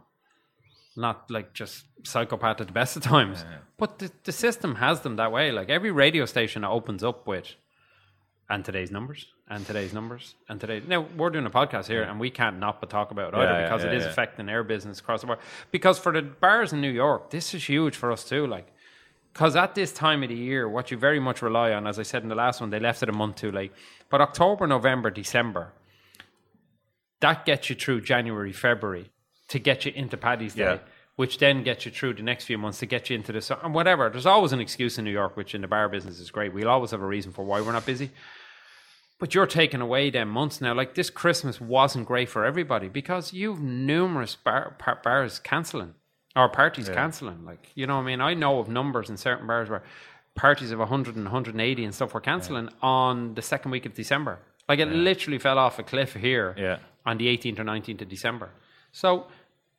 not 0.95 1.29
like 1.29 1.53
just 1.53 1.83
psychopath 2.03 2.61
at 2.61 2.67
the 2.67 2.73
best 2.73 2.95
of 2.95 3.03
times. 3.03 3.43
But 3.77 3.99
the, 3.99 4.11
the 4.23 4.31
system 4.31 4.75
has 4.75 5.01
them 5.01 5.17
that 5.17 5.31
way. 5.31 5.51
Like 5.51 5.69
every 5.69 5.91
radio 5.91 6.25
station 6.25 6.63
opens 6.63 7.03
up 7.03 7.27
with, 7.27 7.47
and 8.49 8.63
today's 8.63 8.91
numbers, 8.91 9.25
and 9.49 9.65
today's 9.65 9.93
numbers, 9.93 10.35
and 10.47 10.61
today. 10.61 10.81
Now 10.87 11.01
we're 11.17 11.31
doing 11.31 11.45
a 11.45 11.55
podcast 11.61 11.87
here, 11.87 12.03
and 12.03 12.19
we 12.19 12.29
can't 12.29 12.59
not 12.59 12.79
but 12.79 12.89
talk 12.89 13.11
about 13.11 13.33
it 13.33 13.37
either 13.37 13.45
Yeah, 13.45 13.59
yeah, 13.59 13.65
because 13.65 13.83
it 13.83 13.91
yeah, 13.91 13.97
is 13.97 14.03
yeah. 14.03 14.11
affecting 14.11 14.49
our 14.49 14.63
business 14.63 14.99
across 14.99 15.21
the 15.21 15.27
board. 15.27 15.39
Because 15.71 15.97
for 15.99 16.13
the 16.13 16.21
bars 16.21 16.71
in 16.73 16.79
New 16.79 16.91
York, 16.91 17.31
this 17.31 17.53
is 17.55 17.67
huge 17.67 17.95
for 17.95 18.11
us 18.11 18.23
too. 18.23 18.45
Like. 18.47 18.67
Because 19.33 19.55
at 19.55 19.73
this 19.73 19.91
time 19.91 20.21
of 20.21 20.29
the 20.29 20.35
year, 20.35 20.69
what 20.69 20.91
you 20.91 20.97
very 20.97 21.19
much 21.19 21.41
rely 21.41 21.71
on, 21.73 21.87
as 21.87 21.97
I 21.97 22.03
said 22.03 22.21
in 22.21 22.29
the 22.29 22.35
last 22.35 22.61
one, 22.61 22.69
they 22.69 22.79
left 22.79 23.01
it 23.01 23.09
a 23.09 23.13
month 23.13 23.37
too 23.37 23.51
late. 23.51 23.71
But 24.09 24.21
October, 24.21 24.67
November, 24.67 25.09
December, 25.09 25.73
that 27.19 27.45
gets 27.45 27.69
you 27.69 27.75
through 27.75 28.01
January, 28.01 28.51
February 28.51 29.09
to 29.47 29.59
get 29.59 29.85
you 29.85 29.91
into 29.95 30.17
Paddy's 30.17 30.53
Day, 30.53 30.63
Yeah. 30.63 30.77
which 31.15 31.39
then 31.39 31.63
gets 31.63 31.85
you 31.85 31.91
through 31.91 32.13
the 32.13 32.21
next 32.21 32.45
few 32.45 32.57
months 32.59 32.79
to 32.79 32.85
get 32.85 33.09
you 33.09 33.15
into 33.15 33.31
the 33.31 33.41
summer. 33.41 33.61
And 33.63 33.73
whatever. 33.73 34.09
There's 34.09 34.25
always 34.25 34.51
an 34.51 34.59
excuse 34.59 34.97
in 34.99 35.05
New 35.05 35.11
York, 35.11 35.35
which 35.35 35.55
in 35.55 35.61
the 35.61 35.67
bar 35.67 35.89
business 35.89 36.19
is 36.19 36.29
great. 36.31 36.53
We'll 36.53 36.69
always 36.69 36.91
have 36.91 37.01
a 37.01 37.05
reason 37.07 37.31
for 37.31 37.43
why 37.43 37.61
we're 37.61 37.71
not 37.71 37.85
busy. 37.85 38.11
But 39.19 39.33
you're 39.33 39.47
taking 39.47 39.79
away 39.81 40.09
them 40.09 40.29
months 40.29 40.59
now. 40.59 40.73
Like 40.73 40.95
this 40.95 41.09
Christmas 41.09 41.61
wasn't 41.61 42.07
great 42.07 42.29
for 42.29 42.45
everybody 42.45 42.87
because 42.89 43.31
you've 43.33 43.61
numerous 43.61 44.35
bar, 44.35 44.75
bars 45.03 45.39
cancelling 45.39 45.95
or 46.35 46.49
parties 46.49 46.89
cancelling. 46.89 47.45
Like, 47.45 47.69
you 47.75 47.85
know 47.87 47.99
I 47.99 48.03
mean? 48.03 48.21
I 48.21 48.33
know 48.33 48.59
of 48.59 48.67
numbers 48.67 49.09
in 49.09 49.17
certain 49.17 49.45
bars 49.47 49.69
where 49.69 49.83
parties 50.35 50.71
of 50.71 50.79
100 50.79 51.15
and 51.15 51.25
180 51.25 51.83
and 51.85 51.93
stuff 51.93 52.13
were 52.13 52.21
cancelling 52.21 52.69
on 52.81 53.35
the 53.35 53.41
second 53.41 53.71
week 53.71 53.85
of 53.85 53.93
December. 53.93 54.39
Like 54.67 54.79
it 54.79 54.87
literally 54.87 55.37
fell 55.39 55.59
off 55.59 55.77
a 55.79 55.83
cliff 55.83 56.13
here 56.13 56.55
Yeah. 56.57 56.77
on 57.05 57.17
the 57.17 57.27
18th 57.27 57.59
or 57.59 57.63
19th 57.63 58.01
of 58.01 58.09
December. 58.09 58.49
So, 58.91 59.27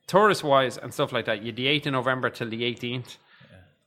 tourist 0.06 0.44
wise 0.44 0.76
and 0.76 0.92
stuff 0.92 1.12
like 1.12 1.24
that, 1.26 1.42
you 1.42 1.52
the 1.52 1.66
8th 1.66 1.86
of 1.86 1.92
November 1.92 2.30
till 2.30 2.48
the 2.48 2.62
18th. 2.62 3.16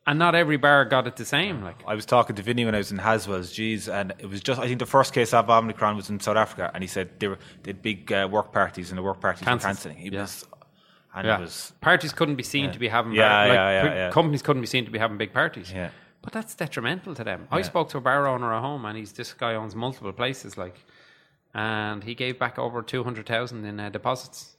And 0.10 0.17
not 0.17 0.36
every 0.36 0.56
bar 0.56 0.86
got 0.86 1.06
it 1.06 1.17
the 1.17 1.25
same. 1.25 1.62
Like, 1.63 1.75
I 1.86 1.93
was 1.93 2.06
talking 2.06 2.34
to 2.38 2.41
Vinny 2.41 2.63
when 2.63 2.73
I 2.73 2.77
was 2.77 2.91
in 2.93 2.97
Haswell's, 2.97 3.51
geez, 3.51 3.89
and 3.89 4.13
it 4.19 4.25
was 4.30 4.39
just, 4.39 4.58
I 4.58 4.65
think 4.65 4.80
the 4.80 4.86
first 4.86 5.13
case 5.13 5.34
of 5.34 5.49
Omicron 5.49 5.97
was 5.97 6.10
in 6.10 6.17
South 6.21 6.38
Africa, 6.38 6.71
and 6.73 6.82
he 6.82 6.88
said 6.88 7.19
they, 7.19 7.27
were, 7.27 7.38
they 7.63 7.71
had 7.71 7.82
big 7.82 8.10
uh, 8.13 8.25
work 8.32 8.53
parties, 8.53 8.89
and 8.89 8.97
the 8.97 9.01
work 9.03 9.19
parties 9.19 9.43
Cancelled. 9.43 9.63
were 9.63 9.67
cancelling. 9.67 9.97
He 9.97 10.10
Yeah. 10.10 10.21
was, 10.21 10.45
and 11.15 11.26
Yeah. 11.28 11.38
it 11.38 11.41
was, 11.41 11.74
parties 11.82 12.13
couldn't 12.13 12.36
be 12.36 12.43
seen 12.43 12.72
to 12.72 12.80
be 12.80 12.88
having 12.88 13.13
Yeah, 13.13 13.28
bar- 13.30 13.48
like, 13.48 13.56
yeah, 13.56 13.84
yeah, 13.84 13.93
yeah. 13.96 14.12
companies 14.12 14.41
couldn't 14.41 14.62
be 14.62 14.67
seen 14.67 14.86
to 14.86 14.91
be 14.91 15.00
having 15.00 15.17
big 15.17 15.34
parties. 15.34 15.72
Yeah. 15.72 15.89
But 16.22 16.34
that's 16.34 16.56
detrimental 16.56 17.15
to 17.15 17.24
them. 17.24 17.48
I 17.52 17.62
spoke 17.62 17.89
to 17.89 17.98
a 18.00 18.02
bar 18.02 18.28
owner 18.28 18.54
at 18.54 18.62
home, 18.62 18.84
and 18.86 18.98
he's 18.98 19.13
this 19.13 19.34
guy 19.34 19.56
owns 19.56 19.76
multiple 19.76 20.12
places, 20.12 20.58
like, 20.58 20.76
and 21.54 22.04
he 22.04 22.13
gave 22.15 22.38
back 22.38 22.60
over 22.60 22.82
two 22.82 23.04
hundred 23.04 23.26
thousand 23.26 23.65
in 23.65 23.80
uh, 23.80 23.89
deposits. 23.89 24.56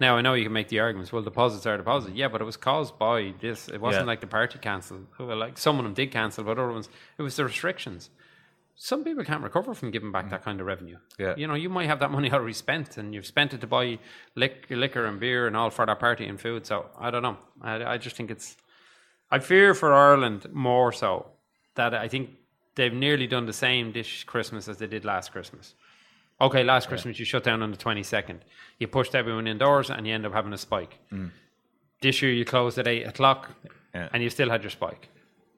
Now 0.00 0.16
I 0.16 0.20
know 0.20 0.34
you 0.34 0.44
can 0.44 0.52
make 0.52 0.68
the 0.68 0.78
arguments. 0.78 1.12
Well, 1.12 1.22
deposits 1.22 1.66
are 1.66 1.76
deposits, 1.76 2.14
yeah, 2.14 2.28
but 2.28 2.40
it 2.40 2.44
was 2.44 2.56
caused 2.56 2.98
by 2.98 3.34
this. 3.40 3.68
It 3.68 3.80
wasn't 3.80 4.04
Yeah. 4.04 4.12
like 4.12 4.20
the 4.20 4.28
party 4.28 4.58
cancelled. 4.60 5.06
Well, 5.18 5.36
like 5.36 5.58
some 5.58 5.78
of 5.78 5.84
them 5.84 5.94
did 5.94 6.12
cancel, 6.12 6.44
but 6.44 6.52
other 6.52 6.70
ones 6.70 6.88
it 7.18 7.22
was 7.22 7.34
the 7.36 7.44
restrictions. 7.44 8.10
Some 8.80 9.02
people 9.02 9.24
can't 9.24 9.42
recover 9.42 9.74
from 9.74 9.90
giving 9.90 10.12
back 10.12 10.26
mm. 10.26 10.30
that 10.30 10.44
kind 10.44 10.60
of 10.60 10.66
revenue. 10.66 10.98
Yeah. 11.18 11.34
You 11.36 11.48
know, 11.48 11.54
you 11.54 11.68
might 11.68 11.86
have 11.86 11.98
that 11.98 12.12
money 12.12 12.32
already 12.36 12.52
spent, 12.52 12.96
and 12.96 13.12
you've 13.12 13.26
spent 13.26 13.52
it 13.52 13.60
to 13.60 13.66
buy 13.66 13.98
liquor 14.36 15.04
and 15.04 15.18
beer 15.18 15.48
and 15.48 15.56
all 15.56 15.70
for 15.70 15.84
that 15.84 15.98
party 15.98 16.26
and 16.26 16.40
food. 16.40 16.64
So 16.64 16.86
I 16.96 17.10
don't 17.10 17.22
know. 17.22 17.36
I, 17.60 17.84
I 17.84 17.98
just 17.98 18.14
think 18.16 18.30
it's. 18.30 18.56
I 19.32 19.40
fear 19.40 19.74
for 19.74 19.92
Ireland 19.92 20.46
more 20.52 20.92
so 20.92 21.26
that 21.74 21.92
I 21.92 22.06
think 22.06 22.30
they've 22.76 22.94
nearly 22.94 23.26
done 23.26 23.46
the 23.46 23.52
same 23.52 23.92
this 23.92 24.22
Christmas 24.22 24.68
as 24.68 24.78
they 24.78 24.86
did 24.86 25.04
last 25.04 25.32
Christmas. 25.32 25.74
Okay, 26.40 26.62
last 26.62 26.88
Christmas 26.88 27.18
you 27.18 27.24
shut 27.24 27.42
down 27.42 27.62
on 27.62 27.72
the 27.72 27.76
22nd. 27.76 28.38
You 28.78 28.86
pushed 28.86 29.16
everyone 29.16 29.48
indoors 29.48 29.90
and 29.90 30.06
you 30.06 30.14
end 30.14 30.24
up 30.24 30.32
having 30.32 30.52
a 30.52 30.58
spike. 30.58 31.00
Mm. 31.12 31.30
This 32.00 32.22
year 32.22 32.32
you 32.32 32.44
closed 32.44 32.78
at 32.78 32.86
8 32.86 33.08
o'clock 33.08 33.50
Yeah. 33.92 34.08
and 34.12 34.22
you 34.22 34.30
still 34.30 34.48
had 34.48 34.62
your 34.62 34.70
spike. 34.70 35.08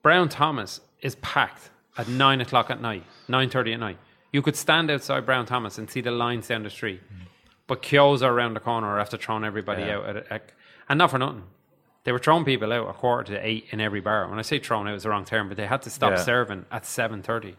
Brown 0.01 0.27
Thomas 0.27 0.81
is 1.01 1.15
packed 1.15 1.69
at 1.97 2.07
9 2.07 2.41
o'clock 2.41 2.69
at 2.69 2.81
night, 2.81 3.03
9.30 3.29 3.73
at 3.73 3.79
night. 3.79 3.97
You 4.31 4.41
could 4.41 4.55
stand 4.55 4.89
outside 4.89 5.25
Brown 5.25 5.45
Thomas 5.45 5.77
and 5.77 5.89
see 5.89 6.01
the 6.01 6.11
lines 6.11 6.47
down 6.47 6.63
the 6.63 6.69
street. 6.69 7.01
Mm. 7.13 7.27
But 7.67 7.81
Kehoe's 7.81 8.21
are 8.23 8.31
around 8.33 8.53
the 8.55 8.59
corner 8.61 8.99
after 8.99 9.17
throwing 9.17 9.43
everybody 9.43 9.83
Yeah. 9.83 9.97
out. 9.97 10.05
At 10.15 10.31
at- 10.31 10.51
and 10.89 10.97
not 10.97 11.11
for 11.11 11.17
nothing. 11.19 11.43
They 12.03 12.11
were 12.11 12.19
throwing 12.19 12.45
people 12.45 12.71
out 12.73 12.89
a 12.89 12.93
quarter 12.93 13.33
to 13.35 13.45
8 13.45 13.67
in 13.71 13.79
every 13.79 14.01
bar. 14.01 14.27
When 14.27 14.39
I 14.39 14.41
say 14.41 14.59
thrown 14.59 14.87
out, 14.87 14.93
was 14.93 15.03
the 15.03 15.09
wrong 15.09 15.25
term, 15.25 15.47
but 15.49 15.57
they 15.57 15.67
had 15.67 15.81
to 15.83 15.89
stop 15.89 16.11
Yeah. 16.11 16.17
serving 16.17 16.65
at 16.71 16.85
7.30. 16.85 17.55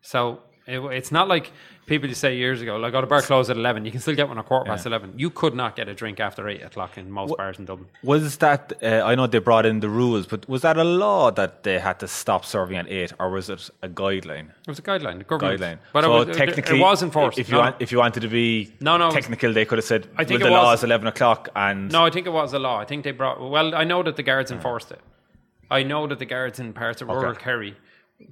So 0.00 0.42
it, 0.68 0.80
it's 0.92 1.10
not 1.10 1.28
like 1.28 1.50
people 1.86 2.08
used 2.08 2.20
to 2.20 2.26
say 2.26 2.36
years 2.36 2.60
ago, 2.60 2.76
like, 2.76 2.92
oh, 2.94 3.00
the 3.00 3.06
bar 3.06 3.22
closed 3.22 3.50
at 3.50 3.56
11. 3.56 3.84
You 3.84 3.90
can 3.90 4.00
still 4.00 4.14
get 4.14 4.28
one 4.28 4.38
at 4.38 4.44
quarter 4.44 4.66
past 4.66 4.86
11. 4.86 5.14
You 5.16 5.30
could 5.30 5.54
not 5.54 5.74
get 5.74 5.88
a 5.88 5.94
drink 5.94 6.20
after 6.20 6.46
8 6.46 6.62
o'clock 6.62 6.98
in 6.98 7.10
most 7.10 7.36
bars 7.36 7.58
in 7.58 7.64
Dublin. 7.64 7.88
was 8.02 8.36
that, 8.38 8.72
uh, 8.82 9.02
I 9.04 9.14
know 9.14 9.26
they 9.26 9.38
brought 9.38 9.64
in 9.66 9.80
the 9.80 9.88
rules, 9.88 10.26
but 10.26 10.48
was 10.48 10.62
that 10.62 10.76
a 10.76 10.84
law 10.84 11.30
that 11.30 11.62
they 11.62 11.78
had 11.78 11.98
to 12.00 12.08
stop 12.08 12.44
serving 12.44 12.76
at 12.76 12.88
8, 12.88 13.12
or 13.18 13.30
was 13.30 13.48
it 13.48 13.70
a 13.82 13.88
guideline? 13.88 14.50
It 14.50 14.68
was 14.68 14.78
a 14.78 14.82
guideline, 14.82 15.18
the 15.18 15.24
government. 15.24 15.60
Guideline. 15.60 15.78
But 15.92 16.04
so 16.04 16.20
it, 16.20 16.28
was, 16.28 16.36
technically, 16.36 16.78
it 16.78 16.82
was 16.82 17.02
enforced. 17.02 17.38
If 17.38 17.48
you 17.48 17.54
no, 17.54 17.60
want, 17.60 17.76
if 17.80 17.90
you 17.90 17.98
wanted 17.98 18.20
to 18.20 18.28
be 18.28 18.72
No, 18.80 18.96
no. 18.98 19.10
technical, 19.10 19.52
they 19.52 19.64
could 19.64 19.78
have 19.78 19.86
said, 19.86 20.06
I 20.16 20.24
think 20.24 20.40
well, 20.40 20.50
the 20.50 20.56
law 20.56 20.70
was- 20.70 20.80
is 20.80 20.84
eleven 20.84 21.06
o'clock, 21.06 21.48
and 21.56 21.90
no, 21.90 22.04
I 22.04 22.10
think 22.10 22.26
it 22.26 22.32
was 22.32 22.52
a 22.52 22.58
law. 22.58 22.78
I 22.78 22.84
think 22.84 23.04
they 23.04 23.12
brought. 23.12 23.40
Well, 23.40 23.74
I 23.74 23.84
know 23.84 24.02
that 24.02 24.16
the 24.16 24.22
guards 24.22 24.50
enforced 24.50 24.90
it. 24.90 25.00
I 25.70 25.82
know 25.82 26.06
that 26.06 26.18
the 26.18 26.26
guards 26.26 26.58
in 26.60 26.72
parts 26.72 27.02
of 27.02 27.08
rural 27.08 27.34
Kerry 27.34 27.76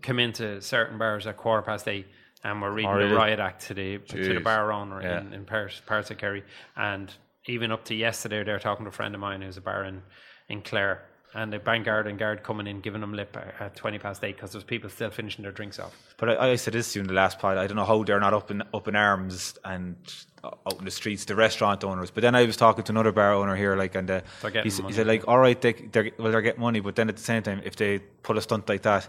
come 0.02 0.18
into 0.18 0.60
certain 0.60 0.98
bars 0.98 1.26
at 1.26 1.36
quarter 1.36 1.62
past 1.62 1.86
eight 1.86 2.06
and 2.46 2.62
we're 2.62 2.70
reading 2.70 2.90
really? 2.92 3.10
the 3.10 3.16
riot 3.16 3.40
act 3.40 3.66
to 3.66 3.74
the 3.74 3.98
to 3.98 4.34
the 4.34 4.40
bar 4.40 4.72
owner 4.72 5.02
Yeah. 5.02 5.20
in, 5.20 5.32
in 5.32 5.44
Paris, 5.44 5.82
parts 5.84 6.10
of 6.10 6.18
Kerry. 6.18 6.44
And 6.76 7.12
even 7.46 7.72
up 7.72 7.84
to 7.86 7.94
yesterday, 7.94 8.44
they 8.44 8.52
were 8.52 8.58
talking 8.58 8.84
to 8.84 8.90
a 8.90 8.92
friend 8.92 9.14
of 9.14 9.20
mine 9.20 9.42
who's 9.42 9.56
a 9.56 9.60
bar 9.60 9.84
in, 9.84 10.02
in 10.48 10.62
Clare. 10.62 11.04
And 11.34 11.52
the 11.52 11.58
bank 11.58 11.84
guard 11.84 12.06
and 12.06 12.18
guard 12.18 12.42
coming 12.42 12.66
in, 12.66 12.80
giving 12.80 13.02
them 13.02 13.12
lip 13.12 13.36
at, 13.36 13.60
at 13.60 13.76
20 13.76 13.98
past 13.98 14.24
eight 14.24 14.36
because 14.36 14.52
there's 14.52 14.64
people 14.64 14.88
still 14.88 15.10
finishing 15.10 15.42
their 15.42 15.52
drinks 15.52 15.78
off. 15.78 15.94
But 16.16 16.30
I, 16.30 16.52
I 16.52 16.56
said 16.56 16.72
this 16.72 16.92
to 16.92 16.98
you 16.98 17.02
in 17.02 17.08
the 17.08 17.14
last 17.14 17.38
pod. 17.38 17.58
I 17.58 17.66
don't 17.66 17.76
know 17.76 17.84
how 17.84 18.04
they're 18.04 18.20
not 18.20 18.32
up 18.32 18.50
in 18.50 18.62
up 18.72 18.88
in 18.88 18.96
arms 18.96 19.58
and 19.64 19.96
uh, 20.42 20.50
out 20.66 20.78
in 20.78 20.84
the 20.84 20.90
streets, 20.90 21.24
the 21.26 21.34
restaurant 21.34 21.84
owners. 21.84 22.10
But 22.10 22.22
then 22.22 22.34
I 22.34 22.44
was 22.44 22.56
talking 22.56 22.84
to 22.84 22.92
another 22.92 23.12
bar 23.12 23.34
owner 23.34 23.56
here, 23.56 23.76
like, 23.76 23.96
and 23.96 24.10
uh, 24.10 24.20
he, 24.42 24.50
getting 24.50 24.86
he 24.86 24.92
said, 24.92 25.06
like, 25.06 25.26
all 25.28 25.38
right, 25.38 25.60
they, 25.60 25.72
they're 25.72 26.10
well, 26.16 26.32
they're 26.32 26.42
getting 26.42 26.60
money, 26.60 26.80
but 26.80 26.94
then 26.94 27.08
at 27.08 27.16
the 27.16 27.22
same 27.22 27.42
time, 27.42 27.60
if 27.64 27.74
they 27.76 27.98
pull 28.22 28.38
a 28.38 28.40
stunt 28.40 28.66
like 28.68 28.82
that, 28.82 29.08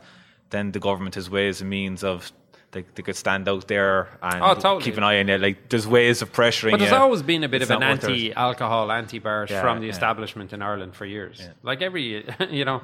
then 0.50 0.72
the 0.72 0.80
government 0.80 1.16
has 1.16 1.30
ways 1.30 1.62
and 1.62 1.70
means 1.70 2.04
of 2.04 2.32
they, 2.78 2.86
they 2.96 3.04
could 3.04 3.16
stand 3.16 3.48
out 3.50 3.68
there 3.68 4.08
and 4.22 4.42
Oh, 4.44 4.54
totally. 4.54 4.84
keep 4.84 4.98
an 4.98 5.04
eye 5.04 5.20
on 5.20 5.30
it. 5.30 5.42
Like 5.42 5.70
there's 5.70 5.88
ways 5.88 6.22
of 6.22 6.32
pressuring. 6.32 6.72
But 6.72 6.80
there's 6.80 6.92
you. 6.92 6.98
always 6.98 7.22
been 7.22 7.44
a 7.44 7.50
bit 7.50 7.62
It's 7.62 7.72
of 7.72 7.76
an 7.76 7.82
not 7.82 8.02
worth 8.04 8.04
it. 8.06 8.12
anti-alcohol, 8.12 8.92
anti-bars 8.92 9.50
Yeah, 9.50 9.62
from 9.62 9.80
the 9.80 9.88
yeah. 9.88 9.92
establishment 9.94 10.54
in 10.54 10.62
Ireland 10.62 10.96
for 10.96 11.06
years. 11.06 11.42
Like 11.64 11.82
every, 11.82 12.26
you 12.50 12.66
know, 12.66 12.82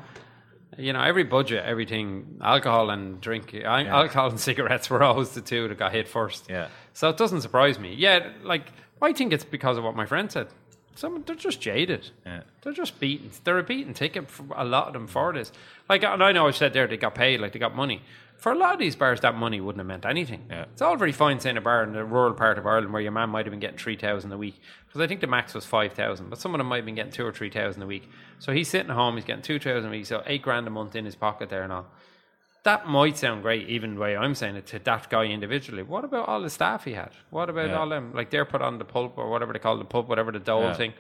you 0.77 0.91
know, 0.93 1.01
every 1.01 1.23
budget, 1.23 1.63
everything, 1.65 2.39
alcohol 2.41 2.89
and 2.89 3.21
drink, 3.21 3.53
alcohol 3.53 4.29
and 4.29 4.39
cigarettes 4.49 4.89
were 4.89 5.03
always 5.03 5.29
the 5.29 5.41
two 5.41 5.67
that 5.67 5.77
got 5.77 5.91
hit 5.91 6.08
first. 6.08 6.47
Yeah. 6.49 6.67
So 6.93 7.10
it 7.10 7.17
doesn't 7.17 7.41
surprise 7.41 7.77
me. 7.79 7.93
Yeah, 7.93 8.29
like 8.43 8.71
I 9.01 9.13
think 9.13 9.34
it's 9.34 9.45
because 9.45 9.77
of 9.77 9.84
what 9.84 9.95
my 9.95 10.06
friend 10.06 10.32
said. 10.32 10.47
Some 10.95 11.23
they're 11.25 11.36
just 11.36 11.60
jaded. 11.60 12.12
Yeah. 12.25 12.41
They're 12.62 12.71
just 12.73 12.99
beaten. 12.99 13.32
They're 13.43 13.58
a 13.58 13.63
beaten 13.63 13.93
ticket 13.95 14.29
for 14.29 14.45
a 14.56 14.63
lot 14.63 14.88
of 14.88 14.93
them 14.93 15.08
for 15.08 15.34
this. 15.34 15.51
Like, 15.89 16.03
and 16.03 16.21
I 16.23 16.32
know 16.32 16.47
I 16.47 16.51
said 16.51 16.73
there 16.73 16.86
they 16.88 16.97
got 16.97 17.15
paid, 17.15 17.39
like 17.41 17.51
they 17.53 17.58
got 17.60 17.75
money. 17.75 18.03
For 18.43 18.51
a 18.51 18.58
lot 18.58 18.73
of 18.73 18.79
these 18.79 18.97
bars, 18.97 19.21
that 19.21 19.36
money 19.36 19.62
wouldn't 19.62 19.79
have 19.79 19.88
meant 19.88 20.06
anything. 20.06 20.47
Yeah. 20.49 20.65
It's 20.73 20.82
all 20.82 20.97
very 20.97 21.13
fine 21.13 21.39
saying 21.39 21.56
a 21.56 21.62
bar 21.62 21.82
in 21.82 21.93
the 21.93 22.03
rural 22.03 22.34
part 22.34 22.58
of 22.58 22.67
Ireland 22.67 22.91
where 22.91 23.01
your 23.01 23.13
man 23.13 23.29
might 23.29 23.45
have 23.45 23.51
been 23.51 23.62
getting 23.62 23.77
three 23.77 23.95
thousand 23.95 24.34
a 24.34 24.38
week, 24.38 24.60
because 24.86 24.99
I 24.99 25.08
think 25.08 25.21
the 25.21 25.27
max 25.27 25.53
was 25.53 25.65
five 25.65 25.93
thousand, 25.93 26.29
but 26.29 26.39
some 26.39 26.53
of 26.53 26.58
them 26.58 26.67
might 26.67 26.75
have 26.75 26.86
been 26.86 26.95
getting 26.95 27.13
two 27.13 27.25
or 27.25 27.32
three 27.32 27.49
thousand 27.49 27.84
a 27.84 27.86
week. 27.88 28.10
So 28.39 28.51
he's 28.51 28.67
sitting 28.67 28.89
at 28.89 28.95
home, 28.97 29.15
he's 29.15 29.23
getting 29.23 29.43
two 29.43 29.60
thousand 29.60 29.88
a 29.88 29.91
week, 29.91 30.06
so 30.08 30.23
eight 30.25 30.41
grand 30.41 30.67
a 30.67 30.69
month 30.71 30.93
in 30.93 31.06
his 31.06 31.15
pocket 31.15 31.47
there 31.47 31.63
and 31.63 31.71
all. 31.71 31.86
That 32.63 32.86
might 32.86 33.17
sound 33.17 33.43
great, 33.43 33.69
even 33.69 33.95
the 33.95 34.01
way 34.01 34.17
I'm 34.17 34.36
saying 34.36 34.58
it 34.58 34.67
to 34.67 34.79
that 34.79 35.10
guy 35.10 35.23
individually. 35.23 35.84
What 35.84 36.03
about 36.03 36.27
all 36.27 36.41
the 36.41 36.49
staff 36.49 36.84
he 36.84 36.91
had? 36.95 37.12
What 37.29 37.49
about 37.49 37.69
Yeah. 37.69 37.77
all 37.79 37.88
them? 37.88 38.12
Like 38.13 38.29
they're 38.29 38.43
put 38.43 38.62
on 38.62 38.77
the 38.77 38.84
pulp 38.84 39.17
or 39.17 39.29
whatever 39.29 39.53
they 39.53 39.60
call 39.60 39.77
the 39.77 39.86
pub, 39.86 40.10
whatever 40.10 40.34
the 40.34 40.39
dole 40.39 40.63
Yeah. 40.63 40.73
thing. 40.73 40.93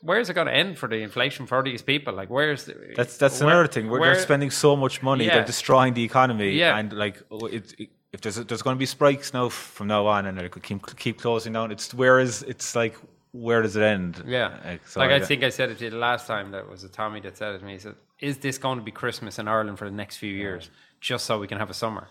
Where's 0.00 0.30
it 0.30 0.34
going 0.34 0.46
to 0.46 0.54
end 0.54 0.78
for 0.78 0.88
the 0.88 0.96
inflation 1.02 1.46
for 1.46 1.62
these 1.62 1.82
people? 1.82 2.14
Like, 2.14 2.30
where's 2.30 2.64
the, 2.64 2.74
That's 2.96 3.16
that's 3.16 3.40
where- 3.40 3.48
another 3.50 3.68
thing. 3.68 3.88
We're, 3.88 3.98
where- 4.00 4.14
they're 4.14 4.22
spending 4.22 4.50
so 4.50 4.76
much 4.76 5.02
money. 5.02 5.24
Yeah. 5.26 5.34
They're 5.34 5.44
destroying 5.44 5.94
the 5.94 6.04
economy. 6.04 6.50
Yeah. 6.52 6.76
And 6.78 6.92
like, 6.92 7.22
oh, 7.30 7.46
it, 7.46 7.74
it- 7.78 7.90
if 8.10 8.22
there's 8.22 8.36
there's 8.36 8.62
going 8.62 8.74
to 8.74 8.78
be 8.78 8.86
strikes 8.86 9.34
now 9.34 9.50
from 9.50 9.88
now 9.88 10.06
on, 10.06 10.24
and 10.24 10.38
they 10.38 10.48
could 10.48 10.62
keep 10.62 10.96
keep 10.96 11.18
closing 11.20 11.52
down. 11.52 11.70
It's 11.70 11.92
where 11.92 12.18
is 12.20 12.42
it's 12.44 12.74
like 12.74 12.96
where 13.32 13.60
does 13.60 13.76
it 13.76 13.82
end? 13.82 14.22
Yeah. 14.26 14.56
Like, 14.64 14.86
so 14.88 15.00
like 15.00 15.10
I 15.10 15.20
think 15.20 15.42
I 15.44 15.50
said 15.50 15.70
it 15.70 15.76
to 15.78 15.84
you 15.84 15.90
the 15.90 15.98
last 15.98 16.26
time 16.26 16.50
that 16.52 16.70
was 16.70 16.84
a 16.84 16.88
Tommy 16.88 17.20
that 17.20 17.36
said 17.36 17.54
it 17.54 17.58
to 17.58 17.64
me. 17.66 17.72
He 17.74 17.78
said, 17.78 17.96
Is 18.20 18.38
this 18.38 18.56
going 18.56 18.78
to 18.78 18.84
be 18.84 18.90
Christmas 18.92 19.38
in 19.38 19.46
Ireland 19.46 19.78
for 19.78 19.84
the 19.84 19.94
next 19.94 20.16
few 20.16 20.32
years? 20.32 20.70
Just 21.02 21.26
so 21.26 21.38
we 21.38 21.46
can 21.46 21.58
have 21.58 21.68
a 21.68 21.74
summer. 21.74 22.08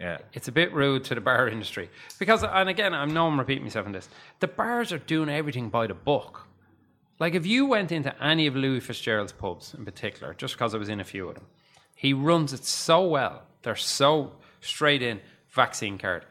Yeah. 0.00 0.18
It's 0.32 0.48
a 0.48 0.52
bit 0.52 0.72
rude 0.74 1.04
to 1.04 1.14
the 1.14 1.20
bar 1.20 1.48
industry. 1.56 1.90
Because 2.18 2.42
and 2.42 2.68
again, 2.68 2.92
I 2.92 3.04
know 3.04 3.28
I'm 3.28 3.38
repeating 3.38 3.62
myself 3.62 3.86
in 3.86 3.92
this. 3.92 4.08
The 4.40 4.48
bars 4.48 4.90
are 4.92 4.98
doing 4.98 5.28
everything 5.28 5.68
by 5.68 5.86
the 5.86 5.94
book. 5.94 6.45
Like 7.18 7.34
if 7.34 7.46
you 7.46 7.66
went 7.66 7.92
into 7.92 8.14
any 8.22 8.46
of 8.46 8.56
Louis 8.56 8.80
Fitzgerald's 8.80 9.32
pubs 9.32 9.74
in 9.74 9.84
particular, 9.84 10.34
just 10.34 10.54
because 10.54 10.74
I 10.74 10.78
was 10.78 10.88
in 10.88 11.00
a 11.00 11.04
few 11.04 11.28
of 11.28 11.34
them, 11.34 11.46
he 11.94 12.12
runs 12.12 12.52
it 12.52 12.64
so 12.64 13.06
well. 13.06 13.42
They're 13.62 13.74
so 13.76 14.32
straight 14.60 15.02
in 15.02 15.20
vaccine 15.48 15.96
card. 15.98 16.24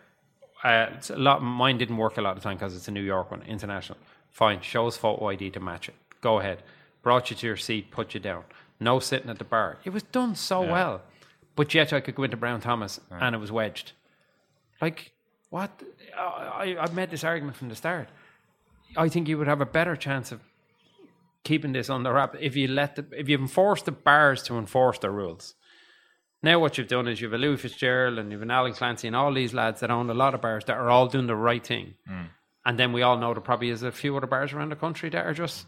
Uh, 0.63 0.87
it's 0.95 1.09
a 1.09 1.17
lot. 1.17 1.41
Mine 1.41 1.77
didn't 1.77 1.97
work 1.97 2.17
a 2.17 2.21
lot 2.21 2.31
of 2.31 2.37
the 2.37 2.41
time 2.41 2.57
because 2.57 2.75
it's 2.75 2.87
a 2.87 2.91
New 2.91 3.01
York 3.01 3.31
one, 3.31 3.41
international. 3.43 3.97
Fine, 4.29 4.61
show 4.61 4.87
us 4.87 4.97
photo 4.97 5.27
ID 5.27 5.51
to 5.51 5.59
match 5.59 5.89
it. 5.89 5.95
Go 6.21 6.39
ahead. 6.39 6.61
Brought 7.01 7.29
you 7.29 7.35
to 7.35 7.47
your 7.47 7.57
seat, 7.57 7.91
put 7.91 8.13
you 8.13 8.19
down. 8.19 8.43
No 8.79 8.99
sitting 8.99 9.29
at 9.29 9.37
the 9.37 9.43
bar. 9.43 9.77
It 9.83 9.91
was 9.91 10.03
done 10.03 10.35
so 10.35 10.61
well, 10.61 11.01
but 11.55 11.73
yet 11.73 11.93
I 11.93 11.99
could 11.99 12.15
go 12.15 12.23
into 12.23 12.37
Brown 12.37 12.61
Thomas 12.61 12.99
and 13.09 13.35
it 13.35 13.37
was 13.37 13.51
wedged. 13.51 13.93
Like 14.81 15.11
what? 15.49 15.71
I 16.17 16.75
I've 16.79 16.93
made 16.93 17.11
this 17.11 17.23
argument 17.23 17.57
from 17.57 17.69
the 17.69 17.75
start. 17.75 18.09
I 18.97 19.09
think 19.09 19.27
you 19.27 19.37
would 19.37 19.47
have 19.47 19.61
a 19.61 19.65
better 19.65 19.95
chance 19.95 20.31
of 20.31 20.41
keeping 21.45 21.71
this 21.71 21.89
under 21.89 22.11
wrap 22.11 22.35
if 22.39 22.57
you 22.57 22.67
let 22.67 22.95
the 22.97 23.05
if 23.11 23.29
you 23.29 23.37
enforce 23.37 23.81
the 23.83 23.91
bars 23.93 24.43
to 24.43 24.57
enforce 24.57 24.99
the 24.99 25.09
rules. 25.09 25.55
Now 26.43 26.59
what 26.59 26.77
you've 26.77 26.89
done 26.89 27.07
is 27.07 27.21
you've 27.21 27.33
a 27.33 27.37
Louis 27.37 27.57
Fitzgerald 27.57 28.19
and 28.19 28.31
you've 28.31 28.41
an 28.41 28.51
Alan 28.51 28.73
Clancy 28.73 29.07
and 29.07 29.15
all 29.15 29.33
these 29.33 29.53
lads 29.53 29.79
that 29.79 29.89
own 29.89 30.09
a 30.09 30.13
lot 30.13 30.35
of 30.35 30.41
bars 30.41 30.65
that 30.65 30.77
are 30.77 30.89
all 30.89 31.07
doing 31.07 31.27
the 31.27 31.35
right 31.35 31.65
thing. 31.65 31.95
Mm. 32.09 32.27
And 32.65 32.77
then 32.77 32.91
we 32.93 33.01
all 33.01 33.17
know 33.17 33.33
there 33.33 33.41
probably 33.41 33.69
is 33.69 33.83
a 33.83 33.91
few 33.91 34.17
other 34.17 34.27
bars 34.27 34.51
around 34.51 34.69
the 34.69 34.75
country 34.75 35.09
that 35.09 35.25
are 35.25 35.33
just 35.33 35.65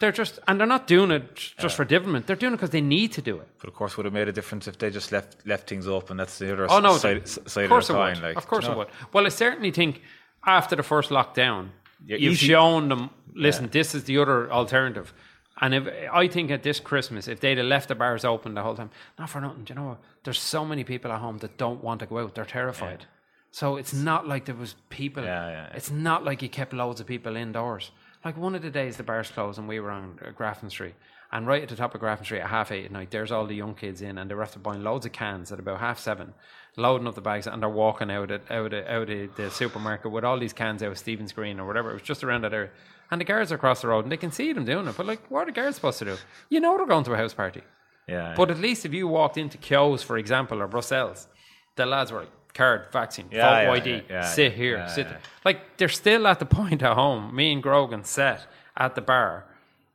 they're 0.00 0.12
just 0.12 0.40
and 0.48 0.58
they're 0.58 0.66
not 0.66 0.86
doing 0.86 1.10
it 1.12 1.36
just 1.36 1.76
for 1.76 1.84
development. 1.84 2.26
They're 2.26 2.36
doing 2.36 2.54
it 2.54 2.56
because 2.56 2.70
they 2.70 2.80
need 2.80 3.12
to 3.12 3.22
do 3.22 3.38
it. 3.38 3.48
But 3.60 3.68
of 3.68 3.74
course, 3.74 3.96
would 3.96 4.04
have 4.04 4.12
made 4.12 4.28
a 4.28 4.32
difference 4.32 4.66
if 4.66 4.76
they 4.78 4.90
just 4.90 5.12
left 5.12 5.46
left 5.46 5.68
things 5.68 5.86
open. 5.86 6.16
That's 6.16 6.38
the 6.38 6.52
other 6.52 6.66
Oh 6.68 6.80
no, 6.80 6.96
side, 6.96 7.18
of 7.18 7.28
side 7.28 7.68
course 7.68 7.88
of 7.88 7.96
the 7.96 8.02
coin. 8.02 8.20
Like, 8.20 8.36
of 8.36 8.46
course 8.48 8.66
it 8.66 8.76
would. 8.76 8.88
Well, 9.12 9.26
I 9.26 9.28
certainly 9.28 9.70
think 9.70 10.02
after 10.44 10.74
the 10.74 10.82
first 10.82 11.10
lockdown, 11.10 11.68
Yeah, 11.68 11.81
you've 12.06 12.32
easy- 12.32 12.46
shown 12.48 12.88
them. 12.88 13.10
Listen, 13.34 13.68
this 13.70 13.94
is 13.94 14.04
the 14.04 14.18
other 14.18 14.50
alternative. 14.52 15.12
And 15.60 15.74
if 15.74 15.88
I 16.12 16.28
think 16.28 16.50
at 16.50 16.62
this 16.62 16.80
Christmas, 16.80 17.28
if 17.28 17.40
they'd 17.40 17.58
have 17.58 17.66
left 17.66 17.88
the 17.88 17.94
bars 17.94 18.24
open 18.24 18.54
the 18.54 18.62
whole 18.62 18.74
time, 18.74 18.90
not 19.18 19.30
for 19.30 19.40
nothing, 19.40 19.64
do 19.64 19.72
you 19.72 19.80
know 19.80 19.88
what? 19.88 20.00
There's 20.24 20.40
so 20.40 20.64
many 20.64 20.82
people 20.82 21.12
at 21.12 21.20
home 21.20 21.38
that 21.38 21.56
don't 21.56 21.82
want 21.82 22.00
to 22.00 22.06
go 22.06 22.18
out. 22.18 22.34
They're 22.34 22.44
terrified. 22.44 23.06
So 23.52 23.76
it's 23.76 23.92
not 23.92 24.26
like 24.26 24.46
there 24.46 24.54
was 24.54 24.74
people. 24.88 25.22
Yeah, 25.22 25.46
yeah, 25.48 25.52
yeah. 25.68 25.76
It's 25.76 25.90
not 25.90 26.24
like 26.24 26.42
you 26.42 26.48
kept 26.48 26.72
loads 26.72 27.00
of 27.00 27.06
people 27.06 27.36
indoors. 27.36 27.90
Like 28.24 28.36
one 28.36 28.54
of 28.54 28.62
the 28.62 28.70
days 28.70 28.96
the 28.96 29.02
bars 29.02 29.30
closed 29.30 29.58
and 29.58 29.68
we 29.68 29.78
were 29.78 29.90
on 29.90 30.18
uh, 30.24 30.30
Grafton 30.30 30.70
Street. 30.70 30.94
And 31.30 31.46
right 31.46 31.62
at 31.62 31.68
the 31.68 31.76
top 31.76 31.94
of 31.94 32.00
Grafton 32.00 32.24
Street 32.24 32.40
at 32.40 32.48
half 32.48 32.72
eight 32.72 32.86
at 32.86 32.92
night, 32.92 33.10
there's 33.10 33.30
all 33.30 33.46
the 33.46 33.54
young 33.54 33.74
kids 33.74 34.00
in 34.02 34.18
and 34.18 34.30
they're 34.30 34.42
after 34.42 34.58
buying 34.58 34.82
loads 34.82 35.06
of 35.06 35.12
cans 35.12 35.52
at 35.52 35.58
about 35.58 35.80
half 35.80 35.98
seven, 35.98 36.34
loading 36.76 37.06
up 37.06 37.14
the 37.14 37.20
bags 37.20 37.46
and 37.46 37.62
they're 37.62 37.68
walking 37.68 38.10
out 38.10 38.30
at, 38.30 38.50
out 38.50 38.72
of, 38.72 38.86
out 38.86 39.10
of 39.10 39.36
the 39.36 39.50
supermarket 39.50 40.10
with 40.10 40.24
all 40.24 40.38
these 40.38 40.52
cans 40.52 40.82
out 40.82 40.92
of 40.92 40.98
Stephen's 40.98 41.32
Green 41.32 41.60
or 41.60 41.66
whatever. 41.66 41.90
It 41.90 41.94
was 41.94 42.02
just 42.02 42.24
around 42.24 42.44
that 42.44 42.54
area. 42.54 42.70
And 43.10 43.20
the 43.20 43.24
guards 43.26 43.52
are 43.52 43.56
across 43.56 43.82
the 43.82 43.88
road 43.88 44.04
and 44.04 44.12
they 44.12 44.16
can 44.16 44.32
see 44.32 44.52
them 44.52 44.64
doing 44.64 44.88
it. 44.88 44.96
But 44.96 45.06
like, 45.06 45.30
what 45.30 45.42
are 45.42 45.46
the 45.46 45.52
guards 45.52 45.76
supposed 45.76 45.98
to 45.98 46.04
do? 46.06 46.16
You 46.48 46.60
know 46.60 46.76
they're 46.76 46.86
going 46.86 47.04
to 47.04 47.12
a 47.12 47.16
house 47.16 47.34
party. 47.34 47.62
Yeah. 48.08 48.34
But 48.36 48.50
at 48.50 48.58
least 48.58 48.86
if 48.86 48.94
you 48.94 49.06
walked 49.06 49.36
into 49.36 49.58
Kehoe's, 49.58 50.02
for 50.02 50.16
example, 50.16 50.62
or 50.62 50.66
Brussels, 50.66 51.28
the 51.76 51.84
lads 51.86 52.10
were 52.10 52.20
like, 52.20 52.30
card, 52.54 52.86
vaccine, 52.92 53.28
Yeah, 53.30 53.48
photo 53.48 53.62
yeah, 53.62 53.72
ID, 53.72 54.02
yeah, 54.10 54.24
sit 54.24 54.52
here, 54.52 54.86
sit 54.88 55.08
there. 55.08 55.20
Like, 55.44 55.76
they're 55.76 55.88
still 55.88 56.26
at 56.26 56.38
the 56.38 56.46
point 56.46 56.82
at 56.82 56.94
home. 56.94 57.34
Me 57.34 57.52
and 57.52 57.62
Grogan 57.62 58.04
sat 58.04 58.46
at 58.76 58.94
the 58.94 59.00
bar 59.00 59.44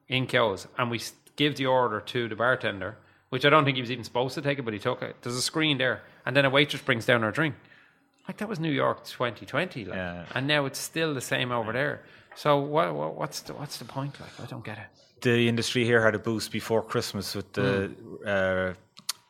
in 0.07 0.25
Kehoe's 0.27 0.67
and 0.77 0.89
we 0.89 0.99
give 1.35 1.55
the 1.57 1.65
order 1.65 1.99
to 2.01 2.27
the 2.27 2.35
bartender, 2.35 2.97
which 3.29 3.45
I 3.45 3.49
don't 3.49 3.65
think 3.65 3.75
he 3.75 3.81
was 3.81 3.91
even 3.91 4.03
supposed 4.03 4.35
to 4.35 4.41
take 4.41 4.59
it, 4.59 4.63
but 4.63 4.73
he 4.73 4.79
took 4.79 5.01
it. 5.01 5.15
There's 5.21 5.35
a 5.35 5.41
screen 5.41 5.77
there. 5.77 6.01
And 6.25 6.35
then 6.35 6.45
a 6.45 6.49
waitress 6.49 6.81
brings 6.81 7.05
down 7.05 7.21
her 7.23 7.31
drink. 7.31 7.55
Like, 8.27 8.37
that 8.37 8.49
was 8.49 8.59
New 8.59 8.71
York 8.71 9.05
2020. 9.05 9.85
Like, 9.85 9.95
Yeah. 9.95 10.25
And 10.35 10.47
now 10.47 10.65
it's 10.65 10.79
still 10.79 11.13
the 11.13 11.21
same 11.21 11.51
over 11.51 11.71
there. 11.73 12.03
So 12.35 12.57
what, 12.59 12.93
what, 12.93 13.15
what's, 13.15 13.39
the, 13.41 13.53
what's 13.53 13.77
the 13.77 13.85
point? 13.85 14.19
Like, 14.19 14.29
I 14.41 14.45
don't 14.45 14.63
get 14.65 14.77
it. 14.77 15.21
the 15.21 15.47
industry 15.47 15.83
here 15.85 16.03
had 16.03 16.13
a 16.15 16.19
boost 16.19 16.51
before 16.51 16.81
Christmas 16.83 17.33
with 17.35 17.51
the 17.53 17.87
Hmm. 17.87 18.27
uh, 18.27 18.73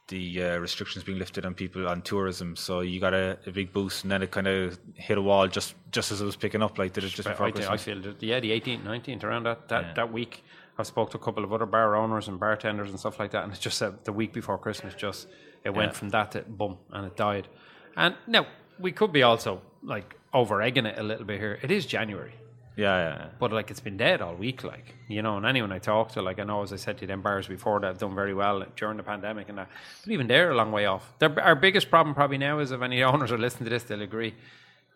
the 0.10 0.42
uh, 0.42 0.58
restrictions 0.60 1.04
being 1.04 1.20
lifted 1.20 1.46
on 1.46 1.54
people 1.54 1.86
on 1.88 2.02
tourism. 2.02 2.56
So 2.56 2.80
you 2.80 3.00
got 3.02 3.14
a, 3.14 3.38
a 3.46 3.52
big 3.52 3.74
boost, 3.74 4.04
and 4.04 4.12
then 4.12 4.24
it 4.24 4.32
kind 4.32 4.48
of 4.48 4.80
hit 4.96 5.18
a 5.18 5.22
wall 5.22 5.48
just 5.50 5.76
just 5.92 6.12
as 6.14 6.22
it 6.22 6.26
was 6.26 6.38
picking 6.38 6.62
up. 6.64 6.78
Like 6.78 6.94
did 6.94 7.04
it 7.04 7.10
just 7.10 7.28
before 7.28 7.48
I, 7.48 7.52
thi- 7.52 7.66
I 7.66 7.76
feel 7.78 8.00
that, 8.02 8.24
yeah, 8.24 8.40
the 8.40 8.52
18th, 8.52 8.84
19th, 8.84 9.24
around 9.26 9.44
that, 9.44 9.68
that, 9.68 9.96
that 9.96 10.14
week, 10.14 10.44
I 10.80 10.84
spoke 10.84 11.12
to 11.12 11.18
a 11.18 11.20
couple 11.20 11.44
of 11.44 11.52
other 11.54 11.66
bar 11.66 11.96
owners 11.96 12.28
and 12.28 12.40
bartenders 12.40 12.90
and 12.90 13.00
stuff 13.00 13.20
like 13.20 13.32
that, 13.32 13.44
and 13.44 13.54
it 13.54 13.60
just 13.60 13.78
said 13.78 14.04
the 14.04 14.14
week 14.14 14.34
before 14.34 14.58
Christmas, 14.58 14.94
just 14.94 15.28
it 15.64 15.72
went 15.72 15.92
Yeah. 15.94 15.98
from 15.98 16.10
that 16.10 16.32
to 16.34 16.42
boom, 16.44 16.78
and 16.92 17.06
it 17.08 17.16
died. 17.16 17.48
And 17.96 18.16
now 18.28 18.46
we 18.80 18.92
could 18.92 19.12
be 19.12 19.24
also 19.24 19.62
like 19.84 20.16
over 20.34 20.62
egging 20.62 20.86
it 20.86 20.98
a 21.00 21.04
little 21.04 21.26
bit 21.26 21.40
here. 21.40 21.58
It 21.64 21.72
is 21.72 21.86
January, 21.88 22.34
yeah, 22.76 22.98
yeah, 23.10 23.16
yeah. 23.18 23.28
but 23.40 23.52
like 23.52 23.72
it's 23.72 23.80
been 23.80 23.98
dead 23.98 24.22
all 24.22 24.36
week, 24.36 24.64
like 24.64 24.94
you 25.08 25.22
know. 25.24 25.38
And 25.38 25.46
anyone 25.48 25.72
I 25.72 25.80
talk 25.80 26.12
to, 26.14 26.22
like 26.22 26.40
I 26.40 26.44
know, 26.44 26.62
as 26.62 26.72
I 26.72 26.76
said 26.76 26.98
to 27.00 27.08
them 27.08 27.22
bars 27.22 27.48
before 27.48 27.80
that 27.80 27.88
have 27.88 27.98
done 27.98 28.14
very 28.14 28.36
well 28.36 28.64
during 28.76 28.98
the 28.98 29.04
pandemic 29.04 29.50
and 29.50 29.58
that, 29.58 29.70
but 30.04 30.12
even 30.14 30.28
they're 30.28 30.52
a 30.52 30.56
long 30.56 30.72
way 30.72 30.86
off. 30.86 31.12
They're, 31.18 31.40
our 31.42 31.56
biggest 31.56 31.90
problem 31.90 32.14
probably 32.14 32.38
now 32.38 32.60
is 32.60 32.72
if 32.72 32.82
any 32.82 33.02
owners 33.12 33.32
are 33.32 33.38
listening 33.40 33.64
to 33.66 33.70
this, 33.72 33.84
they'll 33.84 34.02
agree, 34.04 34.36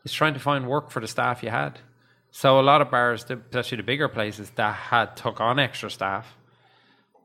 is 0.05 0.13
trying 0.13 0.35
to 0.35 0.39
find 0.39 0.67
work 0.67 0.91
for 0.91 0.99
the 0.99 1.07
staff 1.07 1.41
you 1.41 1.49
had. 1.49 1.79
So 2.31 2.59
a 2.59 2.61
lot 2.61 2.81
of 2.81 2.89
bars, 2.89 3.25
especially 3.29 3.77
the 3.77 3.83
bigger 3.83 4.07
places, 4.07 4.49
that 4.51 4.73
had 4.73 5.17
took 5.17 5.41
on 5.41 5.59
extra 5.59 5.91
staff. 5.91 6.35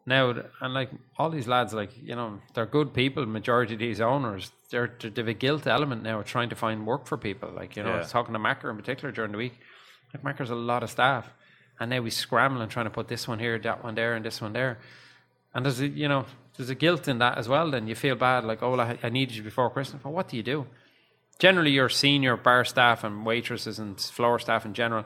Now 0.05 0.35
and 0.61 0.75
like 0.75 0.91
all 1.17 1.31
these 1.31 1.49
lads, 1.49 1.73
like 1.73 1.91
you 2.03 2.15
know, 2.15 2.41
they're 2.55 2.67
good 2.67 2.93
people. 2.93 3.25
Majority 3.27 3.75
of 3.75 3.81
these 3.81 4.01
owners, 4.01 4.53
they're 4.71 4.93
they 5.01 5.11
have 5.17 5.29
a 5.29 5.35
guilt 5.35 5.67
element 5.67 6.03
now 6.03 6.21
of 6.21 6.27
trying 6.27 6.49
to 6.51 6.57
find 6.57 6.87
work 6.87 7.07
for 7.07 7.17
people. 7.17 7.51
Like 7.51 7.77
you 7.77 7.83
know, 7.83 7.93
I 7.93 7.99
was 7.99 8.11
talking 8.11 8.33
to 8.33 8.39
Macker 8.39 8.71
in 8.71 8.77
particular 8.77 9.13
during 9.13 9.33
the 9.33 9.39
week. 9.39 9.59
Like 10.13 10.23
Macker's 10.23 10.51
a 10.51 10.55
lot 10.55 10.83
of 10.83 10.91
staff, 10.91 11.29
and 11.81 11.91
now 11.91 12.03
he's 12.03 12.17
scrambling 12.17 12.69
trying 12.69 12.87
to 12.87 12.91
put 12.91 13.09
this 13.09 13.27
one 13.27 13.39
here, 13.41 13.59
that 13.59 13.83
one 13.83 13.97
there, 13.97 14.15
and 14.15 14.25
this 14.25 14.41
one 14.41 14.53
there. 14.53 14.79
And 15.55 15.65
there's 15.65 15.81
a, 15.81 15.89
you 15.89 16.09
know 16.09 16.27
there's 16.57 16.71
a 16.71 16.75
guilt 16.75 17.09
in 17.09 17.19
that 17.19 17.39
as 17.39 17.49
well. 17.49 17.71
Then 17.71 17.87
you 17.89 17.95
feel 17.95 18.15
bad, 18.15 18.45
like 18.45 18.63
oh, 18.63 18.71
well, 18.71 18.81
I, 18.81 18.99
I 19.03 19.09
needed 19.09 19.37
you 19.37 19.43
before 19.43 19.71
Christmas. 19.71 20.03
But 20.03 20.11
what 20.11 20.29
do 20.29 20.37
you 20.37 20.43
do? 20.43 20.67
Generally, 21.39 21.73
your 21.73 21.89
senior 21.89 22.37
bar 22.37 22.65
staff 22.65 23.05
and 23.05 23.27
waitresses 23.27 23.79
and 23.79 24.01
floor 24.01 24.39
staff 24.39 24.65
in 24.65 24.73
general, 24.73 25.05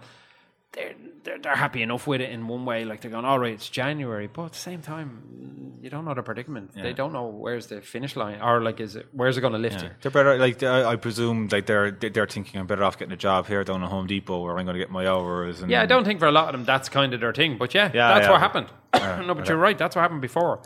they're, 0.72 0.94
they're 1.24 1.38
they're 1.38 1.56
happy 1.56 1.82
enough 1.82 2.06
with 2.06 2.20
it 2.20 2.30
in 2.30 2.46
one 2.46 2.64
way. 2.64 2.84
Like 2.84 3.00
they're 3.00 3.10
going, 3.10 3.24
all 3.24 3.38
right, 3.38 3.52
it's 3.54 3.68
January, 3.68 4.28
but 4.32 4.44
at 4.44 4.52
the 4.52 4.58
same 4.58 4.80
time, 4.80 5.78
you 5.82 5.90
don't 5.90 6.04
know 6.04 6.14
the 6.14 6.22
predicament. 6.22 6.72
They 6.74 6.92
don't 6.92 7.12
know 7.12 7.26
where's 7.26 7.66
the 7.66 7.80
finish 7.80 8.14
line, 8.14 8.40
or 8.40 8.62
like 8.62 8.78
is 8.80 8.94
it 8.94 9.08
where's 9.12 9.36
it 9.36 9.40
going 9.40 9.54
to 9.54 9.58
lift 9.58 9.82
you? 9.82 9.90
They're 10.02 10.12
better. 10.12 10.38
Like 10.38 10.62
I, 10.62 10.92
I 10.92 10.96
presume, 10.96 11.48
like 11.50 11.66
they're 11.66 11.90
they're 11.90 12.26
thinking 12.26 12.60
I'm 12.60 12.66
better 12.68 12.84
off 12.84 12.96
getting 12.98 13.12
a 13.12 13.16
job 13.16 13.46
here 13.46 13.64
down 13.64 13.82
at 13.82 13.88
Home 13.88 14.06
Depot 14.06 14.40
where 14.42 14.56
I'm 14.56 14.64
going 14.64 14.74
to 14.74 14.80
get 14.80 14.90
my 14.90 15.08
hours. 15.08 15.62
And 15.62 15.70
Yeah, 15.70 15.82
I 15.82 15.86
don't 15.86 16.04
think 16.04 16.20
for 16.20 16.28
a 16.28 16.32
lot 16.32 16.46
of 16.48 16.52
them 16.52 16.64
that's 16.64 16.88
kind 16.88 17.12
of 17.14 17.20
their 17.20 17.32
thing. 17.32 17.58
But 17.58 17.74
yeah, 17.74 17.90
Yeah, 17.92 18.14
that's 18.14 18.26
yeah. 18.26 18.30
what 18.30 18.40
happened. 18.40 18.66
no, 19.26 19.34
but 19.34 19.48
you're 19.48 19.56
right. 19.56 19.76
That's 19.76 19.96
what 19.96 20.02
happened 20.02 20.20
before. 20.20 20.60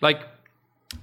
Like 0.00 0.22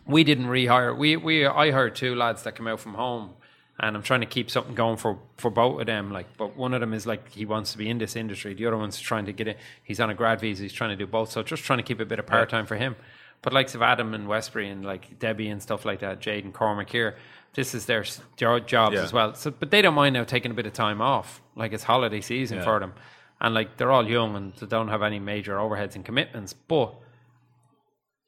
we 0.06 0.24
didn't 0.24 0.48
rehire. 0.48 0.98
We 0.98 1.18
we 1.18 1.46
I 1.46 1.72
hired 1.72 1.96
two 1.96 2.16
lads 2.16 2.44
that 2.44 2.56
came 2.56 2.68
out 2.68 2.80
from 2.80 2.96
home, 2.96 3.32
and 3.80 3.96
I'm 3.96 4.02
trying 4.04 4.22
to 4.22 4.26
keep 4.26 4.50
something 4.50 4.74
going 4.76 4.98
for 4.98 5.20
for 5.38 5.52
both 5.52 5.80
of 5.82 5.86
them. 5.88 6.12
Like, 6.12 6.26
but 6.38 6.56
one 6.58 6.74
of 6.74 6.82
them 6.82 6.94
is 6.94 7.06
like 7.06 7.30
he 7.32 7.46
wants 7.46 7.72
to 7.74 7.78
be 7.78 7.90
in 7.90 7.98
this 8.00 8.16
industry. 8.16 8.54
The 8.54 8.66
other 8.66 8.78
one's 8.78 9.00
trying 9.00 9.26
to 9.26 9.34
get 9.34 9.48
it. 9.48 9.58
He's 9.84 10.00
on 10.00 10.10
a 10.10 10.14
grad 10.16 10.40
visa. 10.42 10.64
He's 10.64 10.74
trying 10.74 10.90
to 10.92 10.96
do 10.96 11.06
both. 11.08 11.32
So 11.32 11.44
just 11.44 11.64
trying 11.64 11.78
to 11.78 11.84
keep 11.84 12.00
a 12.00 12.06
bit 12.06 12.20
of 12.20 12.26
part 12.26 12.50
time 12.50 12.66
for 12.66 12.76
him. 12.76 12.96
But 13.44 13.54
likes 13.54 13.76
of 13.76 13.84
Adam 13.84 14.14
and 14.16 14.28
Westbury 14.28 14.68
and 14.70 14.84
like 14.84 15.20
Debbie 15.20 15.50
and 15.50 15.62
stuff 15.62 15.86
like 15.86 16.00
that, 16.00 16.20
Jade 16.20 16.44
and 16.44 16.52
Cormac 16.54 16.90
here, 16.90 17.18
this 17.54 17.76
is 17.76 17.86
their 17.86 18.04
jobs 18.36 18.96
Yeah. 18.96 19.04
as 19.04 19.14
well. 19.14 19.36
So, 19.36 19.52
but 19.52 19.70
they 19.70 19.84
don't 19.84 19.94
mind 19.94 20.14
now 20.14 20.24
taking 20.24 20.50
a 20.50 20.56
bit 20.56 20.66
of 20.66 20.74
time 20.74 21.02
off. 21.02 21.42
Like 21.56 21.72
it's 21.72 21.84
holiday 21.84 22.22
season 22.22 22.58
Yeah. 22.58 22.64
for 22.64 22.80
them, 22.80 22.94
and 23.40 23.54
like 23.54 23.78
they're 23.78 23.92
all 23.92 24.08
young 24.10 24.36
and 24.36 24.54
they 24.56 24.66
don't 24.66 24.88
have 24.88 25.04
any 25.04 25.20
major 25.20 25.58
overheads 25.58 25.96
and 25.96 26.04
commitments. 26.04 26.54
But 26.54 26.96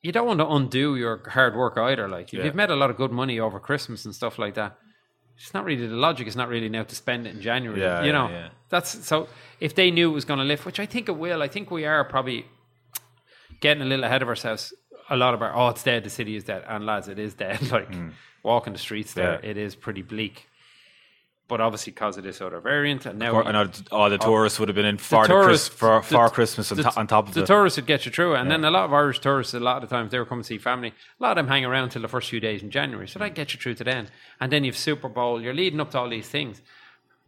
you 0.02 0.12
don't 0.12 0.28
want 0.28 0.40
to 0.40 0.48
undo 0.48 0.96
your 0.96 1.28
hard 1.30 1.56
work 1.56 1.78
either. 1.78 2.08
Like 2.08 2.28
if 2.32 2.34
Yeah. 2.40 2.46
you've 2.46 2.56
made 2.56 2.70
a 2.70 2.76
lot 2.76 2.90
of 2.92 2.96
good 2.96 3.12
money 3.12 3.40
over 3.40 3.60
Christmas 3.60 4.06
and 4.06 4.14
stuff 4.16 4.38
like 4.40 4.54
that, 4.54 4.78
it's 5.40 5.54
not 5.54 5.64
really 5.66 5.88
the 5.88 5.96
logic. 5.96 6.28
It's 6.28 6.36
not 6.36 6.50
really 6.50 6.70
now 6.70 6.84
to 6.84 6.96
spend 6.96 7.26
it 7.28 7.36
in 7.36 7.42
January. 7.42 7.80
Yeah, 7.82 8.04
you 8.04 8.12
know, 8.12 8.28
yeah. 8.30 8.50
that's 8.70 9.06
so. 9.08 9.28
If 9.60 9.76
they 9.76 9.90
knew 9.92 10.10
it 10.12 10.14
was 10.14 10.26
going 10.26 10.40
to 10.40 10.46
lift, 10.46 10.66
which 10.66 10.80
I 10.80 10.86
think 10.86 11.08
it 11.10 11.18
will, 11.18 11.42
I 11.42 11.48
think 11.48 11.72
we 11.72 11.86
are 11.86 12.04
probably 12.04 12.46
getting 13.62 13.82
a 13.82 13.86
little 13.86 14.06
ahead 14.06 14.22
of 14.22 14.28
ourselves. 14.28 14.74
A 15.10 15.18
lot 15.18 15.34
of 15.34 15.42
our 15.42 15.56
oh, 15.56 15.70
it's 15.70 15.84
dead. 15.84 16.04
The 16.04 16.10
city 16.10 16.36
is 16.36 16.44
dead, 16.44 16.64
and 16.68 16.86
lads, 16.86 17.08
it 17.08 17.20
is 17.20 17.34
dead. 17.34 17.60
Like 17.72 17.90
walking 18.44 18.74
the 18.74 18.80
streets 18.80 19.14
there, 19.14 19.38
Mm. 19.38 19.44
Yeah. 19.44 19.50
it 19.50 19.58
is 19.58 19.76
pretty 19.76 20.02
bleak. 20.02 20.48
But 21.50 21.60
obviously, 21.60 21.92
because 21.92 22.16
of 22.16 22.24
this 22.24 22.40
other 22.42 22.60
variant, 22.62 23.06
and 23.08 23.18
now 23.20 23.42
and 23.42 23.58
all- 23.92 24.10
the 24.10 24.18
tourists 24.20 24.60
would 24.60 24.70
have 24.70 24.76
been 24.76 24.86
in 24.86 24.98
far 25.00 25.24
the, 25.28 25.34
tourists- 25.34 25.68
Chris, 25.68 25.78
for, 25.80 26.02
for 26.04 26.28
the- 26.28 26.30
Christmas 26.30 26.72
on, 26.72 26.78
the, 26.78 26.96
on 26.96 27.08
top 27.08 27.28
of 27.28 27.34
the 27.34 27.42
it. 27.44 27.48
tourists 27.48 27.76
would 27.78 27.88
get 27.88 28.06
you 28.06 28.12
through. 28.12 28.36
And 28.36 28.50
then 28.52 28.64
a 28.64 28.70
lot 28.72 28.86
of 28.86 28.94
Irish 28.94 29.20
tourists, 29.20 29.54
a 29.56 29.60
lot 29.60 29.84
of 29.84 29.90
the 29.90 29.94
times 29.96 30.12
they 30.12 30.20
were 30.20 30.26
coming 30.26 30.44
to 30.44 30.48
see 30.48 30.60
family. 30.60 30.90
A 30.90 31.24
lot 31.24 31.32
of 31.32 31.38
them 31.38 31.48
hang 31.48 31.66
around 31.66 31.90
till 31.90 32.04
the 32.04 32.08
first 32.08 32.30
few 32.30 32.40
days 32.40 32.62
in 32.62 32.70
January, 32.70 33.08
so 33.08 33.18
that 33.20 33.34
gets 33.34 33.54
you 33.54 33.60
through 33.60 33.74
to 33.76 33.84
then. 33.84 34.10
And 34.40 34.52
then 34.54 34.64
you've 34.64 34.78
Super 34.78 35.10
Bowl. 35.10 35.42
You're 35.42 35.56
leading 35.56 35.82
up 35.82 35.90
to 35.92 36.00
all 36.00 36.08
these 36.10 36.30
things, 36.30 36.62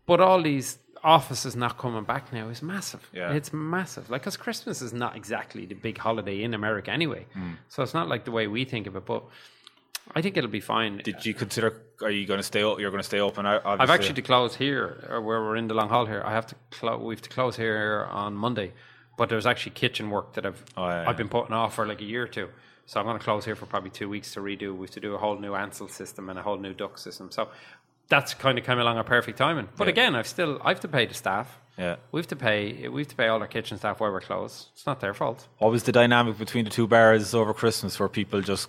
but 0.06 0.22
all 0.22 0.42
these 0.42 0.78
offices 1.04 1.56
not 1.56 1.80
coming 1.80 2.04
back 2.04 2.32
now 2.32 2.48
is 2.50 2.62
massive. 2.62 3.10
Yeah. 3.12 3.34
It's 3.34 3.52
massive. 3.52 4.12
Like 4.12 4.22
because 4.22 4.38
Christmas 4.38 4.84
is 4.84 4.94
not 4.94 5.16
exactly 5.16 5.66
the 5.66 5.74
big 5.74 5.98
holiday 5.98 6.44
in 6.44 6.54
America 6.54 6.92
anyway, 6.92 7.26
Hmm. 7.34 7.54
so 7.70 7.82
it's 7.82 7.96
not 7.96 8.08
like 8.08 8.24
the 8.26 8.32
way 8.32 8.46
we 8.46 8.66
think 8.66 8.86
of 8.86 8.96
it. 8.96 9.04
But 9.08 9.24
I 10.15 10.21
think 10.21 10.38
it'll 10.38 10.50
be 10.50 10.60
fine. 10.60 10.97
Did 11.04 11.26
you 11.26 11.34
consider? 11.34 11.82
Are 12.02 12.10
you 12.12 12.26
going 12.26 12.39
to 12.39 12.43
stay? 12.43 12.60
You're 12.62 12.91
going 12.91 12.97
to 12.97 13.04
stay 13.04 13.19
open? 13.19 13.45
I've 13.45 13.89
actually 13.89 14.15
to 14.15 14.21
close 14.21 14.56
here, 14.56 15.08
uh, 15.10 15.21
where 15.21 15.41
we're 15.41 15.56
in 15.56 15.67
the 15.67 15.74
Long 15.74 15.89
Hall 15.89 16.06
here. 16.06 16.21
I 16.26 16.32
have 16.34 16.47
to 16.47 16.56
close. 16.71 17.02
We 17.02 17.13
have 17.15 17.21
to 17.21 17.30
close 17.30 17.56
here 17.56 18.08
on 18.12 18.34
Monday, 18.36 18.74
but 19.17 19.30
there's 19.30 19.45
actually 19.45 19.74
kitchen 19.74 20.10
work 20.10 20.34
that 20.34 20.45
I've 20.45 20.63
Oh, 20.76 20.88
yeah, 20.88 21.06
I've 21.08 21.17
been 21.17 21.30
putting 21.30 21.54
off 21.54 21.76
for 21.76 21.86
like 21.88 22.02
a 22.02 22.06
year 22.06 22.24
or 22.24 22.28
two. 22.28 22.50
So 22.88 23.00
I'm 23.00 23.06
going 23.06 23.17
to 23.17 23.24
close 23.24 23.45
here 23.45 23.56
for 23.56 23.65
probably 23.67 23.91
two 23.91 24.10
weeks 24.10 24.34
to 24.34 24.41
redo. 24.41 24.76
We 24.76 24.82
have 24.88 24.91
to 24.91 25.00
do 25.00 25.13
a 25.13 25.17
whole 25.17 25.38
new 25.39 25.52
Ansul 25.52 25.89
system 25.89 26.30
and 26.30 26.38
a 26.38 26.41
whole 26.41 26.58
new 26.58 26.74
duct 26.74 27.00
system. 27.00 27.32
So 27.32 27.47
that's 28.10 28.34
kind 28.34 28.58
of 28.58 28.65
coming 28.65 28.82
along 28.82 28.97
at 28.97 29.06
perfect 29.06 29.38
timing. 29.38 29.69
But 29.78 29.86
Yeah. 29.88 29.91
again, 29.91 30.15
I've 30.15 30.28
still 30.28 30.60
I 30.63 30.69
have 30.69 30.82
to 30.82 30.89
pay 30.89 31.06
the 31.06 31.13
staff. 31.13 31.58
Yeah. 31.78 31.95
We 32.12 32.19
have 32.19 32.28
to 32.28 32.36
pay. 32.36 32.88
We 32.89 33.02
have 33.02 33.08
to 33.10 33.15
pay 33.15 33.28
all 33.28 33.39
our 33.39 33.47
kitchen 33.47 33.78
staff 33.78 34.02
while 34.02 34.12
we're 34.12 34.19
closed. 34.19 34.67
It's 34.74 34.86
not 34.86 35.00
their 35.00 35.13
fault. 35.13 35.47
What 35.60 35.71
was 35.71 35.84
the 35.84 35.93
dynamic 35.93 36.38
between 36.38 36.65
the 36.65 36.71
two 36.71 36.86
bars 36.88 37.34
over 37.34 37.54
Christmas? 37.54 37.97
Were 37.97 38.10
people 38.10 38.41
just 38.41 38.67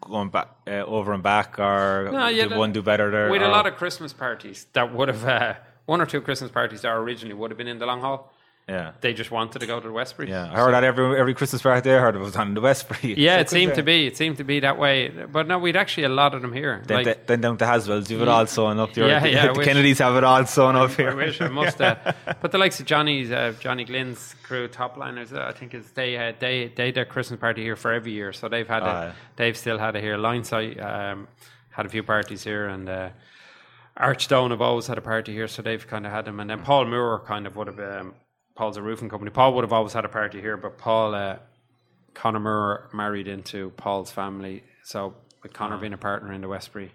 going 0.00 0.28
back 0.30 0.48
uh, 0.66 0.84
over 0.86 1.12
and 1.12 1.22
back, 1.22 1.58
or 1.58 2.08
No, 2.12 2.28
yeah, 2.28 2.42
did 2.44 2.52
the- 2.52 2.58
one 2.58 2.72
do 2.72 2.82
better 2.82 3.10
there? 3.10 3.30
We 3.30 3.38
had 3.38 3.46
a 3.46 3.50
lot 3.50 3.66
of 3.66 3.76
Christmas 3.76 4.12
parties 4.12 4.66
that 4.72 4.92
would 4.94 5.08
have 5.08 5.24
uh, 5.24 5.54
one 5.86 6.00
or 6.00 6.06
two 6.06 6.20
Christmas 6.20 6.50
parties 6.50 6.82
that 6.82 6.90
originally 6.92 7.34
would 7.34 7.50
have 7.50 7.58
been 7.58 7.68
in 7.68 7.78
the 7.78 7.86
Long 7.86 8.00
Hall. 8.00 8.32
Yeah, 8.70 8.92
They 9.00 9.12
just 9.12 9.30
wanted 9.30 9.58
to 9.60 9.66
go 9.66 9.80
to 9.80 9.86
the 9.88 9.92
Westbury. 9.92 10.28
yeah. 10.30 10.50
I 10.52 10.56
heard 10.62 10.72
that 10.74 10.84
every 10.84 11.18
every 11.18 11.34
Christmas 11.34 11.60
party 11.62 11.90
I 11.90 11.98
heard 11.98 12.14
it 12.14 12.20
was 12.20 12.36
on 12.36 12.54
the 12.54 12.60
Westbury. 12.60 13.14
Yeah, 13.18 13.36
So 13.36 13.40
it 13.40 13.50
seemed 13.50 13.72
could 13.72 13.76
to 13.80 13.82
be. 13.82 14.06
It 14.06 14.16
seemed 14.16 14.36
to 14.36 14.44
be 14.44 14.60
that 14.60 14.78
way. 14.78 15.08
But 15.08 15.48
no, 15.48 15.58
we'd 15.58 15.76
actually 15.76 16.04
a 16.04 16.08
lot 16.22 16.34
of 16.34 16.42
them 16.42 16.52
here. 16.52 16.82
Then, 16.86 17.04
Like, 17.04 17.26
then 17.26 17.40
down 17.40 17.56
to 17.58 17.66
Haswell's, 17.66 18.10
you've 18.10 18.22
it 18.22 18.28
all 18.28 18.46
sewn 18.46 18.78
up. 18.78 18.96
Your, 18.96 19.08
Yeah, 19.08 19.24
yeah, 19.24 19.42
I 19.44 19.46
the 19.52 19.58
wish. 19.58 19.66
Kennedys 19.66 19.98
have 19.98 20.14
it 20.16 20.24
all 20.24 20.44
sewn 20.46 20.76
up 20.76 20.92
here. 20.92 21.10
I 21.10 21.14
wish 21.14 21.40
I 21.40 21.48
must. 21.48 21.80
Uh, 21.80 21.96
but 22.42 22.52
the 22.52 22.58
likes 22.58 22.78
of 22.80 22.86
Johnny's, 22.86 23.30
uh, 23.30 23.52
Johnny 23.60 23.84
Glynn's 23.84 24.34
crew, 24.44 24.68
Topliners, 24.68 25.32
uh, 25.36 25.46
I 25.48 25.52
think 25.52 25.74
is 25.74 25.90
they 25.92 26.16
uh, 26.16 26.32
they 26.38 26.72
they 26.76 26.92
their 26.92 27.04
Christmas 27.04 27.40
party 27.40 27.62
here 27.62 27.76
for 27.76 27.92
every 27.92 28.12
year. 28.12 28.32
So 28.32 28.48
they've 28.48 28.68
had 28.68 28.82
Ah, 28.84 29.02
it. 29.08 29.14
They've 29.36 29.56
still 29.56 29.78
had 29.78 29.96
it 29.96 30.02
here. 30.02 30.16
Linesight 30.16 30.80
um, 30.82 31.28
had 31.70 31.86
a 31.86 31.88
few 31.88 32.02
parties 32.04 32.44
here, 32.44 32.68
and 32.68 32.88
uh, 32.88 33.08
Archstone 33.98 34.50
have 34.50 34.60
always 34.62 34.86
had 34.86 34.98
a 34.98 35.02
party 35.02 35.32
here. 35.32 35.48
So 35.48 35.62
they've 35.62 35.86
kind 35.86 36.06
of 36.06 36.12
had 36.12 36.24
them. 36.24 36.40
And 36.40 36.48
then 36.48 36.62
Paul 36.62 36.86
Moore 36.86 37.20
kind 37.26 37.46
of 37.46 37.56
would 37.56 37.66
have. 37.66 37.80
Um, 37.80 38.14
Paul's 38.60 38.76
a 38.76 38.82
roofing 38.82 39.08
company. 39.08 39.30
Paul 39.30 39.54
would 39.54 39.64
have 39.64 39.72
always 39.72 39.94
had 39.94 40.04
a 40.04 40.08
party 40.08 40.38
here, 40.40 40.56
but 40.58 40.76
Paul. 40.76 41.14
Uh, 41.14 41.36
Conor 42.12 42.40
Moore 42.40 42.90
married 42.92 43.28
into 43.28 43.70
Paul's 43.76 44.10
family. 44.10 44.64
So 44.82 45.14
with 45.42 45.52
Conor 45.52 45.76
Ah. 45.76 45.80
being 45.80 45.92
a 45.92 45.96
partner 45.96 46.32
in 46.32 46.40
the 46.40 46.48
Westbury, 46.48 46.90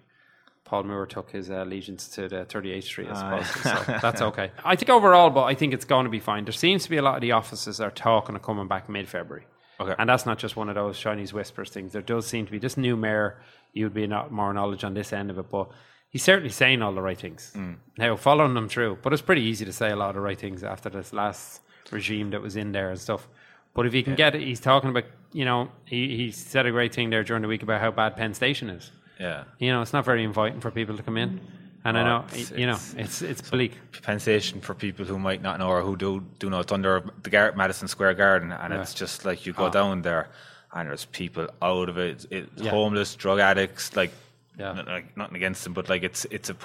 Paul 0.64 0.84
Moore 0.84 1.06
took 1.06 1.30
his 1.30 1.50
uh, 1.50 1.64
allegiance 1.64 2.06
to 2.10 2.28
the 2.28 2.44
38th 2.44 2.84
Street, 2.84 3.08
I 3.10 3.42
suppose. 3.42 3.62
so 3.62 3.98
that's 4.02 4.20
okay. 4.22 4.52
I 4.64 4.76
think 4.76 4.90
overall, 4.90 5.30
but 5.30 5.44
I 5.44 5.54
think 5.54 5.72
it's 5.72 5.86
going 5.86 6.04
to 6.04 6.10
be 6.10 6.20
fine. 6.20 6.44
There 6.44 6.52
seems 6.52 6.84
to 6.84 6.90
be 6.90 6.98
a 6.98 7.02
lot 7.02 7.14
of 7.16 7.20
the 7.22 7.32
offices 7.32 7.80
are 7.80 7.90
talking 7.90 8.36
of 8.36 8.42
coming 8.42 8.68
back 8.68 8.88
mid-February. 8.88 9.46
Okay. 9.80 9.94
And 9.98 10.08
that's 10.08 10.26
not 10.26 10.38
just 10.38 10.54
one 10.54 10.68
of 10.68 10.74
those 10.76 10.98
Chinese 10.98 11.32
whispers 11.32 11.70
things. 11.70 11.92
There 11.92 12.02
does 12.02 12.26
seem 12.26 12.44
to 12.46 12.52
be 12.52 12.58
this 12.58 12.76
new 12.76 12.94
mayor. 12.94 13.40
You'd 13.72 13.94
be 13.94 14.06
not 14.06 14.30
more 14.30 14.52
knowledge 14.52 14.84
on 14.84 14.94
this 14.94 15.12
end 15.12 15.30
of 15.30 15.38
it, 15.38 15.50
but 15.50 15.70
he's 16.16 16.22
certainly 16.24 16.48
saying 16.50 16.80
all 16.82 16.94
the 16.94 17.02
right 17.02 17.18
things. 17.18 17.52
Mm. 17.54 17.76
Now, 17.98 18.16
following 18.16 18.54
them 18.54 18.68
through, 18.68 18.98
but 19.02 19.12
it's 19.12 19.20
pretty 19.22 19.42
easy 19.42 19.64
to 19.66 19.72
say 19.72 19.90
a 19.90 19.96
lot 19.96 20.08
of 20.10 20.14
the 20.14 20.20
right 20.22 20.38
things 20.38 20.64
after 20.64 20.88
this 20.88 21.12
last 21.12 21.60
regime 21.92 22.30
that 22.30 22.40
was 22.40 22.56
in 22.56 22.72
there 22.72 22.88
and 22.90 22.98
stuff. 22.98 23.28
But 23.74 23.84
if 23.86 23.92
he 23.92 24.02
can 24.02 24.14
get 24.14 24.34
it, 24.34 24.40
he's 24.40 24.60
talking 24.60 24.88
about, 24.90 25.04
you 25.32 25.44
know, 25.44 25.68
he, 25.84 26.16
he 26.16 26.30
said 26.32 26.64
a 26.64 26.70
great 26.70 26.94
thing 26.94 27.10
there 27.10 27.22
during 27.22 27.42
the 27.42 27.48
week 27.48 27.62
about 27.62 27.80
how 27.82 27.90
bad 27.90 28.16
Penn 28.16 28.32
Station 28.32 28.70
is. 28.70 28.90
Yeah, 29.20 29.44
You 29.58 29.70
know, 29.72 29.82
it's 29.82 29.92
not 29.92 30.04
very 30.06 30.24
inviting 30.24 30.60
for 30.60 30.70
people 30.70 30.96
to 30.96 31.02
come 31.02 31.16
in. 31.18 31.40
And 31.84 31.96
I 31.98 32.00
Oh, 32.00 32.04
know, 32.04 32.24
it's- 32.32 32.50
you 32.52 32.66
know, 32.66 32.78
it's- 32.96 33.20
it's 33.22 33.42
bleak. 33.50 33.72
Penn 34.02 34.18
Station 34.18 34.60
for 34.62 34.74
people 34.74 35.04
who 35.04 35.18
might 35.18 35.42
not 35.42 35.58
know 35.58 35.68
or 35.68 35.82
who 35.82 35.96
do 35.96 36.24
do 36.38 36.48
know, 36.50 36.60
it's 36.60 36.72
under 36.72 37.02
the 37.22 37.30
Gar- 37.30 37.52
Madison 37.54 37.88
Square 37.88 38.14
Garden, 38.14 38.50
and 38.52 38.72
it's 38.74 38.94
just 38.94 39.24
like 39.26 39.44
you 39.46 39.52
go 39.52 39.68
down 39.70 40.02
there, 40.02 40.28
and 40.74 40.88
there's 40.88 41.04
people 41.04 41.46
out 41.62 41.88
of 41.88 41.96
it, 41.98 42.26
it's 42.30 42.62
Yeah. 42.62 42.70
homeless, 42.70 43.14
drug 43.14 43.38
addicts, 43.40 43.94
like. 43.96 44.12
Yeah. 44.58 44.70
n- 44.78 44.86
like 44.86 45.16
nothing 45.16 45.36
against 45.36 45.64
them, 45.64 45.72
but 45.74 45.88
like 45.88 46.02
it's 46.02 46.24
it's 46.30 46.50
a. 46.50 46.56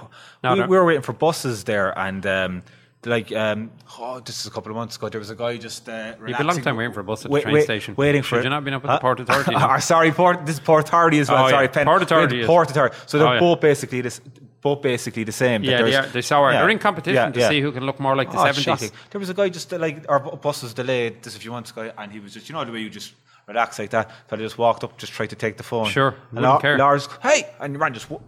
No, 0.44 0.54
we, 0.54 0.60
no. 0.60 0.68
we 0.68 0.78
were 0.78 0.86
waiting 0.86 1.02
for 1.02 1.14
buses 1.14 1.64
there, 1.66 1.98
and 1.98 2.26
um, 2.26 2.64
like 3.06 3.32
um, 3.34 3.72
oh, 4.00 4.20
this 4.22 4.40
is 4.40 4.46
a 4.46 4.52
couple 4.52 4.72
of 4.72 4.76
months 4.78 4.96
ago. 4.96 5.10
There 5.10 5.20
was 5.20 5.30
a 5.30 5.36
guy 5.36 5.58
just. 5.58 5.90
Uh, 5.90 6.14
You've 6.26 6.38
been 6.38 6.46
a 6.48 6.52
long 6.54 6.62
time 6.62 6.78
waiting 6.78 6.94
for 6.94 7.02
a 7.02 7.04
bus 7.04 7.26
at 7.26 7.30
the 7.30 7.34
wait- 7.34 7.44
train 7.44 7.54
wait- 7.56 7.64
station. 7.66 7.96
waiting 7.96 8.22
Should 8.22 8.38
for 8.40 8.44
you 8.44 8.50
not 8.50 8.64
been 8.64 8.74
up 8.76 8.86
at 8.86 8.92
the 8.94 8.98
Port 9.00 9.20
Authority? 9.20 9.52
Or 9.56 9.60
now? 9.60 9.80
sorry, 9.80 10.12
Port. 10.12 10.46
This 10.46 10.56
is 10.56 10.60
Port 10.62 10.88
Authority 10.88 11.20
as 11.20 11.30
well. 11.30 11.46
Oh, 11.46 11.50
sorry, 11.50 11.70
yeah. 11.74 11.84
Port 11.84 12.02
Authority 12.04 12.46
Port 12.46 12.70
Authority. 12.72 12.96
So 13.08 13.18
they're 13.18 13.28
Oh, 13.28 13.34
yeah. 13.34 13.40
both 13.40 13.60
basically 13.62 14.02
this, 14.02 14.22
both 14.62 14.82
basically 14.82 15.24
the 15.26 15.32
same. 15.32 15.64
yeah, 15.64 15.82
they, 15.82 15.96
are, 15.96 16.06
they 16.08 16.20
are. 16.36 16.52
yeah, 16.54 16.60
They're 16.60 16.70
in 16.70 16.80
competition 16.80 17.16
yeah, 17.16 17.32
to 17.32 17.40
yeah. 17.40 17.50
see 17.50 17.60
who 17.62 17.72
can 17.72 17.86
look 17.86 18.00
more 18.00 18.16
like 18.16 18.32
the 18.32 18.38
Oh, 18.40 18.46
70s. 18.46 18.62
shocking. 18.64 18.92
There 19.10 19.20
was 19.20 19.30
a 19.30 19.34
guy 19.34 19.50
just 19.50 19.72
like 19.72 20.06
our 20.08 20.20
bu- 20.20 20.38
bus 20.38 20.62
was 20.64 20.74
delayed 20.74 21.24
just 21.24 21.36
a 21.36 21.40
few 21.40 21.52
months 21.52 21.72
ago, 21.72 21.92
and 21.98 22.12
he 22.12 22.20
was 22.22 22.34
just 22.36 22.48
you 22.48 22.54
know 22.56 22.64
the 22.64 22.72
way 22.72 22.80
you 22.82 22.90
just 22.90 23.14
relax 23.48 23.80
like 23.80 23.90
that. 23.92 24.12
Fella 24.30 24.42
just 24.42 24.58
walked 24.58 24.84
up, 24.84 24.98
just 24.98 25.14
tried 25.14 25.30
to 25.32 25.36
take 25.36 25.58
the 25.58 25.64
phone. 25.64 25.86
Sure, 25.88 26.10
and 26.10 26.18
wouldn't 26.34 26.44
Lar- 26.44 26.62
care. 26.62 26.78
Lars, 26.78 27.08
hey, 27.22 27.44
and 27.60 27.80
ran 27.80 27.94
just. 27.94 28.10
w- 28.10 28.24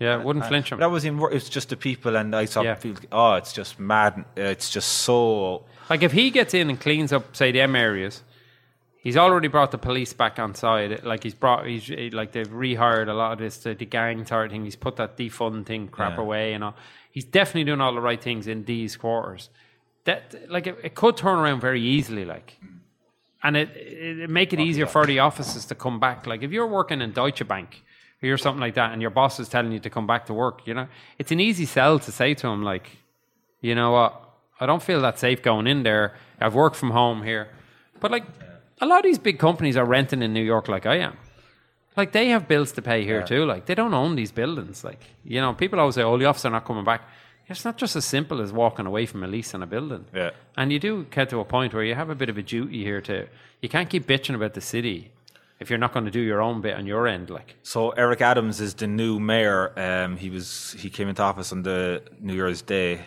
Yeah, 0.00 0.22
wouldn't 0.22 0.46
flinch 0.46 0.70
him. 0.70 0.78
That 0.80 0.90
was 0.90 1.04
in. 1.04 1.18
It's 1.32 1.48
just 1.48 1.70
the 1.70 1.76
people, 1.76 2.14
and 2.16 2.34
I 2.36 2.44
saw 2.44 2.62
Yeah. 2.62 2.74
people. 2.74 3.02
Oh, 3.10 3.34
it's 3.34 3.52
just 3.52 3.80
mad. 3.80 4.24
It's 4.36 4.70
just 4.70 4.88
so. 4.88 5.64
Like 5.90 6.02
if 6.02 6.12
he 6.12 6.30
gets 6.30 6.54
in 6.54 6.68
and 6.70 6.78
cleans 6.78 7.12
up, 7.12 7.34
say, 7.34 7.50
them 7.52 7.74
areas, 7.74 8.22
he's 8.98 9.16
already 9.16 9.48
brought 9.48 9.70
the 9.70 9.78
police 9.78 10.12
back 10.12 10.38
on 10.38 10.54
side. 10.54 11.02
Like 11.04 11.22
he's 11.22 11.34
brought, 11.34 11.66
he's 11.66 11.88
like 12.12 12.32
they've 12.32 12.46
rehired 12.48 13.08
a 13.08 13.14
lot 13.14 13.32
of 13.32 13.38
this, 13.38 13.58
the, 13.58 13.74
the 13.74 13.86
gang 13.86 14.24
sort 14.26 14.50
thing. 14.50 14.64
He's 14.64 14.76
put 14.76 14.96
that 14.96 15.16
defund 15.16 15.66
thing 15.66 15.88
crap 15.88 16.16
Yeah. 16.16 16.22
away 16.22 16.52
and 16.52 16.62
all. 16.62 16.76
He's 17.10 17.24
definitely 17.24 17.64
doing 17.64 17.80
all 17.80 17.94
the 17.94 18.00
right 18.02 18.22
things 18.22 18.46
in 18.46 18.64
these 18.64 18.96
quarters. 18.96 19.48
That 20.04 20.34
like 20.50 20.66
it, 20.66 20.78
it 20.84 20.94
could 20.94 21.16
turn 21.16 21.38
around 21.38 21.60
very 21.60 21.80
easily, 21.80 22.24
like. 22.24 22.58
And 23.42 23.56
it, 23.56 23.70
it, 23.76 24.20
it 24.20 24.30
make 24.30 24.52
it 24.52 24.60
easier 24.60 24.86
for 24.86 25.06
the 25.06 25.20
offices 25.20 25.64
to 25.66 25.74
come 25.74 26.00
back. 26.00 26.26
Like 26.26 26.42
if 26.42 26.50
you're 26.50 26.66
working 26.66 27.00
in 27.00 27.12
Deutsche 27.12 27.46
Bank 27.46 27.82
or 28.22 28.36
something 28.36 28.60
like 28.60 28.74
that, 28.74 28.92
and 28.92 29.00
your 29.00 29.10
boss 29.10 29.38
is 29.38 29.48
telling 29.48 29.72
you 29.72 29.78
to 29.80 29.90
come 29.90 30.06
back 30.06 30.26
to 30.26 30.34
work, 30.34 30.66
you 30.66 30.74
know, 30.74 30.88
it's 31.18 31.30
an 31.30 31.40
easy 31.40 31.64
sell 31.64 31.98
to 32.00 32.10
say 32.10 32.34
to 32.34 32.48
him 32.48 32.62
like, 32.62 32.90
you 33.60 33.74
know 33.74 33.92
what? 33.92 34.24
I 34.60 34.66
don't 34.66 34.82
feel 34.82 35.00
that 35.02 35.18
safe 35.18 35.40
going 35.42 35.66
in 35.66 35.84
there. 35.84 36.16
I've 36.40 36.54
worked 36.54 36.76
from 36.76 36.90
home 36.90 37.22
here. 37.22 37.48
But 38.00 38.10
like 38.10 38.24
a 38.80 38.86
lot 38.86 38.98
of 38.98 39.04
these 39.04 39.18
big 39.18 39.38
companies 39.38 39.76
are 39.76 39.84
renting 39.84 40.22
in 40.22 40.32
New 40.32 40.42
York 40.42 40.68
like 40.68 40.86
I 40.86 40.96
am. 40.96 41.16
Like 41.96 42.12
they 42.12 42.28
have 42.28 42.46
bills 42.46 42.72
to 42.72 42.82
pay 42.82 43.04
here 43.04 43.22
too. 43.22 43.44
Like 43.44 43.66
they 43.66 43.74
don't 43.74 43.94
own 43.94 44.14
these 44.14 44.30
buildings. 44.32 44.84
Like, 44.84 45.00
you 45.24 45.40
know, 45.40 45.52
people 45.52 45.80
always 45.80 45.96
say, 45.96 46.02
Oh, 46.02 46.16
the 46.16 46.26
office 46.26 46.44
are 46.44 46.50
not 46.50 46.64
coming 46.64 46.84
back. 46.84 47.02
It's 47.48 47.64
not 47.64 47.78
just 47.78 47.96
as 47.96 48.04
simple 48.04 48.40
as 48.40 48.52
walking 48.52 48.86
away 48.86 49.06
from 49.06 49.24
a 49.24 49.26
lease 49.26 49.54
on 49.54 49.62
a 49.62 49.66
building. 49.66 50.04
Yeah. 50.14 50.30
And 50.56 50.70
you 50.70 50.78
do 50.78 51.06
get 51.10 51.30
to 51.30 51.40
a 51.40 51.44
point 51.44 51.72
where 51.72 51.82
you 51.82 51.94
have 51.94 52.10
a 52.10 52.14
bit 52.14 52.28
of 52.28 52.36
a 52.36 52.42
duty 52.42 52.84
here 52.84 53.00
to 53.02 53.26
you 53.62 53.68
can't 53.68 53.88
keep 53.88 54.06
bitching 54.06 54.34
about 54.34 54.54
the 54.54 54.60
city 54.60 55.10
if 55.58 55.70
you're 55.70 55.78
not 55.78 55.92
going 55.92 56.04
to 56.04 56.10
do 56.10 56.20
your 56.20 56.40
own 56.40 56.60
bit 56.60 56.74
on 56.76 56.86
your 56.86 57.06
end. 57.06 57.30
Like 57.30 57.56
So 57.62 57.90
Eric 57.90 58.20
Adams 58.20 58.60
is 58.60 58.74
the 58.74 58.86
new 58.86 59.18
mayor. 59.18 59.72
Um, 59.78 60.16
he 60.16 60.30
was 60.30 60.76
he 60.78 60.90
came 60.90 61.08
into 61.08 61.22
office 61.22 61.52
on 61.52 61.62
the 61.62 62.02
New 62.20 62.34
Year's 62.34 62.62
Day. 62.62 63.00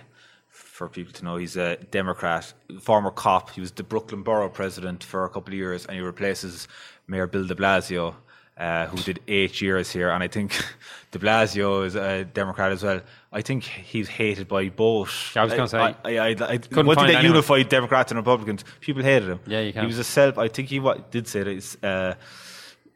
For 0.49 0.89
people 0.89 1.13
to 1.13 1.23
know, 1.23 1.35
he's 1.35 1.57
a 1.57 1.77
Democrat, 1.91 2.51
former 2.81 3.11
cop. 3.11 3.51
He 3.51 3.61
was 3.61 3.71
the 3.71 3.83
Brooklyn 3.83 4.23
Borough 4.23 4.49
president 4.49 5.03
for 5.03 5.25
a 5.25 5.29
couple 5.29 5.53
of 5.53 5.57
years, 5.57 5.85
and 5.85 5.95
he 5.95 6.01
replaces 6.01 6.67
Mayor 7.07 7.27
Bill 7.27 7.45
De 7.45 7.53
Blasio. 7.53 8.15
Uh, 8.61 8.85
who 8.87 8.97
did 8.97 9.19
eight 9.27 9.59
years 9.59 9.91
here, 9.91 10.09
and 10.11 10.21
I 10.23 10.27
think 10.27 10.49
De 11.11 11.17
Blasio 11.19 11.83
is 11.85 11.95
a 11.95 12.23
Democrat 12.25 12.71
as 12.71 12.83
well. 12.83 13.01
I 13.33 13.41
think 13.41 13.63
he's 13.63 14.07
hated 14.07 14.47
by 14.47 14.69
both. 14.69 15.35
I 15.35 15.43
was 15.43 15.53
gonna 15.53 15.67
say, 15.67 15.79
I, 15.79 15.95
I, 16.05 16.17
I, 16.17 16.29
I 16.29 16.57
couldn't 16.57 16.85
once 16.85 16.99
they 16.99 17.15
anyone. 17.15 17.25
unified 17.25 17.69
Democrats 17.69 18.11
and 18.11 18.17
Republicans, 18.19 18.63
people 18.79 19.01
hated 19.01 19.29
him. 19.29 19.39
Yeah, 19.47 19.61
you 19.61 19.73
can. 19.73 19.81
He 19.81 19.87
was 19.87 19.97
a 19.97 20.03
self. 20.03 20.37
I 20.37 20.47
think 20.47 20.69
he 20.69 20.79
wa- 20.79 20.99
did 21.09 21.27
say 21.27 21.43
that. 21.43 21.51
He's, 21.51 21.77
uh, 21.83 22.13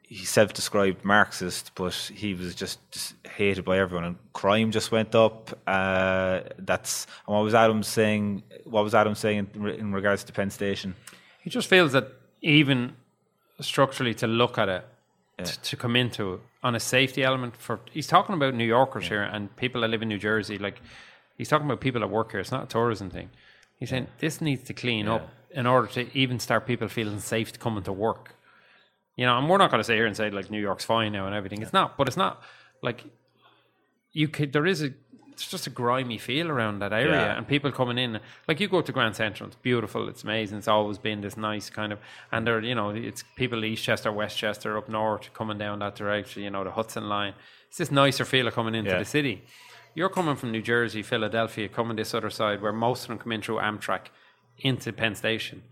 he's 0.08 0.30
self-described 0.30 1.04
Marxist, 1.04 1.72
but 1.74 1.94
he 2.14 2.36
was 2.36 2.54
just, 2.54 2.80
just 2.92 3.16
hated 3.26 3.66
by 3.66 3.80
everyone, 3.80 4.06
and 4.06 4.16
crime 4.34 4.70
just 4.72 4.92
went 4.92 5.16
up. 5.16 5.58
Uh, 5.66 6.42
that's 6.60 7.08
and 7.28 7.36
what 7.36 7.44
was 7.44 7.56
Adam 7.56 7.82
saying? 7.82 8.44
What 8.66 8.84
was 8.84 8.94
Adam 8.94 9.16
saying 9.16 9.48
in, 9.56 9.68
in 9.68 9.94
regards 9.94 10.24
to 10.26 10.32
Penn 10.32 10.52
Station? 10.52 10.94
He 11.42 11.50
just 11.50 11.68
feels 11.68 11.92
that 11.94 12.10
even 12.42 12.94
structurally 13.62 14.14
to 14.16 14.28
look 14.28 14.58
at 14.58 14.70
it, 14.70 14.86
t- 15.44 15.54
to 15.62 15.76
come 15.76 15.96
into 15.96 16.42
on 16.64 16.76
a 16.76 16.80
safety 16.80 17.24
element 17.24 17.56
for 17.58 17.80
he's 17.92 18.08
talking 18.08 18.36
about 18.36 18.54
New 18.54 18.66
Yorkers 18.66 19.08
here 19.08 19.24
and 19.24 19.56
people 19.56 19.82
that 19.82 19.90
live 19.90 20.02
in 20.02 20.10
New 20.10 20.18
Jersey. 20.18 20.58
Like 20.58 20.82
he's 21.38 21.50
talking 21.50 21.66
about 21.66 21.82
people 21.82 22.02
that 22.02 22.08
work 22.08 22.32
here. 22.32 22.40
It's 22.40 22.52
not 22.52 22.64
a 22.64 22.68
tourism 22.68 23.10
thing. 23.10 23.30
He's 23.78 23.90
saying 23.90 24.08
this 24.20 24.42
needs 24.42 24.64
to 24.64 24.74
clean 24.74 25.08
up 25.08 25.30
in 25.52 25.66
order 25.68 25.88
to 25.88 26.18
even 26.18 26.40
start 26.40 26.66
people 26.66 26.88
feeling 26.88 27.20
safe 27.20 27.52
to 27.54 27.60
coming 27.60 27.84
to 27.84 27.94
work. 27.94 28.36
You 29.16 29.26
know, 29.26 29.38
and 29.38 29.50
we're 29.50 29.58
not 29.58 29.72
going 29.72 29.80
to 29.80 29.84
sit 29.84 29.96
here 29.96 30.06
and 30.06 30.16
say 30.16 30.30
like 30.30 30.50
New 30.50 30.62
York's 30.62 30.86
fine 30.86 31.12
now 31.14 31.26
and 31.26 31.36
everything. 31.36 31.62
It's 31.62 31.74
not, 31.74 31.98
but 31.98 32.08
it's 32.08 32.18
not 32.18 32.42
like 32.82 33.06
you 34.12 34.28
could. 34.28 34.54
There 34.54 34.66
is 34.66 34.82
a. 34.82 34.94
It's 35.36 35.50
just 35.52 35.68
a 35.68 35.70
grimy 35.70 36.18
feel 36.18 36.50
around 36.50 36.80
that 36.80 36.94
area, 36.94 37.12
Yeah. 37.12 37.38
and 37.38 37.46
people 37.46 37.70
coming 37.70 37.98
in. 37.98 38.22
Like 38.48 38.62
you 38.62 38.70
go 38.70 38.82
to 38.82 38.92
Grand 38.94 39.18
Central, 39.18 39.48
it's 39.48 39.58
beautiful, 39.58 40.08
it's 40.08 40.24
amazing. 40.24 40.60
It's 40.60 40.70
always 40.70 40.98
been 40.98 41.20
this 41.20 41.36
nice 41.36 41.70
kind 41.70 41.92
of, 41.92 42.00
and 42.32 42.48
there, 42.48 42.62
you 42.62 42.74
know, 42.74 42.92
it's 42.92 43.22
people 43.36 43.60
Eastchester, 43.60 44.14
Westchester, 44.14 44.78
up 44.78 44.88
north, 44.88 45.34
coming 45.34 45.58
down 45.58 45.80
that 45.80 45.96
direction. 45.96 46.42
You 46.44 46.52
know, 46.52 46.64
the 46.64 46.72
Hudson 46.72 47.10
line. 47.10 47.34
It's 47.68 47.78
this 47.78 47.92
nicer 47.92 48.24
feel 48.24 48.48
of 48.48 48.54
coming 48.54 48.76
into 48.76 48.92
Yeah. 48.92 49.00
the 49.00 49.04
city. 49.06 49.44
You're 49.94 50.10
coming 50.10 50.38
from 50.38 50.52
New 50.54 50.62
Jersey, 50.62 51.04
Philadelphia, 51.04 51.68
coming 51.68 51.98
this 51.98 52.14
other 52.14 52.30
side 52.30 52.62
where 52.62 52.72
most 52.72 53.02
of 53.04 53.08
them 53.10 53.18
come 53.18 53.34
in 53.34 53.42
through 53.42 53.58
Amtrak 53.58 54.08
into 54.60 54.94
Penn 54.94 55.16
Station, 55.16 55.64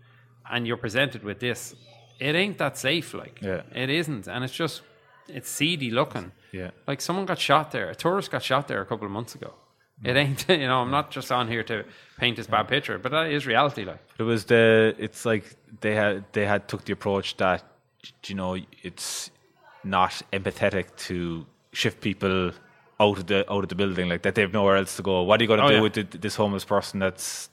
and 0.50 0.66
you're 0.66 0.76
presented 0.76 1.24
with 1.24 1.40
this. 1.40 1.74
It 2.20 2.34
ain't 2.34 2.58
that 2.58 2.76
safe, 2.76 3.14
like 3.14 3.40
Yeah. 3.40 3.62
it 3.74 3.88
isn't, 3.88 4.28
and 4.28 4.44
it's 4.44 4.54
just 4.54 4.82
it's 5.26 5.48
seedy 5.48 5.90
looking. 5.90 6.32
Yeah. 6.58 6.70
Like 6.90 7.00
someone 7.00 7.26
got 7.26 7.38
shot 7.48 7.66
there. 7.74 7.88
A 7.90 7.94
tourist 8.04 8.30
got 8.30 8.42
shot 8.50 8.64
there 8.68 8.80
a 8.86 8.86
couple 8.90 9.06
of 9.06 9.12
months 9.18 9.34
ago. 9.34 9.50
It 10.10 10.16
ain't, 10.16 10.40
you 10.64 10.68
know, 10.70 10.80
I'm 10.82 10.90
not 10.98 11.06
just 11.16 11.30
on 11.32 11.48
here 11.54 11.62
to 11.64 11.76
paint 12.22 12.36
this 12.36 12.46
bad 12.54 12.66
picture, 12.68 12.96
but 12.98 13.10
that 13.12 13.26
is 13.36 13.46
reality. 13.46 13.84
Like, 13.84 14.00
It 14.18 14.24
was 14.32 14.44
the. 14.52 14.94
It's 15.06 15.24
like 15.24 15.44
they 15.80 15.94
had 16.02 16.24
they 16.32 16.46
had 16.46 16.60
took 16.70 16.82
the 16.84 16.92
approach 16.92 17.28
that 17.36 17.60
you 18.28 18.34
know 18.40 18.56
it's 18.88 19.30
not 19.82 20.12
empathetic 20.32 20.86
to 21.08 21.16
shift 21.72 22.00
people 22.00 22.52
out 23.00 23.18
of 23.18 23.26
the 23.26 23.38
out 23.52 23.62
of 23.64 23.68
the 23.68 23.74
building 23.82 24.08
like 24.12 24.22
that. 24.22 24.34
They 24.34 24.42
have 24.42 24.52
nowhere 24.52 24.76
else 24.76 24.96
to 24.96 25.02
go. 25.02 25.22
What 25.22 25.40
are 25.40 25.44
you 25.44 25.48
going 25.48 25.60
to 25.60 25.66
Oh, 25.66 25.68
do 25.70 25.74
yeah. 25.76 25.80
with 25.86 25.94
the, 25.94 26.18
this 26.26 26.36
homeless 26.36 26.64
person? 26.64 27.00
That's 27.00 27.48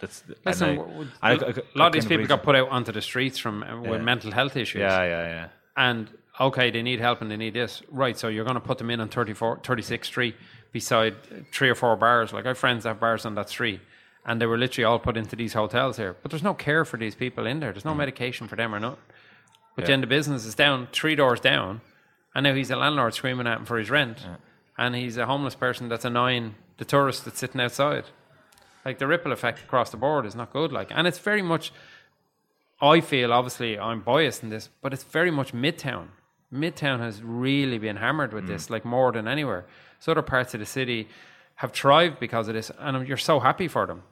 that's. 0.00 0.22
listen, 0.46 0.68
and 0.68 0.78
I- 0.80 0.82
w- 0.82 1.06
w- 1.06 1.10
I- 1.22 1.30
I- 1.30 1.48
I 1.48 1.62
a 1.74 1.78
lot 1.78 1.86
of 1.88 1.92
these 1.92 2.06
people 2.06 2.26
got 2.26 2.42
put 2.42 2.54
out 2.54 2.68
onto 2.76 2.92
the 2.92 3.02
streets 3.02 3.38
from 3.38 3.62
uh, 3.62 3.80
with 3.80 3.90
Yeah. 4.00 4.10
mental 4.12 4.30
health 4.30 4.56
issues. 4.56 4.80
Yeah, 4.80 5.02
yeah, 5.04 5.26
yeah. 5.36 5.48
And 5.76 6.08
okay, 6.40 6.70
they 6.70 6.82
need 6.82 7.00
help 7.00 7.20
and 7.20 7.30
they 7.30 7.36
need 7.36 7.54
this. 7.54 7.82
Right, 7.90 8.18
so 8.18 8.28
you're 8.28 8.44
going 8.44 8.54
to 8.54 8.60
put 8.60 8.78
them 8.78 8.90
in 8.90 9.00
on 9.00 9.08
34, 9.08 9.58
36th 9.58 10.04
Street 10.04 10.36
beside 10.72 11.16
three 11.52 11.68
or 11.68 11.74
four 11.74 11.96
bars. 11.96 12.32
Like 12.32 12.44
I 12.44 12.48
have 12.48 12.58
friends 12.58 12.84
that 12.84 12.90
have 12.90 13.00
bars 13.00 13.24
on 13.26 13.34
that 13.34 13.48
street. 13.48 13.80
And 14.24 14.40
they 14.40 14.46
were 14.46 14.58
literally 14.58 14.84
all 14.84 14.98
put 14.98 15.16
into 15.16 15.36
these 15.36 15.54
hotels 15.54 15.96
here. 15.96 16.16
But 16.20 16.30
there's 16.30 16.42
no 16.42 16.52
care 16.52 16.84
for 16.84 16.98
these 16.98 17.14
people 17.14 17.46
in 17.46 17.60
there. 17.60 17.72
There's 17.72 17.84
no 17.84 17.92
mm-hmm. 17.92 17.98
medication 17.98 18.46
for 18.46 18.56
them 18.56 18.74
or 18.74 18.80
not. 18.80 18.98
But 19.74 19.86
then 19.86 20.00
the 20.00 20.06
business 20.08 20.44
is 20.44 20.56
down 20.56 20.88
three 20.92 21.14
doors 21.14 21.40
down. 21.40 21.80
And 22.34 22.44
now 22.44 22.52
he's 22.52 22.70
a 22.70 22.76
landlord 22.76 23.14
screaming 23.14 23.46
at 23.46 23.58
him 23.58 23.64
for 23.64 23.78
his 23.78 23.90
rent. 23.90 24.26
And 24.76 24.94
he's 24.94 25.16
a 25.16 25.26
homeless 25.26 25.54
person 25.54 25.88
that's 25.88 26.04
annoying 26.04 26.56
the 26.76 26.84
tourist 26.84 27.24
that's 27.24 27.38
sitting 27.38 27.60
outside. 27.60 28.04
Like 28.84 28.98
the 28.98 29.06
ripple 29.06 29.32
effect 29.32 29.60
across 29.60 29.90
the 29.90 29.96
board 29.96 30.26
is 30.26 30.34
not 30.34 30.52
good. 30.52 30.72
Like, 30.72 30.88
and 30.90 31.06
it's 31.06 31.18
very 31.18 31.42
much 31.42 31.72
I 32.80 33.00
feel 33.00 33.32
obviously 33.32 33.78
I'm 33.78 34.02
biased 34.02 34.42
in 34.42 34.50
this, 34.50 34.68
but 34.82 34.92
it's 34.92 35.02
very 35.02 35.30
much 35.30 35.52
Midtown. 35.52 36.08
Midtown 36.52 37.00
has 37.00 37.22
really 37.22 37.78
been 37.78 37.96
hammered 37.96 38.32
with 38.32 38.44
mm. 38.44 38.48
this, 38.48 38.70
like 38.70 38.84
more 38.84 39.12
than 39.12 39.28
anywhere. 39.28 39.66
So 39.98 40.12
other 40.12 40.22
parts 40.22 40.54
of 40.54 40.60
the 40.60 40.66
city 40.66 41.08
have 41.56 41.72
thrived 41.72 42.20
because 42.20 42.48
of 42.48 42.54
this, 42.54 42.70
and 42.78 43.06
you're 43.06 43.16
so 43.16 43.40
happy 43.40 43.68
for 43.68 43.86
them. 43.86 44.02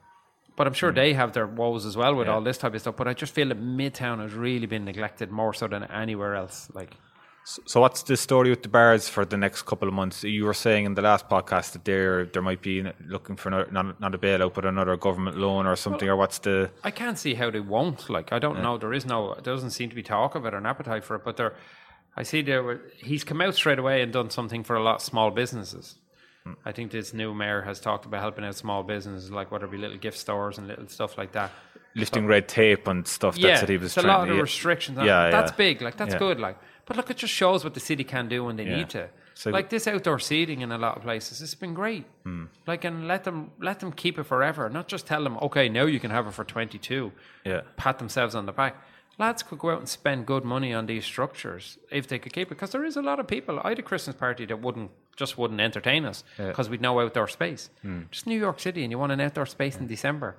But 0.56 0.66
I'm 0.66 0.72
sure 0.72 0.90
mm. 0.90 0.96
they 0.96 1.12
have 1.14 1.32
their 1.32 1.46
woes 1.46 1.84
as 1.86 1.96
well 1.96 2.14
with 2.14 2.28
all 2.28 2.40
this 2.40 2.58
type 2.58 2.74
of 2.74 2.80
stuff. 2.80 2.96
But 2.96 3.08
I 3.08 3.14
just 3.14 3.32
feel 3.34 3.48
that 3.48 3.60
Midtown 3.60 4.20
has 4.20 4.32
really 4.32 4.66
been 4.66 4.84
neglected 4.84 5.30
more 5.30 5.52
so 5.54 5.68
than 5.68 5.84
anywhere 5.84 6.34
else. 6.34 6.68
Like, 6.72 6.96
So 7.44 7.80
what's 7.82 8.02
the 8.02 8.16
story 8.16 8.50
with 8.50 8.62
the 8.62 8.68
bars 8.68 9.08
for 9.08 9.24
the 9.24 9.36
next 9.36 9.62
couple 9.62 9.86
of 9.86 9.94
months? 9.94 10.24
You 10.24 10.44
were 10.46 10.54
saying 10.54 10.86
in 10.86 10.94
the 10.94 11.02
last 11.02 11.28
podcast 11.28 11.72
that 11.72 11.84
there 11.84 12.24
there 12.24 12.42
might 12.42 12.62
be 12.62 12.82
looking 13.06 13.36
for 13.36 13.50
another, 13.50 13.70
not, 13.70 14.00
not 14.00 14.14
a 14.14 14.18
bailout 14.18 14.54
but 14.54 14.64
another 14.64 14.96
government 14.96 15.36
loan 15.36 15.66
or 15.66 15.76
something. 15.76 16.08
or 16.08 16.16
what's 16.16 16.38
the 16.38 16.70
I 16.82 16.90
can't 16.90 17.18
see 17.18 17.34
how 17.34 17.50
they 17.50 17.60
won't. 17.60 18.08
Like, 18.10 18.32
I 18.32 18.38
don't 18.38 18.62
know. 18.62 18.78
There 18.78 18.94
is 18.94 19.06
no, 19.06 19.34
there 19.34 19.54
doesn't 19.54 19.70
seem 19.70 19.90
to 19.90 19.94
be 19.94 20.02
talk 20.02 20.34
of 20.34 20.46
it 20.46 20.54
or 20.54 20.56
an 20.56 20.66
appetite 20.66 21.04
for 21.04 21.16
it. 21.16 21.22
But 21.24 21.36
there, 21.36 21.54
I 22.16 22.22
see 22.22 22.42
there. 22.42 22.62
Were, 22.62 22.80
he's 22.96 23.24
come 23.24 23.40
out 23.40 23.54
straight 23.54 23.78
away 23.78 24.02
and 24.02 24.12
done 24.12 24.30
something 24.30 24.64
for 24.64 24.76
a 24.76 24.82
lot 24.82 24.96
of 24.96 25.02
small 25.02 25.30
businesses. 25.30 25.96
I 26.64 26.70
think 26.70 26.92
this 26.92 27.12
new 27.12 27.34
mayor 27.34 27.62
has 27.62 27.80
talked 27.80 28.04
about 28.06 28.20
helping 28.20 28.44
out 28.44 28.54
small 28.54 28.84
businesses, 28.84 29.32
like 29.32 29.50
whether 29.50 29.64
it 29.66 29.70
be 29.72 29.78
little 29.78 29.96
gift 29.98 30.16
stores 30.16 30.58
and 30.58 30.68
little 30.68 30.86
stuff 30.86 31.18
like 31.18 31.32
that. 31.32 31.50
lifting 31.96 32.26
red 32.26 32.46
tape 32.46 32.86
and 32.86 33.04
stuff? 33.08 33.36
yeah, 33.36 33.48
that's 33.48 33.62
what 33.62 33.68
he 33.70 33.76
was 33.78 33.86
it's 33.86 33.96
a 33.96 34.02
trying 34.02 34.16
lot 34.18 34.24
to 34.26 34.32
of 34.32 34.38
restrictions. 34.42 34.96
on 34.98 35.06
Yeah, 35.06 35.30
that's 35.30 35.50
yeah. 35.50 35.56
big. 35.56 35.82
Like 35.82 35.96
that's 35.96 36.12
Yeah. 36.14 36.18
good. 36.20 36.38
Like, 36.38 36.56
but 36.84 36.96
look, 36.96 37.10
it 37.10 37.16
just 37.16 37.32
shows 37.34 37.64
what 37.64 37.74
the 37.74 37.80
city 37.80 38.04
can 38.04 38.28
do 38.28 38.44
when 38.44 38.54
they 38.56 38.64
Yeah. 38.64 38.76
need 38.76 38.90
to. 38.90 39.08
So- 39.34 39.50
like 39.50 39.70
this 39.70 39.88
outdoor 39.88 40.18
seating 40.20 40.60
in 40.60 40.70
a 40.72 40.78
lot 40.78 40.96
of 40.96 41.02
places, 41.02 41.42
it's 41.42 41.54
been 41.56 41.74
great. 41.74 42.04
Hmm. 42.22 42.44
Like, 42.66 42.84
and 42.84 43.08
let 43.08 43.24
them 43.24 43.50
let 43.58 43.80
them 43.80 43.90
keep 43.92 44.16
it 44.18 44.22
forever. 44.24 44.70
Not 44.70 44.86
just 44.86 45.06
tell 45.06 45.24
them, 45.24 45.36
okay, 45.42 45.68
now 45.68 45.84
you 45.86 45.98
can 45.98 46.12
have 46.12 46.26
it 46.28 46.32
for 46.34 46.44
twenty 46.44 46.78
two. 46.78 47.10
Yeah. 47.44 47.62
pat 47.76 47.98
themselves 47.98 48.34
on 48.36 48.46
the 48.46 48.52
back. 48.52 48.76
Lads 49.18 49.42
could 49.42 49.58
go 49.58 49.70
out 49.70 49.78
and 49.78 49.88
spend 49.88 50.26
good 50.26 50.44
money 50.44 50.74
on 50.74 50.84
these 50.86 51.04
structures 51.04 51.78
if 51.90 52.06
they 52.06 52.18
could 52.18 52.34
keep 52.34 52.48
it, 52.48 52.50
because 52.50 52.70
there 52.70 52.84
is 52.84 52.96
a 52.96 53.02
lot 53.02 53.18
of 53.18 53.26
people. 53.26 53.58
I 53.64 53.70
had 53.70 53.78
a 53.78 53.82
Christmas 53.82 54.14
party 54.14 54.44
that 54.46 54.60
wouldn't 54.60 54.90
just 55.16 55.38
wouldn't 55.38 55.62
entertain 55.62 56.04
us 56.04 56.22
because 56.36 56.68
we'd 56.68 56.82
no 56.82 57.00
outdoor 57.00 57.26
space. 57.26 57.70
Hmm. 57.80 58.02
Just 58.10 58.26
New 58.26 58.38
York 58.38 58.60
City, 58.60 58.82
and 58.82 58.90
you 58.90 58.98
want 58.98 59.12
an 59.12 59.20
outdoor 59.22 59.46
space 59.46 59.76
in 59.78 59.86
December. 59.86 60.36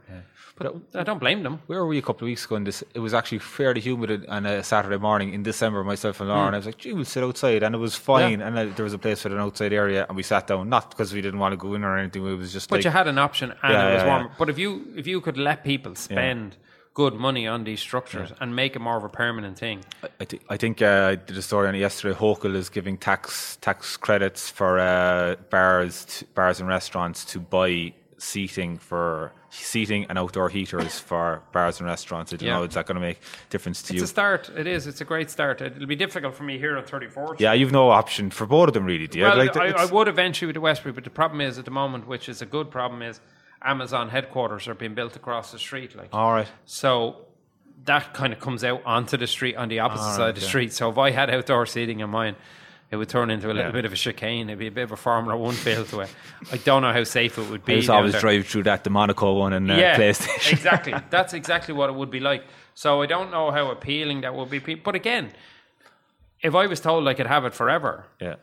But 0.55 0.75
I 0.93 1.01
don't 1.01 1.19
blame 1.19 1.41
them. 1.41 1.61
Where 1.65 1.79
were 1.79 1.87
we 1.87 1.97
a 1.97 2.01
couple 2.03 2.25
of 2.25 2.29
weeks 2.29 2.45
ago? 2.45 2.55
And 2.57 2.67
this 2.67 2.83
it 2.93 2.99
was 2.99 3.13
actually 3.15 3.39
fairly 3.39 3.81
humid 3.81 4.27
on 4.27 4.45
a 4.45 4.63
Saturday 4.63 4.97
morning 4.97 5.33
in 5.33 5.41
December. 5.41 5.83
Myself 5.83 6.19
and. 6.21 6.29
Lauren, 6.29 6.53
I 6.53 6.57
was 6.57 6.67
like, 6.67 6.77
"Gee, 6.77 6.93
we'll 6.93 7.05
sit 7.05 7.23
outside," 7.23 7.63
and 7.63 7.73
it 7.73 7.79
was 7.79 7.95
fine. 7.95 8.41
And 8.41 8.55
uh, 8.57 8.65
there 8.75 8.83
was 8.83 8.93
a 8.93 8.99
place 8.99 9.23
with 9.23 9.33
an 9.33 9.39
outside 9.39 9.73
area, 9.73 10.05
and 10.07 10.15
we 10.15 10.21
sat 10.21 10.45
down. 10.45 10.69
Not 10.69 10.91
because 10.91 11.11
we 11.13 11.21
didn't 11.21 11.39
want 11.39 11.53
to 11.53 11.57
go 11.57 11.73
in 11.73 11.83
or 11.83 11.97
anything. 11.97 12.23
It 12.27 12.35
was 12.35 12.53
just 12.53 12.69
But 12.69 12.77
like, 12.77 12.85
you 12.85 12.91
had 12.91 13.07
an 13.07 13.17
option, 13.17 13.51
and 13.63 13.73
Yeah, 13.73 13.89
it 13.89 13.93
was 13.95 14.03
warm. 14.03 14.23
yeah. 14.25 14.33
But 14.37 14.49
if 14.51 14.59
you 14.59 14.85
if 14.95 15.07
you 15.07 15.19
could 15.21 15.37
let 15.39 15.63
people 15.63 15.95
spend 15.95 16.55
good 16.97 17.13
money 17.13 17.45
on 17.45 17.63
these 17.63 17.79
structures 17.79 18.31
and 18.41 18.55
make 18.55 18.75
it 18.75 18.79
more 18.79 18.97
of 18.97 19.03
a 19.03 19.09
permanent 19.23 19.55
thing, 19.59 19.77
I, 20.19 20.25
th- 20.25 20.41
I 20.49 20.57
think 20.57 20.81
uh, 20.81 21.09
I 21.11 21.15
did 21.15 21.37
a 21.37 21.43
story 21.43 21.67
on 21.67 21.75
it 21.75 21.79
yesterday. 21.79 22.17
Hochul 22.17 22.55
is 22.55 22.69
giving 22.69 22.97
tax 22.97 23.57
tax 23.61 23.97
credits 23.97 24.49
for 24.49 24.79
uh, 24.79 25.35
bars, 25.51 26.23
bars 26.33 26.59
and 26.59 26.67
restaurants 26.67 27.23
to 27.25 27.39
buy 27.39 27.93
seating 28.17 28.79
for 28.79 29.31
seating 29.51 30.07
and 30.09 30.17
outdoor 30.17 30.49
heaters 30.49 30.97
for 31.09 31.43
bars 31.53 31.79
and 31.79 31.85
restaurants. 31.87 32.33
I 32.33 32.37
don't 32.37 32.47
Yeah. 32.47 32.55
know. 32.57 32.63
Is 32.63 32.73
that 32.73 32.87
going 32.87 32.95
to 32.95 33.07
make 33.09 33.19
difference 33.51 33.83
to 33.83 33.93
it's 33.93 33.97
you? 33.97 34.01
It's 34.01 34.11
a 34.11 34.15
start. 34.19 34.49
It 34.57 34.65
is. 34.65 34.87
It's 34.87 35.01
a 35.01 35.05
great 35.05 35.29
start. 35.29 35.61
It'll 35.61 35.85
be 35.85 35.95
difficult 35.95 36.33
for 36.33 36.45
me 36.51 36.57
here 36.57 36.75
at 36.77 36.87
34th. 36.87 37.39
yeah, 37.39 37.53
you've 37.53 37.71
no 37.71 37.89
option 37.91 38.31
for 38.31 38.47
both 38.47 38.69
of 38.69 38.73
them, 38.73 38.85
really. 38.85 39.05
Do 39.05 39.19
you? 39.19 39.25
Well, 39.25 39.37
Like, 39.37 39.55
I, 39.55 39.67
I 39.69 39.85
would 39.85 40.07
eventually 40.07 40.47
with 40.47 40.55
the 40.55 40.61
Westbury, 40.61 40.93
but 40.93 41.03
the 41.03 41.11
problem 41.21 41.41
is 41.41 41.59
at 41.59 41.65
the 41.65 41.75
moment, 41.81 42.07
which 42.07 42.27
is 42.27 42.41
a 42.41 42.47
good 42.47 42.71
problem, 42.71 43.03
is 43.03 43.21
Amazon 43.61 44.09
headquarters 44.09 44.67
are 44.67 44.73
being 44.75 44.93
built 44.93 45.15
across 45.15 45.51
the 45.51 45.59
street. 45.59 45.95
Like, 45.95 46.09
all 46.13 46.31
right. 46.31 46.47
so 46.65 47.25
that 47.85 48.13
kind 48.13 48.33
of 48.33 48.39
comes 48.39 48.63
out 48.63 48.81
onto 48.85 49.17
the 49.17 49.27
street 49.27 49.55
on 49.55 49.69
the 49.69 49.79
opposite 49.79 50.03
All 50.03 50.11
side 50.15 50.19
right, 50.21 50.29
of 50.29 50.35
the 50.35 50.41
yeah. 50.41 50.47
street. 50.47 50.73
So 50.73 50.89
if 50.91 50.97
I 50.97 51.11
had 51.11 51.29
outdoor 51.29 51.65
seating 51.65 51.99
in 52.01 52.09
mine, 52.09 52.35
it 52.89 52.95
would 52.95 53.09
turn 53.09 53.29
into 53.29 53.47
a 53.47 53.53
little 53.53 53.63
Yeah. 53.63 53.71
bit 53.71 53.85
of 53.85 53.93
a 53.93 53.95
chicane. 53.95 54.49
It'd 54.49 54.59
be 54.59 54.67
a 54.67 54.71
bit 54.71 54.83
of 54.83 54.91
a 54.93 54.97
Formula 54.97 55.35
One 55.37 55.53
feel 55.55 55.83
to 55.85 56.01
it. 56.01 56.15
I 56.51 56.57
don't 56.57 56.81
know 56.81 56.93
how 56.93 57.03
safe 57.03 57.37
it 57.37 57.49
would 57.49 57.65
be. 57.65 57.73
I 57.73 57.77
just 57.77 57.89
always 57.89 58.13
there. 58.13 58.21
drive 58.21 58.47
through 58.47 58.63
that 58.63 58.83
the 58.83 58.89
Monaco 58.89 59.33
one 59.33 59.53
and 59.53 59.69
uh, 59.69 59.75
yeah, 59.75 59.97
PlayStation. 59.97 60.53
exactly. 60.53 60.93
That's 61.09 61.33
exactly 61.33 61.73
what 61.73 61.89
it 61.89 61.95
would 61.95 62.09
be 62.11 62.19
like. 62.19 62.43
So 62.75 63.01
I 63.01 63.05
don't 63.05 63.31
know 63.31 63.51
how 63.51 63.71
appealing 63.71 64.21
that 64.21 64.33
would 64.35 64.49
be. 64.49 64.59
But 64.75 64.95
again, 64.95 65.31
if 66.41 66.55
I 66.55 66.67
was 66.67 66.79
told 66.79 67.07
I 67.07 67.13
could 67.13 67.27
have 67.27 67.43
it 67.45 67.53
forever, 67.53 68.05
yeah. 68.21 68.35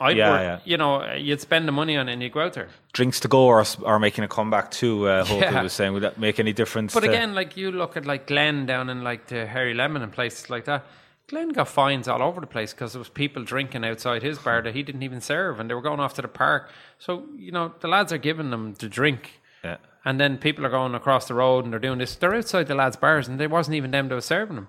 I'd 0.00 0.16
Yeah, 0.16 0.30
work, 0.30 0.40
yeah. 0.42 0.58
you 0.64 0.76
know, 0.76 1.12
you'd 1.14 1.40
spend 1.40 1.66
the 1.66 1.72
money 1.72 1.96
on 1.96 2.08
it 2.08 2.12
and 2.12 2.22
you'd 2.22 2.32
go 2.32 2.40
out 2.40 2.52
there. 2.52 2.68
Drinks 2.92 3.18
to 3.20 3.28
go 3.28 3.46
or, 3.46 3.60
s- 3.62 3.78
or 3.80 3.98
making 3.98 4.22
a 4.24 4.28
comeback 4.28 4.70
too. 4.70 5.08
Uh, 5.08 5.24
Yeah. 5.28 5.62
was 5.62 5.72
saying, 5.72 5.92
would 5.92 6.02
that 6.04 6.18
make 6.18 6.38
any 6.38 6.52
difference? 6.52 6.94
But 6.94 7.04
again, 7.04 7.34
like 7.34 7.56
you 7.56 7.72
look 7.72 7.96
at 7.96 8.06
like 8.06 8.26
Glen 8.28 8.64
down 8.66 8.88
in 8.90 9.02
like 9.02 9.26
the 9.26 9.46
Harry 9.46 9.74
Lemon 9.74 10.02
and 10.02 10.12
places 10.12 10.50
like 10.50 10.64
that. 10.66 10.84
Glenn 11.28 11.50
got 11.50 11.68
fines 11.68 12.08
all 12.08 12.22
over 12.22 12.40
the 12.40 12.46
place 12.46 12.72
because 12.72 12.92
there 12.94 13.00
was 13.00 13.10
people 13.10 13.44
drinking 13.44 13.84
outside 13.84 14.22
his 14.22 14.38
bar 14.38 14.62
that 14.62 14.74
he 14.74 14.82
didn't 14.82 15.02
even 15.02 15.20
serve, 15.20 15.60
and 15.60 15.68
they 15.68 15.74
were 15.74 15.82
going 15.82 16.00
off 16.00 16.14
to 16.14 16.22
the 16.22 16.28
park. 16.28 16.70
So 16.98 17.24
you 17.36 17.52
know 17.52 17.74
the 17.80 17.88
lads 17.88 18.14
are 18.14 18.18
giving 18.18 18.48
them 18.48 18.74
to 18.76 18.88
drink, 18.88 19.40
yeah. 19.62 19.76
and 20.06 20.18
then 20.18 20.38
people 20.38 20.64
are 20.64 20.70
going 20.70 20.94
across 20.94 21.28
the 21.28 21.34
road 21.34 21.64
and 21.64 21.72
they're 21.72 21.80
doing 21.80 21.98
this. 21.98 22.16
They're 22.16 22.34
outside 22.34 22.66
the 22.66 22.74
lads' 22.74 22.96
bars, 22.96 23.28
and 23.28 23.38
there 23.38 23.48
wasn't 23.50 23.74
even 23.74 23.90
them 23.90 24.08
that 24.08 24.14
was 24.14 24.24
serving 24.24 24.54
them. 24.56 24.68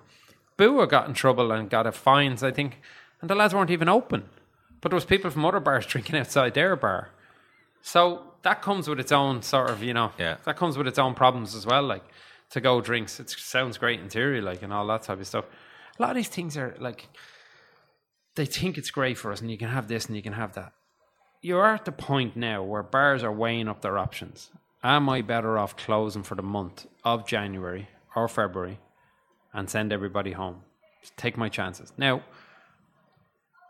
Bua 0.58 0.86
got 0.86 1.08
in 1.08 1.14
trouble 1.14 1.50
and 1.50 1.70
got 1.70 1.86
a 1.86 1.92
fines. 1.92 2.42
I 2.42 2.50
think 2.50 2.82
and 3.22 3.30
the 3.30 3.34
lads 3.34 3.54
weren't 3.54 3.70
even 3.70 3.88
open. 3.88 4.24
But 4.80 4.90
there 4.90 4.96
was 4.96 5.04
people 5.04 5.30
from 5.30 5.44
other 5.44 5.60
bars 5.60 5.86
drinking 5.92 6.16
outside 6.16 6.54
their 6.54 6.76
bar. 6.76 7.10
So 7.82 8.22
that 8.42 8.62
comes 8.62 8.88
with 8.88 9.00
its 9.00 9.12
own 9.12 9.42
sort 9.42 9.70
of, 9.70 9.82
you 9.82 9.94
know, 9.94 10.12
Yeah. 10.18 10.36
that 10.44 10.56
comes 10.56 10.76
with 10.78 10.86
its 10.86 10.98
own 10.98 11.14
problems 11.14 11.54
as 11.54 11.66
well. 11.66 11.82
Like 11.82 12.04
to 12.50 12.60
go 12.60 12.80
drinks, 12.80 13.20
it 13.20 13.30
sounds 13.30 13.78
great 13.78 14.00
in 14.00 14.08
theory, 14.08 14.40
like 14.40 14.62
and 14.62 14.72
all 14.72 14.86
that 14.88 15.02
type 15.02 15.20
of 15.20 15.26
stuff. 15.26 15.44
A 15.98 16.02
lot 16.02 16.10
of 16.10 16.16
these 16.16 16.28
things 16.28 16.56
are 16.56 16.74
like 16.78 17.08
they 18.36 18.46
think 18.46 18.78
it's 18.78 18.90
great 18.90 19.18
for 19.18 19.32
us, 19.32 19.40
and 19.40 19.50
you 19.50 19.58
can 19.58 19.68
have 19.68 19.88
this 19.88 20.06
and 20.06 20.16
you 20.16 20.22
can 20.22 20.32
have 20.34 20.54
that. 20.54 20.72
You're 21.42 21.66
at 21.74 21.84
the 21.84 21.92
point 21.92 22.36
now 22.36 22.62
where 22.62 22.82
bars 22.82 23.22
are 23.22 23.32
weighing 23.32 23.68
up 23.68 23.80
their 23.82 23.98
options. 23.98 24.50
Am 24.82 25.08
I 25.08 25.20
better 25.22 25.58
off 25.58 25.76
closing 25.76 26.22
for 26.22 26.34
the 26.34 26.42
month 26.42 26.86
of 27.04 27.26
January 27.26 27.88
or 28.14 28.28
February 28.28 28.78
and 29.52 29.68
send 29.68 29.92
everybody 29.92 30.32
home? 30.32 30.62
Take 31.16 31.36
my 31.36 31.48
chances. 31.48 31.92
Now, 31.98 32.22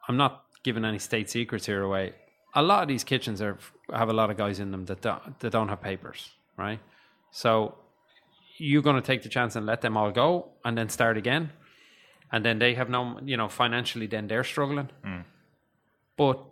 I'm 0.08 0.16
not 0.16 0.44
giving 0.62 0.84
any 0.84 0.98
state 0.98 1.30
secrets 1.30 1.66
here 1.66 1.82
away. 1.82 2.12
A 2.54 2.62
lot 2.62 2.82
of 2.82 2.88
these 2.88 3.04
kitchens 3.04 3.40
are 3.40 3.58
have 3.92 4.08
a 4.08 4.12
lot 4.12 4.30
of 4.30 4.36
guys 4.36 4.60
in 4.60 4.70
them 4.70 4.84
that 4.86 5.00
don't, 5.00 5.38
that 5.40 5.52
don't 5.52 5.68
have 5.68 5.80
papers, 5.80 6.30
right? 6.56 6.80
So 7.30 7.76
you're 8.58 8.82
going 8.82 8.96
to 8.96 9.02
take 9.02 9.22
the 9.22 9.28
chance 9.28 9.56
and 9.56 9.66
let 9.66 9.80
them 9.80 9.96
all 9.96 10.10
go 10.10 10.48
and 10.64 10.76
then 10.76 10.88
start 10.88 11.16
again, 11.16 11.50
and 12.32 12.44
then 12.44 12.58
they 12.58 12.74
have 12.74 12.90
no, 12.90 13.18
you 13.24 13.36
know, 13.36 13.48
financially, 13.48 14.06
then 14.06 14.28
they're 14.28 14.44
struggling. 14.44 14.90
Mm. 15.04 15.24
But 16.16 16.44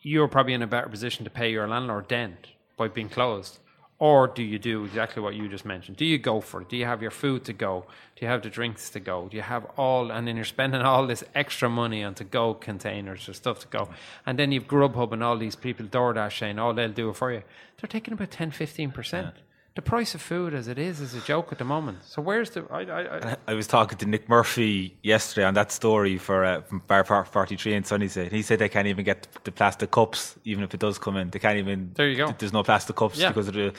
you're 0.00 0.28
probably 0.28 0.54
in 0.54 0.62
a 0.62 0.66
better 0.66 0.88
position 0.88 1.24
to 1.24 1.30
pay 1.30 1.50
your 1.50 1.68
landlord 1.68 2.08
then 2.08 2.38
by 2.76 2.88
being 2.88 3.08
closed. 3.08 3.58
Or 4.00 4.26
do 4.26 4.42
you 4.42 4.58
do 4.58 4.84
exactly 4.84 5.22
what 5.22 5.34
you 5.34 5.48
just 5.48 5.64
mentioned? 5.64 5.96
Do 5.96 6.04
you 6.04 6.18
go 6.18 6.40
for 6.40 6.62
it? 6.62 6.68
Do 6.68 6.76
you 6.76 6.84
have 6.84 7.00
your 7.00 7.12
food 7.12 7.44
to 7.44 7.52
go? 7.52 7.86
Do 8.16 8.26
you 8.26 8.30
have 8.30 8.42
the 8.42 8.50
drinks 8.50 8.90
to 8.90 9.00
go? 9.00 9.28
Do 9.28 9.36
you 9.36 9.42
have 9.42 9.66
all, 9.76 10.10
and 10.10 10.26
then 10.26 10.34
you're 10.34 10.44
spending 10.44 10.82
all 10.90 11.06
this 11.06 11.22
extra 11.34 11.68
money 11.68 12.02
on 12.02 12.14
to 12.14 12.24
go 12.24 12.54
containers 12.54 13.28
or 13.28 13.34
stuff 13.34 13.60
to 13.60 13.68
go. 13.68 13.88
And 14.26 14.38
then 14.38 14.50
you've 14.50 14.66
Grubhub 14.66 15.12
and 15.12 15.22
all 15.22 15.38
these 15.38 15.56
people, 15.56 15.86
DoorDash 15.86 16.38
saying, 16.38 16.58
oh, 16.58 16.72
they'll 16.72 16.92
do 16.92 17.10
it 17.10 17.16
for 17.16 17.32
you. 17.32 17.42
They're 17.80 17.88
taking 17.88 18.14
about 18.14 18.32
10, 18.32 18.50
15%. 18.50 19.32
The 19.74 19.82
price 19.82 20.14
of 20.14 20.22
food 20.22 20.54
as 20.54 20.68
it 20.68 20.78
is 20.78 21.00
is 21.00 21.14
a 21.14 21.20
joke 21.20 21.50
at 21.50 21.58
the 21.58 21.64
moment. 21.64 21.98
So 22.04 22.22
where's 22.22 22.50
the, 22.50 22.64
I, 22.70 22.82
I, 22.82 23.30
I, 23.32 23.36
I 23.48 23.54
was 23.54 23.66
talking 23.66 23.98
to 23.98 24.06
Nick 24.06 24.28
Murphy 24.28 24.96
yesterday 25.02 25.44
on 25.44 25.54
that 25.54 25.72
story 25.72 26.16
for 26.16 26.44
uh, 26.44 26.60
from 26.62 26.78
Bar 26.86 27.02
Par- 27.02 27.24
43 27.24 27.74
in 27.74 27.82
Sunnyside. 27.84 28.30
He 28.30 28.42
said 28.42 28.60
they 28.60 28.68
can't 28.68 28.86
even 28.86 29.04
get 29.04 29.26
the 29.42 29.50
plastic 29.50 29.90
cups, 29.90 30.36
even 30.44 30.62
if 30.62 30.74
it 30.74 30.78
does 30.80 30.96
come 30.98 31.16
in. 31.16 31.30
They 31.30 31.40
can't 31.40 31.58
even. 31.58 31.90
There 31.94 32.08
you 32.08 32.16
go. 32.16 32.32
There's 32.38 32.52
no 32.52 32.62
plastic 32.62 32.94
cups 32.94 33.18
Yeah. 33.18 33.28
because 33.30 33.48
of 33.48 33.54
the 33.54 33.72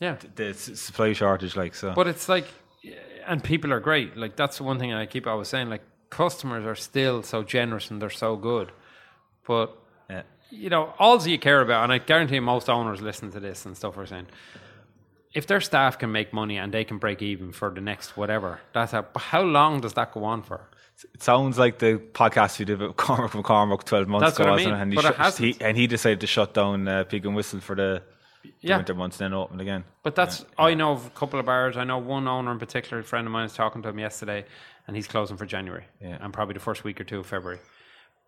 yeah. 0.00 0.16
the 0.34 0.48
s- 0.48 0.80
supply 0.80 1.12
shortage. 1.12 1.54
Like 1.54 1.76
so. 1.76 1.92
But 1.94 2.08
it's 2.08 2.28
like, 2.28 2.46
and 3.24 3.42
people 3.42 3.72
are 3.72 3.80
great. 3.80 4.16
Like 4.16 4.34
that's 4.34 4.56
the 4.58 4.64
one 4.64 4.80
thing 4.80 4.92
I 4.92 5.06
keep 5.06 5.28
always 5.28 5.46
saying. 5.46 5.70
Like 5.70 5.82
customers 6.10 6.64
are 6.66 6.74
still 6.74 7.22
so 7.22 7.44
generous 7.44 7.92
and 7.92 8.02
they're 8.02 8.10
so 8.10 8.34
good, 8.34 8.72
but 9.46 9.76
yeah. 10.10 10.22
you 10.50 10.68
know, 10.68 10.94
all 10.98 11.24
you 11.24 11.38
care 11.38 11.60
about, 11.60 11.84
and 11.84 11.92
I 11.92 11.98
guarantee 11.98 12.40
most 12.40 12.68
owners 12.68 13.00
listen 13.00 13.30
to 13.32 13.40
this 13.40 13.66
and 13.66 13.76
stuff 13.76 13.96
are 13.98 14.06
saying, 14.06 14.26
if 15.34 15.46
their 15.46 15.60
staff 15.60 15.98
can 15.98 16.10
make 16.12 16.32
money 16.32 16.56
and 16.58 16.72
they 16.72 16.84
can 16.84 16.98
break 16.98 17.22
even 17.22 17.52
for 17.52 17.70
the 17.70 17.80
next 17.80 18.16
whatever, 18.16 18.60
that's 18.72 18.92
how. 18.92 19.02
But 19.02 19.22
how 19.22 19.42
long 19.42 19.80
does 19.80 19.92
that 19.94 20.12
go 20.12 20.24
on 20.24 20.42
for? 20.42 20.68
It 21.14 21.22
sounds 21.22 21.58
like 21.58 21.78
the 21.78 22.00
podcast 22.12 22.58
you 22.58 22.64
did 22.64 22.80
with 22.80 22.96
Cormac 22.96 23.30
from 23.30 23.42
Cormac 23.44 23.84
12 23.84 24.08
months 24.08 24.26
That's 24.26 24.40
ago, 24.40 24.48
I 24.48 24.52
wasn't 24.52 24.70
mean, 24.72 24.78
it? 24.78 24.82
And, 24.82 24.92
he 24.92 24.96
but 24.96 25.04
it 25.04 25.08
shut- 25.08 25.16
hasn't. 25.16 25.54
he, 25.56 25.64
and 25.64 25.76
he 25.76 25.86
decided 25.86 26.20
to 26.22 26.26
shut 26.26 26.54
down 26.54 26.88
uh, 26.88 27.04
Pig 27.04 27.24
and 27.24 27.36
Whistle 27.36 27.60
for 27.60 27.76
the, 27.76 28.02
the 28.42 28.50
Yeah. 28.62 28.76
winter 28.78 28.94
months 28.94 29.20
and 29.20 29.32
then 29.32 29.38
open 29.38 29.60
again. 29.60 29.84
But 30.02 30.16
that's 30.16 30.44
I 30.58 30.74
know 30.74 30.90
of 30.92 31.06
a 31.06 31.10
couple 31.10 31.38
of 31.38 31.46
bars. 31.46 31.76
I 31.76 31.84
know 31.84 31.98
one 31.98 32.26
owner 32.26 32.50
in 32.50 32.58
particular. 32.58 32.98
A 33.00 33.04
friend 33.04 33.26
of 33.28 33.32
mine 33.32 33.44
was 33.44 33.54
talking 33.54 33.80
to 33.82 33.88
him 33.90 33.98
yesterday, 34.00 34.44
and 34.88 34.96
he's 34.96 35.06
closing 35.06 35.36
for 35.36 35.46
January 35.46 35.84
Yeah. 36.00 36.18
and 36.20 36.32
probably 36.32 36.54
the 36.54 36.60
first 36.60 36.82
week 36.82 37.00
or 37.00 37.04
two 37.04 37.20
of 37.20 37.26
February. 37.26 37.60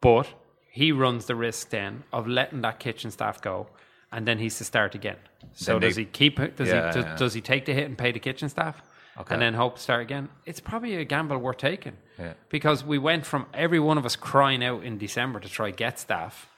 But 0.00 0.28
he 0.70 0.92
runs 0.92 1.26
the 1.26 1.34
risk 1.34 1.70
then 1.70 2.04
of 2.12 2.28
letting 2.28 2.60
that 2.60 2.78
kitchen 2.78 3.10
staff 3.10 3.42
go, 3.42 3.66
and 4.12 4.26
then 4.26 4.38
he's 4.38 4.58
to 4.58 4.64
start 4.64 4.94
again. 4.94 5.16
So 5.54 5.78
they- 5.78 5.86
does 5.88 5.96
he 5.96 6.04
keep? 6.04 6.38
it? 6.40 6.56
Does 6.56 6.68
Yeah, 6.68 6.88
he 6.88 6.92
does, 6.94 7.04
yeah. 7.04 7.16
does 7.16 7.34
he 7.34 7.40
take 7.40 7.64
the 7.64 7.72
hit 7.74 7.84
and 7.86 7.96
pay 7.96 8.12
the 8.12 8.18
kitchen 8.20 8.48
staff, 8.48 8.82
Okay. 9.18 9.34
and 9.34 9.42
then 9.42 9.54
hope 9.54 9.76
to 9.76 9.80
start 9.82 10.02
again? 10.02 10.28
It's 10.46 10.60
probably 10.60 10.96
a 10.96 11.04
gamble 11.04 11.38
worth 11.38 11.58
taking. 11.58 11.96
Yeah. 12.18 12.34
Because 12.48 12.84
we 12.84 12.98
went 12.98 13.24
from 13.26 13.46
every 13.54 13.80
one 13.80 13.98
of 13.98 14.04
us 14.04 14.16
crying 14.16 14.62
out 14.64 14.82
in 14.84 14.98
December 14.98 15.40
to 15.40 15.48
try 15.48 15.70
get 15.70 15.98
staff. 15.98 16.48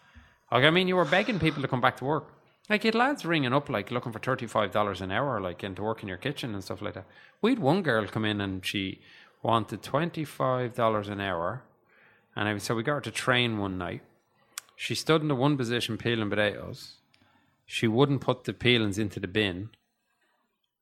Like 0.51 0.65
I 0.65 0.71
mean, 0.71 0.89
you 0.89 0.97
were 0.97 1.05
begging 1.05 1.39
people 1.39 1.63
to 1.63 1.69
come 1.69 1.81
back 1.81 1.97
to 1.99 2.05
work. 2.05 2.27
Like 2.69 2.85
you 2.85 2.89
had 2.89 2.95
lads 2.95 3.25
ringing 3.25 3.53
up, 3.53 3.69
like 3.69 3.91
looking 3.91 4.13
for 4.13 4.19
thirty 4.19 4.47
five 4.47 4.71
dollars 4.71 5.01
an 5.01 5.11
hour, 5.11 5.41
like 5.41 5.65
into 5.65 5.83
work 5.83 6.03
in 6.03 6.09
your 6.09 6.19
kitchen 6.19 6.55
and 6.55 6.63
stuff 6.63 6.81
like 6.83 6.95
that. 6.95 7.07
We 7.41 7.51
had 7.53 7.59
one 7.59 7.83
girl 7.83 8.07
come 8.07 8.25
in 8.25 8.41
and 8.41 8.65
she 8.65 9.01
wanted 9.43 9.83
twenty 9.83 10.25
five 10.25 10.75
dollars 10.75 11.09
an 11.09 11.21
hour, 11.21 11.63
and 12.37 12.49
I, 12.49 12.59
so 12.59 12.75
we 12.75 12.83
got 12.83 12.95
her 12.95 13.01
to 13.03 13.11
train 13.11 13.59
one 13.59 13.79
night. 13.79 14.03
She 14.77 14.95
stood 14.95 15.23
in 15.23 15.29
the 15.29 15.35
one 15.35 15.57
position 15.57 15.97
peeling 15.99 16.31
potatoes. 16.31 16.95
She 17.73 17.89
wouldn't 17.89 18.21
put 18.21 18.45
the 18.45 18.53
peelings 18.53 18.99
into 18.99 19.19
the 19.19 19.27
bin. 19.27 19.71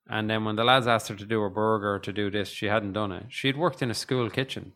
And 0.09 0.29
then 0.29 0.45
when 0.45 0.57
the 0.57 0.65
lads 0.65 0.89
asked 0.89 1.07
her 1.07 1.15
to 1.15 1.25
do 1.25 1.45
a 1.45 1.49
burger 1.49 1.95
or 1.95 1.99
to 2.01 2.13
do 2.13 2.33
this, 2.33 2.49
she 2.49 2.67
hadn't 2.67 2.95
done 2.95 3.13
it. 3.13 3.27
She'd 3.29 3.57
worked 3.57 3.81
in 3.81 3.93
a 3.93 3.95
school 3.95 4.29
kitchen, 4.29 4.73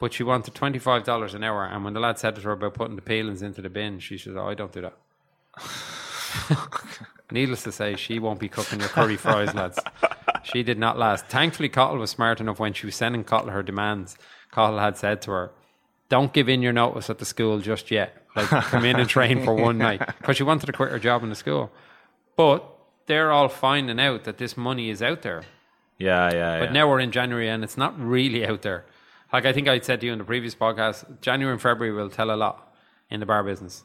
but 0.00 0.12
she 0.12 0.24
wanted 0.24 0.56
twenty 0.56 0.80
five 0.80 1.04
dollars 1.04 1.34
an 1.34 1.44
hour. 1.44 1.64
And 1.64 1.84
when 1.84 1.94
the 1.94 2.00
lad 2.00 2.18
said 2.18 2.34
to 2.34 2.40
her 2.40 2.50
about 2.50 2.74
putting 2.74 2.96
the 2.96 3.02
peelings 3.02 3.40
into 3.40 3.62
the 3.62 3.68
bin, 3.70 4.00
she 4.00 4.18
said, 4.18 4.36
"Oh, 4.36 4.48
I 4.48 4.54
don't 4.54 4.72
do 4.72 4.80
that." 4.80 4.98
Needless 7.30 7.62
to 7.62 7.70
say, 7.70 7.94
she 7.94 8.18
won't 8.18 8.40
be 8.40 8.48
cooking 8.48 8.80
your 8.80 8.88
curry 8.88 9.16
fries, 9.16 9.54
lads. 9.54 9.78
She 10.42 10.64
did 10.64 10.78
not 10.78 10.98
last. 10.98 11.26
Thankfully, 11.26 11.68
Cottle 11.68 11.98
was 11.98 12.10
smart 12.10 12.40
enough 12.40 12.58
when 12.58 12.72
she 12.72 12.86
was 12.86 12.96
sending 12.96 13.22
Cottle 13.22 13.50
her 13.50 13.62
demands. 13.62 14.18
Cottle 14.50 14.80
had 14.80 14.96
said 14.96 15.22
to 15.22 15.30
her, 15.30 15.52
"Don't 16.08 16.32
give 16.32 16.48
in 16.48 16.62
your 16.62 16.72
notice 16.72 17.08
at 17.08 17.18
the 17.18 17.24
school 17.24 17.60
just 17.60 17.92
yet. 17.92 18.24
Like, 18.38 18.64
come 18.64 18.84
in 18.84 18.98
and 18.98 19.08
train 19.08 19.42
for 19.44 19.54
one 19.54 19.78
night," 19.78 20.00
because 20.18 20.36
she 20.36 20.42
wanted 20.42 20.66
to 20.66 20.72
quit 20.72 20.90
her 20.90 20.98
job 20.98 21.22
in 21.22 21.28
the 21.28 21.34
school. 21.34 21.70
But 22.36 22.64
they're 23.06 23.32
all 23.32 23.48
finding 23.48 23.98
out 24.00 24.24
that 24.24 24.38
this 24.38 24.56
money 24.56 24.90
is 24.90 25.02
out 25.02 25.22
there. 25.22 25.42
Yeah, 25.98 26.30
yeah, 26.32 26.58
But 26.60 26.64
yeah. 26.66 26.72
now 26.72 26.88
we're 26.88 27.00
in 27.00 27.10
January 27.10 27.48
and 27.48 27.64
it's 27.64 27.76
not 27.76 27.98
really 27.98 28.46
out 28.46 28.62
there. 28.62 28.84
Like 29.32 29.44
I 29.46 29.52
think 29.52 29.66
I 29.66 29.80
said 29.80 30.00
to 30.00 30.06
you 30.06 30.12
in 30.12 30.18
the 30.18 30.24
previous 30.24 30.54
podcast, 30.54 31.20
January 31.20 31.52
and 31.52 31.60
February 31.60 31.92
will 31.94 32.08
tell 32.10 32.30
a 32.30 32.36
lot 32.36 32.72
in 33.10 33.18
the 33.20 33.26
bar 33.26 33.42
business. 33.42 33.82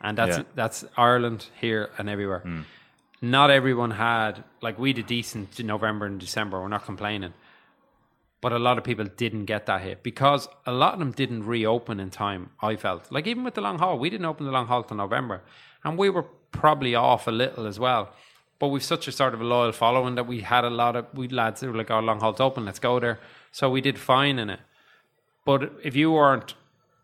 And 0.00 0.16
that's 0.16 0.38
Yeah. 0.38 0.44
that's 0.54 0.84
Ireland 0.96 1.46
here 1.60 1.90
and 1.98 2.08
everywhere. 2.08 2.42
Mm. 2.46 2.64
Not 3.20 3.50
everyone 3.50 3.90
had 3.90 4.42
like 4.62 4.78
we 4.78 4.92
did 4.94 5.06
decent 5.06 5.60
in 5.60 5.66
November 5.66 6.06
and 6.06 6.18
December, 6.18 6.58
we're 6.60 6.68
not 6.68 6.86
complaining. 6.86 7.34
But 8.40 8.52
a 8.52 8.58
lot 8.58 8.78
of 8.78 8.84
people 8.84 9.04
didn't 9.04 9.44
get 9.44 9.66
that 9.66 9.82
hit 9.82 10.02
because 10.02 10.48
a 10.64 10.72
lot 10.72 10.94
of 10.94 10.98
them 10.98 11.12
didn't 11.12 11.44
reopen 11.44 12.00
in 12.00 12.10
time, 12.10 12.50
I 12.62 12.76
felt. 12.76 13.12
Like 13.12 13.26
even 13.26 13.44
with 13.44 13.54
the 13.54 13.60
Long 13.60 13.78
Hall, 13.78 13.98
we 13.98 14.08
didn't 14.08 14.24
open 14.24 14.46
the 14.46 14.52
Long 14.52 14.66
Hall 14.66 14.82
till 14.82 14.96
November. 14.96 15.42
And 15.84 15.98
we 15.98 16.08
were 16.08 16.22
probably 16.50 16.94
off 16.94 17.26
a 17.26 17.30
little 17.30 17.66
as 17.66 17.78
well. 17.78 18.14
But 18.58 18.68
we've 18.68 18.82
such 18.82 19.08
a 19.08 19.12
sort 19.12 19.34
of 19.34 19.40
a 19.40 19.44
loyal 19.44 19.72
following 19.72 20.14
that 20.14 20.26
we 20.26 20.40
had 20.40 20.64
a 20.64 20.70
lot 20.70 20.96
of 20.96 21.06
we 21.14 21.28
lads 21.28 21.60
who 21.60 21.68
were 21.68 21.76
like, 21.76 21.90
Oh, 21.90 22.00
Long 22.00 22.20
Hall's 22.20 22.40
open, 22.40 22.64
let's 22.64 22.78
go 22.78 22.98
there. 22.98 23.20
So 23.52 23.68
we 23.68 23.80
did 23.80 23.98
fine 23.98 24.38
in 24.38 24.50
it. 24.50 24.60
But 25.44 25.72
if 25.82 25.96
you 25.96 26.12
weren't, 26.12 26.54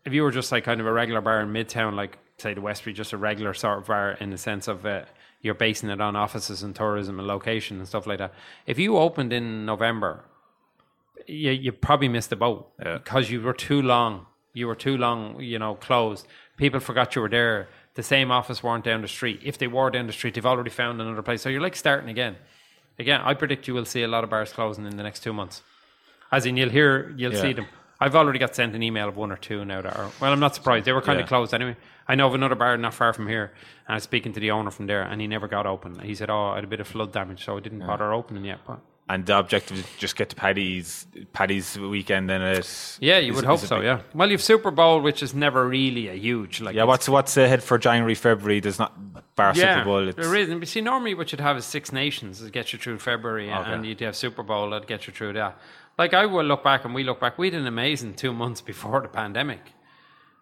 if 0.05 0.13
you 0.13 0.23
were 0.23 0.31
just 0.31 0.51
like 0.51 0.63
kind 0.63 0.79
of 0.81 0.87
a 0.87 0.93
regular 0.93 1.21
bar 1.21 1.41
in 1.41 1.49
Midtown, 1.49 1.95
like 1.95 2.17
say 2.37 2.53
the 2.53 2.61
Westbury, 2.61 2.93
just 2.93 3.13
a 3.13 3.17
regular 3.17 3.53
sort 3.53 3.79
of 3.79 3.87
bar 3.87 4.11
in 4.19 4.29
the 4.29 4.37
sense 4.37 4.67
of 4.67 4.85
uh, 4.85 5.03
you're 5.41 5.55
basing 5.55 5.89
it 5.89 6.01
on 6.01 6.15
offices 6.15 6.63
and 6.63 6.75
tourism 6.75 7.19
and 7.19 7.27
location 7.27 7.77
and 7.77 7.87
stuff 7.87 8.07
like 8.07 8.19
that. 8.19 8.33
If 8.65 8.79
you 8.79 8.97
opened 8.97 9.33
in 9.33 9.65
November, 9.65 10.23
you, 11.25 11.51
you 11.51 11.71
probably 11.71 12.07
missed 12.09 12.29
the 12.29 12.35
boat 12.35 12.69
Yeah. 12.83 12.97
because 12.97 13.29
you 13.31 13.41
were 13.41 13.53
too 13.53 13.81
long. 13.81 14.25
You 14.53 14.67
were 14.67 14.75
too 14.75 14.97
long, 14.97 15.39
you 15.41 15.59
know, 15.59 15.75
closed. 15.75 16.27
People 16.57 16.79
forgot 16.79 17.15
you 17.15 17.21
were 17.21 17.29
there. 17.29 17.67
The 17.95 18.03
same 18.03 18.31
office 18.31 18.61
weren't 18.63 18.83
down 18.83 19.01
the 19.01 19.07
street. 19.07 19.41
If 19.43 19.57
they 19.57 19.67
were 19.67 19.89
down 19.89 20.07
the 20.07 20.13
street, 20.13 20.33
they've 20.35 20.45
already 20.45 20.69
found 20.69 21.01
another 21.01 21.21
place. 21.21 21.41
So 21.41 21.49
you're 21.49 21.61
like 21.61 21.75
starting 21.75 22.09
again. 22.09 22.35
Again, 22.99 23.21
I 23.23 23.33
predict 23.35 23.67
you 23.67 23.73
will 23.73 23.85
see 23.85 24.03
a 24.03 24.07
lot 24.07 24.23
of 24.23 24.29
bars 24.29 24.51
closing 24.51 24.85
in 24.85 24.97
the 24.97 25.03
next 25.03 25.21
two 25.21 25.33
months. 25.33 25.61
As 26.31 26.45
in, 26.45 26.57
you'll 26.57 26.69
hear, 26.69 27.13
you'll 27.15 27.33
Yeah. 27.33 27.41
see 27.41 27.53
them. 27.53 27.67
I've 27.99 28.15
already 28.15 28.37
got 28.37 28.55
sent 28.55 28.75
an 28.75 28.83
email 28.83 29.07
of 29.07 29.17
one 29.17 29.31
or 29.31 29.37
two 29.37 29.65
now 29.65 29.81
that 29.81 29.95
are, 29.97 30.11
well, 30.21 30.31
I'm 30.31 30.39
not 30.39 30.53
surprised. 30.55 30.85
They 30.85 30.91
were 30.93 31.01
kind 31.01 31.17
Yeah. 31.19 31.23
of 31.23 31.29
closed 31.29 31.53
anyway. 31.53 31.75
I 32.07 32.15
know 32.15 32.27
of 32.27 32.35
another 32.35 32.55
bar 32.55 32.77
not 32.77 32.93
far 32.93 33.11
from 33.13 33.27
here, 33.27 33.45
and 33.87 33.93
I 33.93 33.95
was 33.95 34.03
speaking 34.03 34.33
to 34.33 34.39
the 34.39 34.51
owner 34.51 34.69
from 34.71 34.85
there, 34.87 35.01
and 35.01 35.19
he 35.19 35.27
never 35.27 35.47
got 35.47 35.65
open. 35.65 35.99
He 35.99 36.13
said, 36.15 36.29
Oh, 36.29 36.49
I 36.49 36.55
had 36.55 36.63
a 36.63 36.67
bit 36.67 36.79
of 36.79 36.87
flood 36.87 37.11
damage, 37.11 37.43
so 37.45 37.57
I 37.57 37.59
didn't 37.59 37.85
bother 37.85 38.13
opening 38.13 38.45
yet. 38.45 38.59
But 38.67 38.79
And 39.09 39.25
the 39.25 39.39
objective 39.39 39.79
is 39.79 39.85
just 39.97 40.17
get 40.17 40.27
to 40.31 40.35
Paddy's 40.35 41.07
Paddy's 41.31 41.79
weekend 41.79 42.29
Then 42.29 42.41
it. 42.41 42.97
yeah, 42.99 43.19
you 43.19 43.31
is- 43.31 43.37
would 43.37 43.45
hope 43.45 43.59
so, 43.61 43.77
big- 43.77 43.85
yeah. 43.85 44.01
Well, 44.13 44.29
you've 44.29 44.41
Super 44.43 44.69
Bowl, 44.69 44.99
which 44.99 45.23
is 45.23 45.33
never 45.33 45.65
really 45.65 46.09
a 46.09 46.13
huge, 46.13 46.59
like, 46.59 46.75
Yeah, 46.75 46.83
what's 46.83 47.07
what's 47.07 47.37
ahead 47.37 47.63
for 47.63 47.77
January, 47.77 48.15
February? 48.15 48.59
There's 48.59 48.79
not 48.79 48.91
Bar 49.37 49.55
Super 49.55 49.83
Bowl. 49.85 50.09
It's, 50.09 50.17
there 50.17 50.35
is. 50.35 50.49
And 50.49 50.67
see, 50.67 50.81
normally 50.81 51.13
what 51.13 51.31
you'd 51.31 51.39
have 51.39 51.55
is 51.55 51.63
Six 51.65 51.93
Nations 51.93 52.41
to 52.41 52.49
get 52.49 52.73
you 52.73 52.79
through 52.79 52.99
February, 52.99 53.49
Okay. 53.49 53.71
and 53.71 53.85
you'd 53.85 54.01
have 54.01 54.15
Super 54.17 54.43
Bowl 54.43 54.71
that 54.71 54.87
get 54.87 55.07
you 55.07 55.13
through 55.13 55.33
that. 55.33 55.57
Like 55.97 56.13
I 56.13 56.25
will 56.25 56.43
look 56.43 56.61
back, 56.65 56.83
and 56.83 56.93
we 56.93 57.05
look 57.05 57.21
back. 57.21 57.37
We 57.37 57.47
had 57.49 57.59
an 57.61 57.65
amazing 57.65 58.15
two 58.15 58.33
months 58.33 58.59
before 58.71 58.99
the 58.99 59.07
pandemic, 59.07 59.61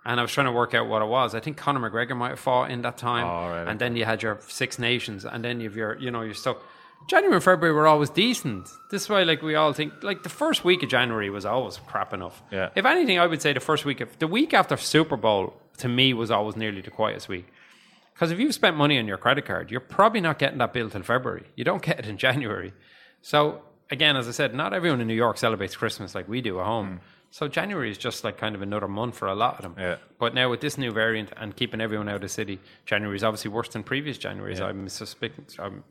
and 0.06 0.20
I 0.20 0.24
was 0.24 0.32
trying 0.32 0.48
to 0.48 0.52
work 0.52 0.74
out 0.74 0.88
what 0.88 1.04
it 1.04 1.08
was. 1.08 1.36
I 1.36 1.40
think 1.40 1.56
Conor 1.58 1.88
McGregor 1.88 2.18
might 2.18 2.30
have 2.30 2.40
fought 2.40 2.72
in 2.72 2.82
that 2.82 2.98
time, 2.98 3.26
Oh, 3.28 3.48
right, 3.50 3.68
and 3.68 3.80
then 3.80 3.96
you 3.96 4.06
had 4.06 4.24
your 4.24 4.40
Six 4.48 4.80
Nations, 4.80 5.24
and 5.24 5.46
then 5.46 5.60
you've 5.62 5.76
your, 5.76 5.98
you 6.00 6.10
know, 6.10 6.24
your 6.24 6.34
stuff. 6.34 6.58
January 7.08 7.36
and 7.36 7.44
February 7.44 7.76
were 7.76 7.88
always 7.88 8.10
decent. 8.10 8.68
This 8.90 9.04
is 9.04 9.10
why, 9.10 9.24
like, 9.24 9.42
we 9.42 9.56
all 9.56 9.74
think, 9.74 10.02
like, 10.02 10.24
the 10.24 10.30
first 10.30 10.64
week 10.64 10.82
of 10.82 10.90
January 10.90 11.30
was 11.30 11.46
always 11.46 11.78
crap 11.78 12.14
enough. 12.14 12.42
Yeah. 12.52 12.70
If 12.76 12.86
anything, 12.86 13.20
I 13.20 13.28
would 13.28 13.42
say 13.42 13.54
the 13.54 13.60
first 13.60 13.86
week 13.86 14.02
of 14.02 14.18
the 14.20 14.28
week 14.28 14.54
after 14.54 14.76
Super 14.78 15.16
Bowl 15.16 15.54
to 15.78 15.88
me 15.88 16.14
was 16.14 16.32
always 16.32 16.56
nearly 16.56 16.82
the 16.82 16.92
quietest 16.92 17.30
week. 17.30 17.46
Because 18.14 18.32
if 18.32 18.40
you've 18.40 18.56
spent 18.56 18.78
money 18.78 18.98
on 18.98 19.08
your 19.08 19.18
credit 19.18 19.46
card, 19.46 19.70
you're 19.70 19.82
probably 19.82 20.22
not 20.22 20.40
getting 20.40 20.58
that 20.60 20.74
bill 20.74 20.90
till 20.90 21.04
February. 21.04 21.44
You 21.56 21.64
don't 21.64 21.82
get 21.90 22.00
it 22.00 22.08
in 22.08 22.18
January. 22.18 22.74
So 23.22 23.62
again, 23.92 24.16
as 24.16 24.28
I 24.28 24.32
said, 24.32 24.56
not 24.56 24.74
everyone 24.74 25.02
in 25.02 25.08
New 25.08 25.16
York 25.16 25.38
celebrates 25.38 25.76
Christmas 25.76 26.16
like 26.16 26.28
we 26.28 26.42
do 26.42 26.60
at 26.60 26.66
home. 26.66 26.96
Mm. 26.96 27.00
So 27.32 27.50
January 27.50 27.92
is 27.92 27.98
just 27.98 28.24
like 28.24 28.38
kind 28.38 28.56
of 28.56 28.62
another 28.62 28.88
month 28.88 29.18
for 29.18 29.28
a 29.28 29.36
lot 29.36 29.58
of 29.58 29.64
them. 29.64 29.76
Yeah. 29.78 29.98
But 30.18 30.34
now 30.34 30.50
with 30.50 30.62
this 30.62 30.78
new 30.78 30.92
variant 30.92 31.34
and 31.36 31.54
keeping 31.54 31.82
everyone 31.82 32.08
out 32.08 32.16
of 32.16 32.22
the 32.22 32.30
city, 32.30 32.62
January 32.86 33.18
is 33.18 33.26
obviously 33.26 33.52
worse 33.52 33.68
than 33.68 33.84
previous 33.84 34.18
Januaries. 34.18 34.62
I'm 34.62 34.88
suspecting, 34.88 35.46
I'm 35.60 35.84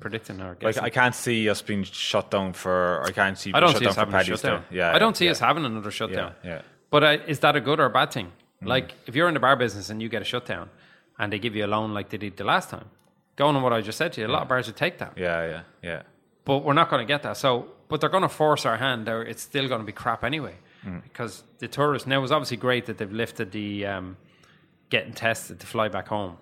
predicting 0.00 0.40
or 0.40 0.56
Like. 0.60 0.78
I 0.78 0.90
can't 0.90 1.14
see 1.14 1.48
us 1.48 1.62
being 1.62 1.84
shut 1.84 2.30
down 2.30 2.52
for. 2.52 3.02
I 3.06 3.12
can't 3.12 3.38
see. 3.38 3.52
I 3.52 3.60
don't 3.60 3.70
shut 3.70 3.78
see 3.78 3.84
down 3.84 3.90
us 3.90 3.96
having 3.96 4.14
a 4.14 4.24
shutdown. 4.24 4.64
Yeah, 4.70 4.94
I 4.94 4.98
don't 4.98 5.16
see 5.16 5.26
yeah. 5.26 5.32
us 5.32 5.40
having 5.40 5.64
another 5.64 5.90
shutdown. 5.90 6.34
Yeah, 6.42 6.50
yeah. 6.50 6.62
But 6.90 7.04
uh, 7.04 7.16
is 7.26 7.40
that 7.40 7.56
a 7.56 7.60
good 7.60 7.80
or 7.80 7.86
a 7.86 7.90
bad 7.90 8.12
thing? 8.12 8.32
Mm. 8.62 8.68
Like, 8.68 8.94
if 9.06 9.14
you're 9.14 9.28
in 9.28 9.34
the 9.34 9.40
bar 9.40 9.56
business 9.56 9.90
and 9.90 10.00
you 10.00 10.08
get 10.08 10.22
a 10.22 10.24
shutdown 10.24 10.70
and 11.18 11.32
they 11.32 11.38
give 11.38 11.54
you 11.54 11.64
a 11.64 11.68
loan 11.68 11.92
like 11.94 12.08
they 12.08 12.16
did 12.16 12.36
the 12.36 12.44
last 12.44 12.70
time, 12.70 12.86
going 13.36 13.54
on 13.54 13.62
what 13.62 13.72
I 13.72 13.80
just 13.80 13.98
said 13.98 14.12
to 14.14 14.20
you, 14.20 14.26
a 14.26 14.28
lot 14.28 14.42
of 14.42 14.48
bars 14.48 14.66
would 14.66 14.76
take 14.76 14.98
that. 14.98 15.12
Yeah, 15.16 15.46
yeah, 15.46 15.62
yeah. 15.82 16.02
But 16.44 16.64
we're 16.64 16.72
not 16.72 16.88
going 16.90 17.06
to 17.06 17.06
get 17.06 17.22
that. 17.24 17.36
So, 17.36 17.68
but 17.88 18.00
they're 18.00 18.10
going 18.10 18.22
to 18.22 18.28
force 18.28 18.64
our 18.64 18.76
hand. 18.76 19.06
There, 19.06 19.22
it's 19.22 19.42
still 19.42 19.68
going 19.68 19.80
to 19.80 19.86
be 19.86 19.92
crap 19.92 20.24
anyway, 20.24 20.54
because 21.04 21.42
the 21.58 21.68
tourists 21.68 22.08
now 22.08 22.18
it 22.18 22.22
was 22.22 22.32
obviously 22.32 22.56
great 22.56 22.86
that 22.86 22.98
they've 22.98 23.12
lifted 23.12 23.52
the 23.52 23.84
um, 23.86 24.16
getting 24.88 25.12
tested 25.12 25.60
to 25.60 25.66
fly 25.66 25.88
back 25.88 26.08
home. 26.08 26.38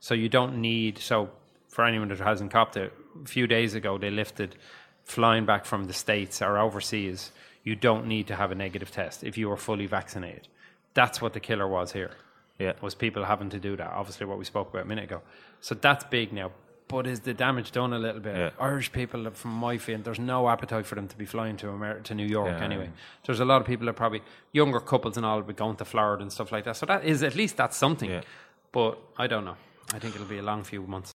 So 0.00 0.14
you 0.14 0.28
don't 0.28 0.60
need. 0.60 0.98
So 0.98 1.30
for 1.68 1.84
anyone 1.84 2.08
that 2.08 2.18
hasn't 2.18 2.50
copped 2.50 2.76
it, 2.76 2.92
a 3.24 3.28
few 3.28 3.46
days 3.46 3.74
ago 3.74 3.98
they 3.98 4.10
lifted 4.10 4.56
flying 5.04 5.46
back 5.46 5.64
from 5.64 5.84
the 5.84 5.92
states 5.92 6.42
or 6.42 6.58
overseas. 6.58 7.30
You 7.64 7.74
don't 7.76 8.06
need 8.06 8.26
to 8.28 8.34
have 8.36 8.50
a 8.50 8.54
negative 8.54 8.90
test 8.90 9.24
if 9.24 9.36
you 9.38 9.50
are 9.52 9.56
fully 9.56 9.86
vaccinated. 9.86 10.48
That's 10.94 11.20
what 11.22 11.32
the 11.32 11.40
killer 11.40 11.68
was 11.68 11.92
here 11.92 12.10
Yeah. 12.58 12.72
was 12.80 12.94
people 12.94 13.24
having 13.24 13.50
to 13.50 13.58
do 13.60 13.76
that. 13.76 13.90
Obviously, 13.92 14.26
what 14.26 14.38
we 14.38 14.44
spoke 14.44 14.68
about 14.70 14.82
a 14.84 14.88
minute 14.88 15.04
ago. 15.04 15.22
So 15.60 15.74
that's 15.74 16.04
big 16.04 16.32
now. 16.32 16.50
But 16.88 17.06
is 17.06 17.20
the 17.20 17.34
damage 17.34 17.72
done 17.72 17.92
a 17.92 17.98
little 17.98 18.20
bit? 18.20 18.34
Yeah. 18.34 18.50
Irish 18.58 18.90
people, 18.92 19.30
from 19.32 19.50
my 19.52 19.76
feeling, 19.76 20.02
there's 20.04 20.18
no 20.18 20.48
appetite 20.48 20.86
for 20.86 20.94
them 20.94 21.06
to 21.08 21.16
be 21.18 21.26
flying 21.26 21.58
to 21.58 21.68
Amer- 21.68 22.00
to 22.00 22.14
New 22.14 22.24
York 22.26 22.48
Yeah. 22.58 22.64
anyway. 22.64 22.90
There's 23.26 23.40
a 23.40 23.44
lot 23.44 23.60
of 23.60 23.66
people 23.66 23.84
that 23.86 23.92
probably 23.92 24.22
younger 24.52 24.80
couples 24.80 25.18
and 25.18 25.26
all 25.26 25.36
will 25.36 25.42
be 25.46 25.52
going 25.52 25.76
to 25.76 25.84
Florida 25.84 26.22
and 26.22 26.32
stuff 26.32 26.50
like 26.50 26.64
that. 26.64 26.76
So 26.76 26.86
that 26.86 27.04
is 27.04 27.22
at 27.22 27.34
least 27.34 27.58
that's 27.58 27.76
something. 27.76 28.08
Yeah. 28.10 28.22
But 28.72 28.98
I 29.18 29.26
don't 29.26 29.44
know. 29.44 29.56
I 29.92 29.98
think 29.98 30.14
it'll 30.14 30.26
be 30.26 30.38
a 30.38 30.42
long 30.42 30.64
few 30.64 30.82
months. 30.82 31.12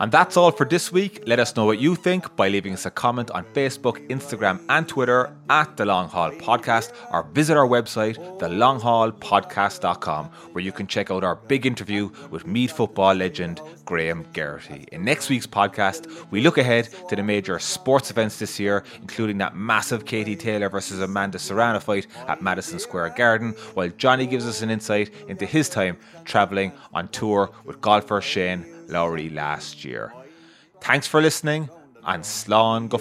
And 0.00 0.10
that's 0.10 0.36
all 0.36 0.50
for 0.50 0.66
this 0.66 0.90
week. 0.90 1.22
Let 1.26 1.38
us 1.38 1.54
know 1.54 1.66
what 1.66 1.78
you 1.78 1.94
think 1.94 2.34
by 2.34 2.48
leaving 2.48 2.72
us 2.72 2.84
a 2.84 2.90
comment 2.90 3.30
on 3.30 3.44
Facebook, 3.52 4.06
Instagram, 4.08 4.60
and 4.68 4.88
Twitter 4.88 5.34
at 5.48 5.76
The 5.76 5.84
Long 5.84 6.08
Hall 6.08 6.32
Podcast 6.32 6.92
or 7.12 7.22
visit 7.32 7.56
our 7.56 7.66
website, 7.66 8.16
thelonghallpodcast.com, 8.40 10.26
where 10.52 10.64
you 10.64 10.72
can 10.72 10.88
check 10.88 11.10
out 11.12 11.22
our 11.22 11.36
big 11.36 11.64
interview 11.64 12.10
with 12.30 12.44
Meath 12.46 12.72
football 12.72 13.14
legend 13.14 13.60
Graham 13.84 14.26
Geraghty. 14.32 14.88
In 14.90 15.04
next 15.04 15.28
week's 15.28 15.46
podcast, 15.46 16.08
we 16.30 16.40
look 16.40 16.58
ahead 16.58 16.88
to 17.08 17.14
the 17.14 17.22
major 17.22 17.58
sports 17.60 18.10
events 18.10 18.38
this 18.38 18.58
year, 18.58 18.82
including 19.00 19.38
that 19.38 19.54
massive 19.54 20.04
Katie 20.06 20.36
Taylor 20.36 20.68
versus 20.68 21.00
Amanda 21.00 21.38
Serrano 21.38 21.78
fight 21.78 22.08
at 22.26 22.42
Madison 22.42 22.80
Square 22.80 23.10
Garden, 23.10 23.52
while 23.74 23.90
Johnny 23.90 24.26
gives 24.26 24.46
us 24.46 24.60
an 24.60 24.70
insight 24.70 25.10
into 25.28 25.46
his 25.46 25.68
time 25.74 25.98
travelling 26.24 26.72
on 26.92 27.08
tour 27.08 27.50
with 27.64 27.80
golfer 27.80 28.20
Shane 28.20 28.64
Lowry 28.88 29.28
last 29.28 29.84
year. 29.84 30.12
Thanks 30.80 31.06
for 31.06 31.20
listening 31.20 31.68
and 32.04 32.22
Slán 32.22 32.88
go. 32.88 32.98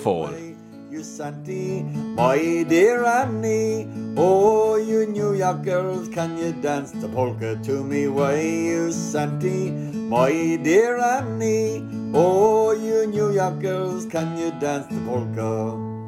You 0.93 1.03
Santy, 1.03 1.82
my 2.15 2.63
dear 2.69 3.03
Annie. 3.03 3.88
Oh, 4.15 4.76
you 4.76 5.07
New 5.07 5.34
York 5.34 5.63
girls, 5.63 6.07
can 6.07 6.38
you 6.38 6.53
dance 6.53 6.91
the 6.91 7.09
polka 7.09 7.57
to 7.63 7.84
me? 7.84 8.07
Why, 8.07 8.39
you 8.39 8.91
Santy, 8.91 9.71
my 9.71 10.59
dear 10.61 10.97
Annie. 10.99 11.82
Oh, 12.13 12.71
you 12.74 13.07
New 13.07 13.34
York 13.34 13.59
girls, 13.59 14.05
can 14.05 14.38
you 14.38 14.51
dance 14.59 14.86
the 14.93 15.01
polka? 15.01 16.02